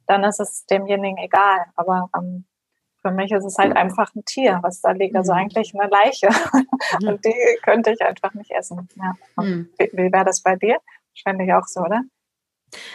dann 0.06 0.24
ist 0.24 0.40
es 0.40 0.66
demjenigen 0.66 1.18
egal. 1.18 1.66
Aber 1.76 2.10
ähm, 2.16 2.44
für 3.04 3.12
mich 3.12 3.32
ist 3.32 3.44
es 3.44 3.58
halt 3.58 3.76
einfach 3.76 4.14
ein 4.14 4.24
Tier, 4.24 4.60
was 4.62 4.80
da 4.80 4.92
liegt. 4.92 5.14
Also 5.14 5.32
mhm. 5.32 5.40
eigentlich 5.40 5.74
eine 5.78 5.90
Leiche. 5.90 6.28
Und 7.06 7.24
die 7.24 7.34
könnte 7.62 7.92
ich 7.92 8.00
einfach 8.00 8.32
nicht 8.34 8.50
essen. 8.50 8.88
Ja. 8.96 9.14
Mhm. 9.36 9.68
Wie, 9.78 9.90
wie 9.92 10.12
wäre 10.12 10.24
das 10.24 10.42
bei 10.42 10.56
dir? 10.56 10.78
Wahrscheinlich 11.12 11.52
auch 11.52 11.66
so, 11.66 11.80
oder? 11.80 12.00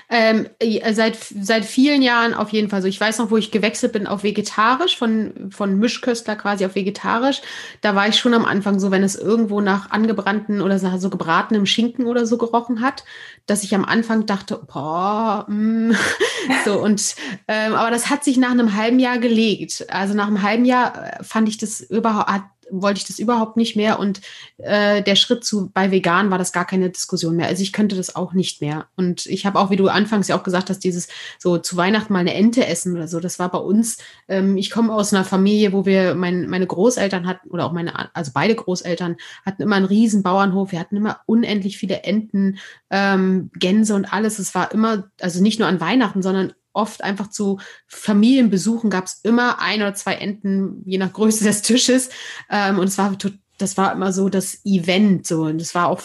Ähm, 0.10 0.48
seit, 0.92 1.18
seit 1.18 1.66
vielen 1.66 2.02
Jahren 2.02 2.34
auf 2.34 2.50
jeden 2.50 2.70
Fall 2.70 2.82
so. 2.82 2.88
Ich 2.88 3.00
weiß 3.00 3.20
noch, 3.20 3.32
wo 3.32 3.38
ich 3.38 3.52
gewechselt 3.52 3.94
bin 3.94 4.08
auf 4.08 4.24
vegetarisch, 4.24 4.98
von, 4.98 5.50
von 5.52 5.78
Mischköstler 5.78 6.36
quasi 6.36 6.66
auf 6.66 6.76
vegetarisch. 6.76 7.42
Da 7.82 7.96
war 7.96 8.08
ich 8.08 8.18
schon 8.18 8.34
am 8.34 8.46
Anfang 8.46 8.80
so, 8.80 8.92
wenn 8.92 9.04
es 9.04 9.16
irgendwo 9.16 9.62
nach 9.62 9.92
angebrannten 9.92 10.62
oder 10.62 10.80
so 10.80 11.10
gebratenem 11.10 11.66
Schinken 11.66 12.08
oder 12.08 12.26
so 12.26 12.38
gerochen 12.38 12.82
hat, 12.82 13.04
dass 13.46 13.64
ich 13.64 13.76
am 13.76 13.86
Anfang 13.86 14.26
dachte, 14.26 14.60
boah, 14.72 15.46
mm. 15.48 15.92
so 16.66 16.82
und 16.82 17.16
ähm, 17.48 17.74
aber 17.74 17.92
das 17.92 18.10
hat 18.10 18.24
sich 18.24 18.38
nach 18.38 18.52
einem 18.52 18.76
halben 18.76 19.00
Jahr 19.00 19.18
gelegt. 19.18 19.86
Also 19.90 20.14
nach 20.14 20.28
einem 20.28 20.42
halben 20.42 20.66
Jahr 20.66 21.20
äh, 21.20 21.24
fand 21.24 21.50
ich 21.50 21.58
das 21.58 21.82
überhaupt, 21.82 22.30
wollte 22.72 23.00
ich 23.00 23.08
das 23.08 23.20
überhaupt 23.20 23.58
nicht 23.58 23.76
mehr 23.76 24.00
und 24.00 24.22
äh, 24.58 25.02
der 25.02 25.16
Schritt 25.16 25.44
zu 25.44 25.70
bei 25.74 25.92
vegan 25.92 26.32
war 26.32 26.38
das 26.38 26.52
gar 26.52 26.66
keine 26.66 26.90
Diskussion 26.90 27.36
mehr. 27.36 27.48
Also 27.48 27.64
ich 27.64 27.74
könnte 27.74 27.96
das 27.96 28.16
auch 28.16 28.34
nicht 28.34 28.62
mehr. 28.62 28.88
Und 28.96 29.26
ich 29.26 29.46
habe 29.46 29.60
auch, 29.60 29.70
wie 29.70 29.76
du 29.76 29.88
anfangs 29.88 30.28
ja 30.28 30.38
auch 30.38 30.44
gesagt 30.44 30.70
hast, 30.70 30.80
dieses 30.84 31.08
so 31.38 31.58
zu 31.58 31.78
Weihnachten 31.78 32.14
mal 32.14 32.20
eine 32.20 32.34
Ente 32.34 32.66
essen 32.66 32.96
oder 32.96 33.08
so, 33.08 33.20
das 33.20 33.40
war 33.40 33.50
bei 33.50 33.60
uns, 33.60 33.98
ähm, 34.28 34.58
ich 34.58 34.72
komme 34.72 34.94
aus 34.94 35.14
einer 35.14 35.26
Familie, 35.26 35.74
wo 35.74 35.86
wir, 35.86 36.16
mein, 36.16 36.48
meine 36.50 36.68
Großeltern 36.68 37.28
hatten, 37.28 37.50
oder 37.50 37.66
auch 37.66 37.72
meine, 37.72 38.16
also 38.16 38.32
beide 38.34 38.56
Großeltern 38.56 39.18
hatten 39.46 39.62
immer 39.62 39.76
einen 39.76 39.86
riesen 39.86 40.24
Bauernhof, 40.24 40.72
wir 40.72 40.80
hatten 40.80 40.98
immer 40.98 41.20
unendlich 41.26 41.78
viele 41.78 42.04
Enten, 42.04 42.58
ähm, 42.90 43.52
Gänse 43.56 43.96
und 43.96 44.12
alles. 44.12 44.40
Es 44.40 44.56
war 44.56 44.72
immer, 44.72 45.10
also 45.22 45.42
nicht 45.42 45.60
nur 45.60 45.68
an 45.68 45.82
Weihnachten, 45.82 46.22
sondern 46.22 46.54
oft 46.74 47.04
einfach 47.04 47.30
zu 47.30 47.60
Familienbesuchen 47.88 48.90
gab 48.90 49.06
es 49.06 49.20
immer 49.24 49.60
ein 49.60 49.82
oder 49.82 49.94
zwei 49.94 50.16
Enten, 50.16 50.84
je 50.86 50.98
nach 50.98 51.14
Größe 51.14 51.44
des 51.44 51.62
Tisches. 51.62 52.10
Ähm, 52.50 52.80
und 52.80 52.88
es 52.88 52.98
war, 52.98 53.16
das 53.58 53.78
war 53.78 53.94
immer 53.94 54.14
so 54.14 54.30
das 54.30 54.64
Event, 54.66 55.28
so. 55.28 55.44
Und 55.44 55.60
das 55.60 55.76
war 55.76 55.88
auch, 55.88 56.02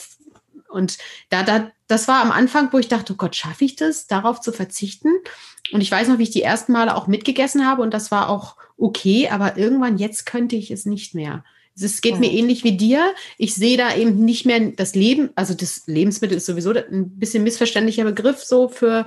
und 0.69 0.99
da, 1.31 1.43
da, 1.43 1.71
das 1.87 2.09
war 2.09 2.23
am 2.23 2.33
Anfang, 2.33 2.73
wo 2.73 2.79
ich 2.79 2.89
dachte, 2.89 3.13
oh 3.13 3.17
Gott, 3.17 3.37
schaffe 3.37 3.65
ich 3.65 3.77
das, 3.77 4.07
darauf 4.07 4.41
zu 4.41 4.53
verzichten? 4.53 5.11
Und 5.73 5.81
ich 5.81 5.91
weiß 5.91 6.09
noch, 6.09 6.19
wie 6.19 6.25
ich 6.25 6.31
die 6.31 6.43
ersten 6.43 6.73
Male 6.73 6.95
auch 6.95 7.07
mitgegessen 7.07 7.67
habe 7.67 7.83
und 7.83 7.93
das 7.93 8.11
war 8.11 8.29
auch 8.29 8.57
okay, 8.77 9.29
aber 9.29 9.57
irgendwann 9.57 9.99
jetzt 9.99 10.27
könnte 10.27 10.57
ich 10.57 10.71
es 10.71 10.85
nicht 10.85 11.15
mehr. 11.15 11.45
Es 11.77 12.01
geht 12.01 12.21
mir 12.21 12.31
ähnlich 12.31 12.63
wie 12.63 12.77
dir. 12.77 13.15
Ich 13.37 13.55
sehe 13.55 13.77
da 13.77 13.97
eben 13.97 14.25
nicht 14.25 14.47
mehr 14.47 14.61
das 14.61 14.95
Leben, 14.95 15.31
also 15.35 15.55
das 15.55 15.83
Lebensmittel 15.87 16.37
ist 16.37 16.47
sowieso 16.47 16.71
ein 16.71 17.19
bisschen 17.19 17.43
missverständlicher 17.43 18.05
Begriff 18.05 18.45
so 18.45 18.69
für, 18.69 19.07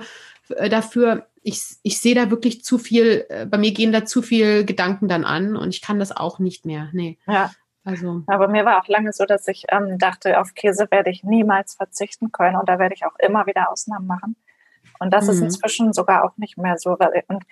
dafür 0.70 1.26
ich, 1.42 1.62
ich 1.82 2.00
sehe 2.00 2.14
da 2.14 2.30
wirklich 2.30 2.62
zu 2.62 2.78
viel, 2.78 3.24
äh, 3.28 3.46
bei 3.46 3.58
mir 3.58 3.72
gehen 3.72 3.92
da 3.92 4.04
zu 4.04 4.22
viel 4.22 4.64
Gedanken 4.64 5.08
dann 5.08 5.24
an 5.24 5.56
und 5.56 5.74
ich 5.74 5.82
kann 5.82 5.98
das 5.98 6.14
auch 6.14 6.38
nicht 6.38 6.66
mehr. 6.66 6.90
Nee. 6.92 7.18
Ja. 7.26 7.50
Also. 7.84 8.22
Aber 8.26 8.48
mir 8.48 8.66
war 8.66 8.82
auch 8.82 8.88
lange 8.88 9.12
so, 9.14 9.24
dass 9.24 9.48
ich 9.48 9.64
ähm, 9.70 9.96
dachte, 9.98 10.40
auf 10.40 10.54
Käse 10.54 10.88
werde 10.90 11.10
ich 11.10 11.24
niemals 11.24 11.74
verzichten 11.74 12.32
können 12.32 12.56
und 12.56 12.68
da 12.68 12.78
werde 12.78 12.94
ich 12.94 13.06
auch 13.06 13.18
immer 13.18 13.46
wieder 13.46 13.70
Ausnahmen 13.70 14.06
machen. 14.06 14.36
Und 14.98 15.12
das 15.14 15.24
mhm. 15.24 15.30
ist 15.30 15.40
inzwischen 15.40 15.92
sogar 15.94 16.24
auch 16.24 16.36
nicht 16.36 16.58
mehr 16.58 16.76
so. 16.76 16.98
Und 17.28 17.44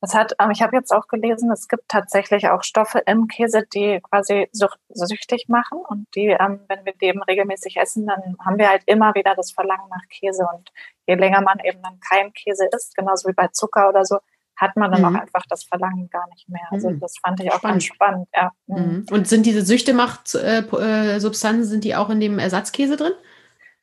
das 0.00 0.14
hat, 0.14 0.34
ähm, 0.40 0.50
ich 0.50 0.62
habe 0.62 0.76
jetzt 0.76 0.92
auch 0.92 1.08
gelesen, 1.08 1.50
es 1.50 1.66
gibt 1.66 1.88
tatsächlich 1.88 2.48
auch 2.48 2.62
Stoffe 2.62 3.02
im 3.06 3.26
Käse, 3.26 3.64
die 3.72 4.00
quasi 4.00 4.48
süchtig 4.52 5.46
machen 5.48 5.78
und 5.88 6.06
die, 6.14 6.28
ähm, 6.28 6.60
wenn 6.68 6.84
wir 6.84 6.92
die 7.00 7.06
eben 7.06 7.22
regelmäßig 7.22 7.76
essen, 7.76 8.06
dann 8.06 8.36
haben 8.44 8.58
wir 8.58 8.68
halt 8.68 8.82
immer 8.86 9.14
wieder 9.14 9.34
das 9.34 9.50
Verlangen 9.50 9.88
nach 9.90 10.06
Käse 10.08 10.46
und 10.54 10.70
je 11.06 11.14
länger 11.14 11.40
man 11.40 11.58
eben 11.64 11.82
dann 11.82 11.98
kein 12.00 12.32
Käse 12.32 12.68
isst, 12.74 12.96
genauso 12.96 13.28
wie 13.28 13.34
bei 13.34 13.48
Zucker 13.48 13.88
oder 13.88 14.04
so, 14.04 14.18
hat 14.56 14.76
man 14.76 14.92
dann 14.92 15.02
mhm. 15.02 15.16
auch 15.16 15.20
einfach 15.20 15.44
das 15.48 15.64
Verlangen 15.64 16.08
gar 16.10 16.28
nicht 16.30 16.48
mehr. 16.48 16.66
Also 16.70 16.90
mhm. 16.90 17.00
das 17.00 17.16
fand 17.18 17.40
ich 17.40 17.50
auch 17.50 17.58
spannend. 17.58 17.74
ganz 17.74 17.84
spannend. 17.84 18.28
Ja. 18.34 18.52
Mhm. 18.66 18.76
mhm. 18.76 19.06
Und 19.10 19.28
sind 19.28 19.46
diese 19.46 19.62
Süchtemacht-Substanzen, 19.62 21.62
äh, 21.62 21.66
sind 21.66 21.84
die 21.84 21.96
auch 21.96 22.10
in 22.10 22.20
dem 22.20 22.38
Ersatzkäse 22.38 22.96
drin? 22.96 23.12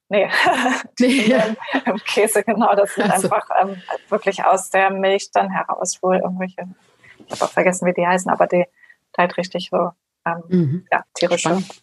Nee, 0.09 0.29
nee. 0.99 1.35
im 1.85 1.97
Käse, 2.05 2.43
genau. 2.43 2.75
Das 2.75 2.95
sind 2.95 3.09
also. 3.09 3.29
einfach 3.29 3.49
ähm, 3.61 3.81
wirklich 4.09 4.43
aus 4.43 4.69
der 4.69 4.91
Milch 4.91 5.31
dann 5.31 5.49
heraus 5.49 6.01
wohl 6.01 6.17
irgendwelche, 6.17 6.67
ich 7.25 7.31
habe 7.31 7.45
auch 7.45 7.51
vergessen, 7.51 7.87
wie 7.87 7.93
die 7.93 8.05
heißen, 8.05 8.29
aber 8.29 8.47
die 8.47 8.65
halt 9.17 9.37
richtig 9.37 9.69
so 9.71 9.91
ähm, 10.25 10.43
mhm. 10.49 10.87
ja, 10.91 11.03
tierische. 11.13 11.49
Spannend. 11.49 11.81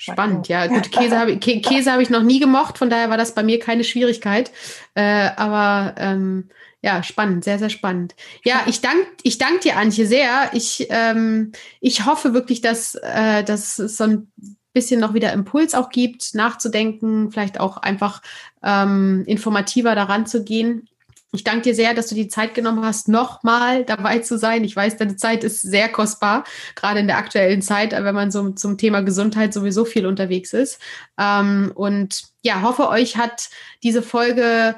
Spannend, 0.00 0.48
ja. 0.48 0.68
Gut, 0.68 0.92
Käse 0.92 1.18
habe 1.18 1.32
ich, 1.32 1.40
Käse 1.62 1.92
hab 1.92 2.00
ich 2.00 2.08
noch 2.08 2.22
nie 2.22 2.38
gemocht, 2.38 2.78
von 2.78 2.88
daher 2.88 3.10
war 3.10 3.16
das 3.16 3.34
bei 3.34 3.42
mir 3.42 3.58
keine 3.58 3.82
Schwierigkeit. 3.82 4.52
Äh, 4.94 5.30
aber 5.36 5.94
ähm, 5.98 6.50
ja, 6.82 7.02
spannend, 7.02 7.42
sehr, 7.42 7.58
sehr 7.58 7.70
spannend. 7.70 8.14
Ja, 8.44 8.62
ich 8.66 8.80
danke 8.80 9.08
ich 9.24 9.38
dank 9.38 9.62
dir, 9.62 9.76
Antje, 9.76 10.06
sehr. 10.06 10.50
Ich, 10.52 10.86
ähm, 10.90 11.50
ich 11.80 12.06
hoffe 12.06 12.32
wirklich, 12.32 12.60
dass, 12.60 12.94
äh, 12.94 13.42
dass 13.42 13.80
es 13.80 13.96
so 13.96 14.04
ein 14.04 14.32
bisschen 14.78 15.00
noch 15.00 15.12
wieder 15.12 15.32
Impuls 15.32 15.74
auch 15.74 15.90
gibt, 15.90 16.34
nachzudenken, 16.34 17.32
vielleicht 17.32 17.58
auch 17.58 17.78
einfach 17.78 18.22
ähm, 18.62 19.24
informativer 19.26 19.96
daran 19.96 20.24
zu 20.24 20.44
gehen. 20.44 20.88
Ich 21.32 21.44
danke 21.44 21.62
dir 21.62 21.74
sehr, 21.74 21.92
dass 21.92 22.06
du 22.06 22.14
die 22.14 22.28
Zeit 22.28 22.54
genommen 22.54 22.84
hast, 22.84 23.08
nochmal 23.08 23.84
dabei 23.84 24.20
zu 24.20 24.38
sein. 24.38 24.62
Ich 24.64 24.74
weiß, 24.74 24.96
deine 24.96 25.16
Zeit 25.16 25.44
ist 25.44 25.60
sehr 25.60 25.88
kostbar, 25.88 26.44
gerade 26.74 27.00
in 27.00 27.06
der 27.08 27.18
aktuellen 27.18 27.60
Zeit, 27.60 27.92
wenn 27.92 28.14
man 28.14 28.30
so 28.30 28.50
zum 28.50 28.78
Thema 28.78 29.02
Gesundheit 29.02 29.52
sowieso 29.52 29.84
viel 29.84 30.06
unterwegs 30.06 30.52
ist. 30.52 30.80
Ähm, 31.18 31.72
und 31.74 32.28
ja, 32.42 32.62
hoffe, 32.62 32.88
euch 32.88 33.16
hat 33.16 33.50
diese 33.82 34.02
Folge 34.02 34.76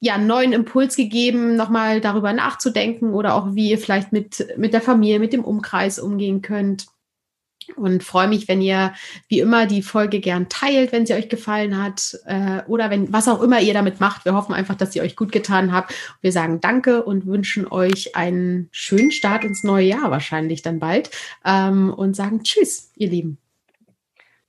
ja, 0.00 0.18
neuen 0.18 0.52
Impuls 0.52 0.96
gegeben, 0.96 1.56
nochmal 1.56 2.00
darüber 2.00 2.32
nachzudenken 2.32 3.14
oder 3.14 3.34
auch 3.34 3.54
wie 3.54 3.70
ihr 3.70 3.78
vielleicht 3.78 4.12
mit, 4.12 4.46
mit 4.56 4.72
der 4.72 4.80
Familie, 4.80 5.20
mit 5.20 5.32
dem 5.32 5.44
Umkreis 5.44 5.98
umgehen 5.98 6.42
könnt. 6.42 6.86
Und 7.76 8.02
freue 8.02 8.28
mich, 8.28 8.48
wenn 8.48 8.60
ihr 8.60 8.94
wie 9.28 9.40
immer 9.40 9.66
die 9.66 9.82
Folge 9.82 10.20
gern 10.20 10.48
teilt, 10.48 10.92
wenn 10.92 11.06
sie 11.06 11.14
euch 11.14 11.28
gefallen 11.28 11.82
hat 11.82 12.18
äh, 12.26 12.62
oder 12.66 12.90
wenn 12.90 13.12
was 13.12 13.28
auch 13.28 13.42
immer 13.42 13.60
ihr 13.60 13.74
damit 13.74 14.00
macht. 14.00 14.24
Wir 14.24 14.34
hoffen 14.34 14.54
einfach, 14.54 14.74
dass 14.74 14.94
ihr 14.96 15.02
euch 15.02 15.16
gut 15.16 15.32
getan 15.32 15.72
habt. 15.72 15.94
Wir 16.20 16.32
sagen 16.32 16.60
Danke 16.60 17.02
und 17.02 17.26
wünschen 17.26 17.70
euch 17.70 18.16
einen 18.16 18.68
schönen 18.72 19.10
Start 19.10 19.44
ins 19.44 19.64
neue 19.64 19.86
Jahr 19.86 20.10
wahrscheinlich 20.10 20.62
dann 20.62 20.78
bald 20.78 21.10
ähm, 21.44 21.92
und 21.92 22.14
sagen 22.14 22.42
Tschüss, 22.42 22.90
ihr 22.96 23.08
Lieben. 23.08 23.38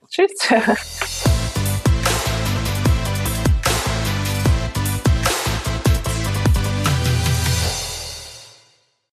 Tschüss. 0.08 0.32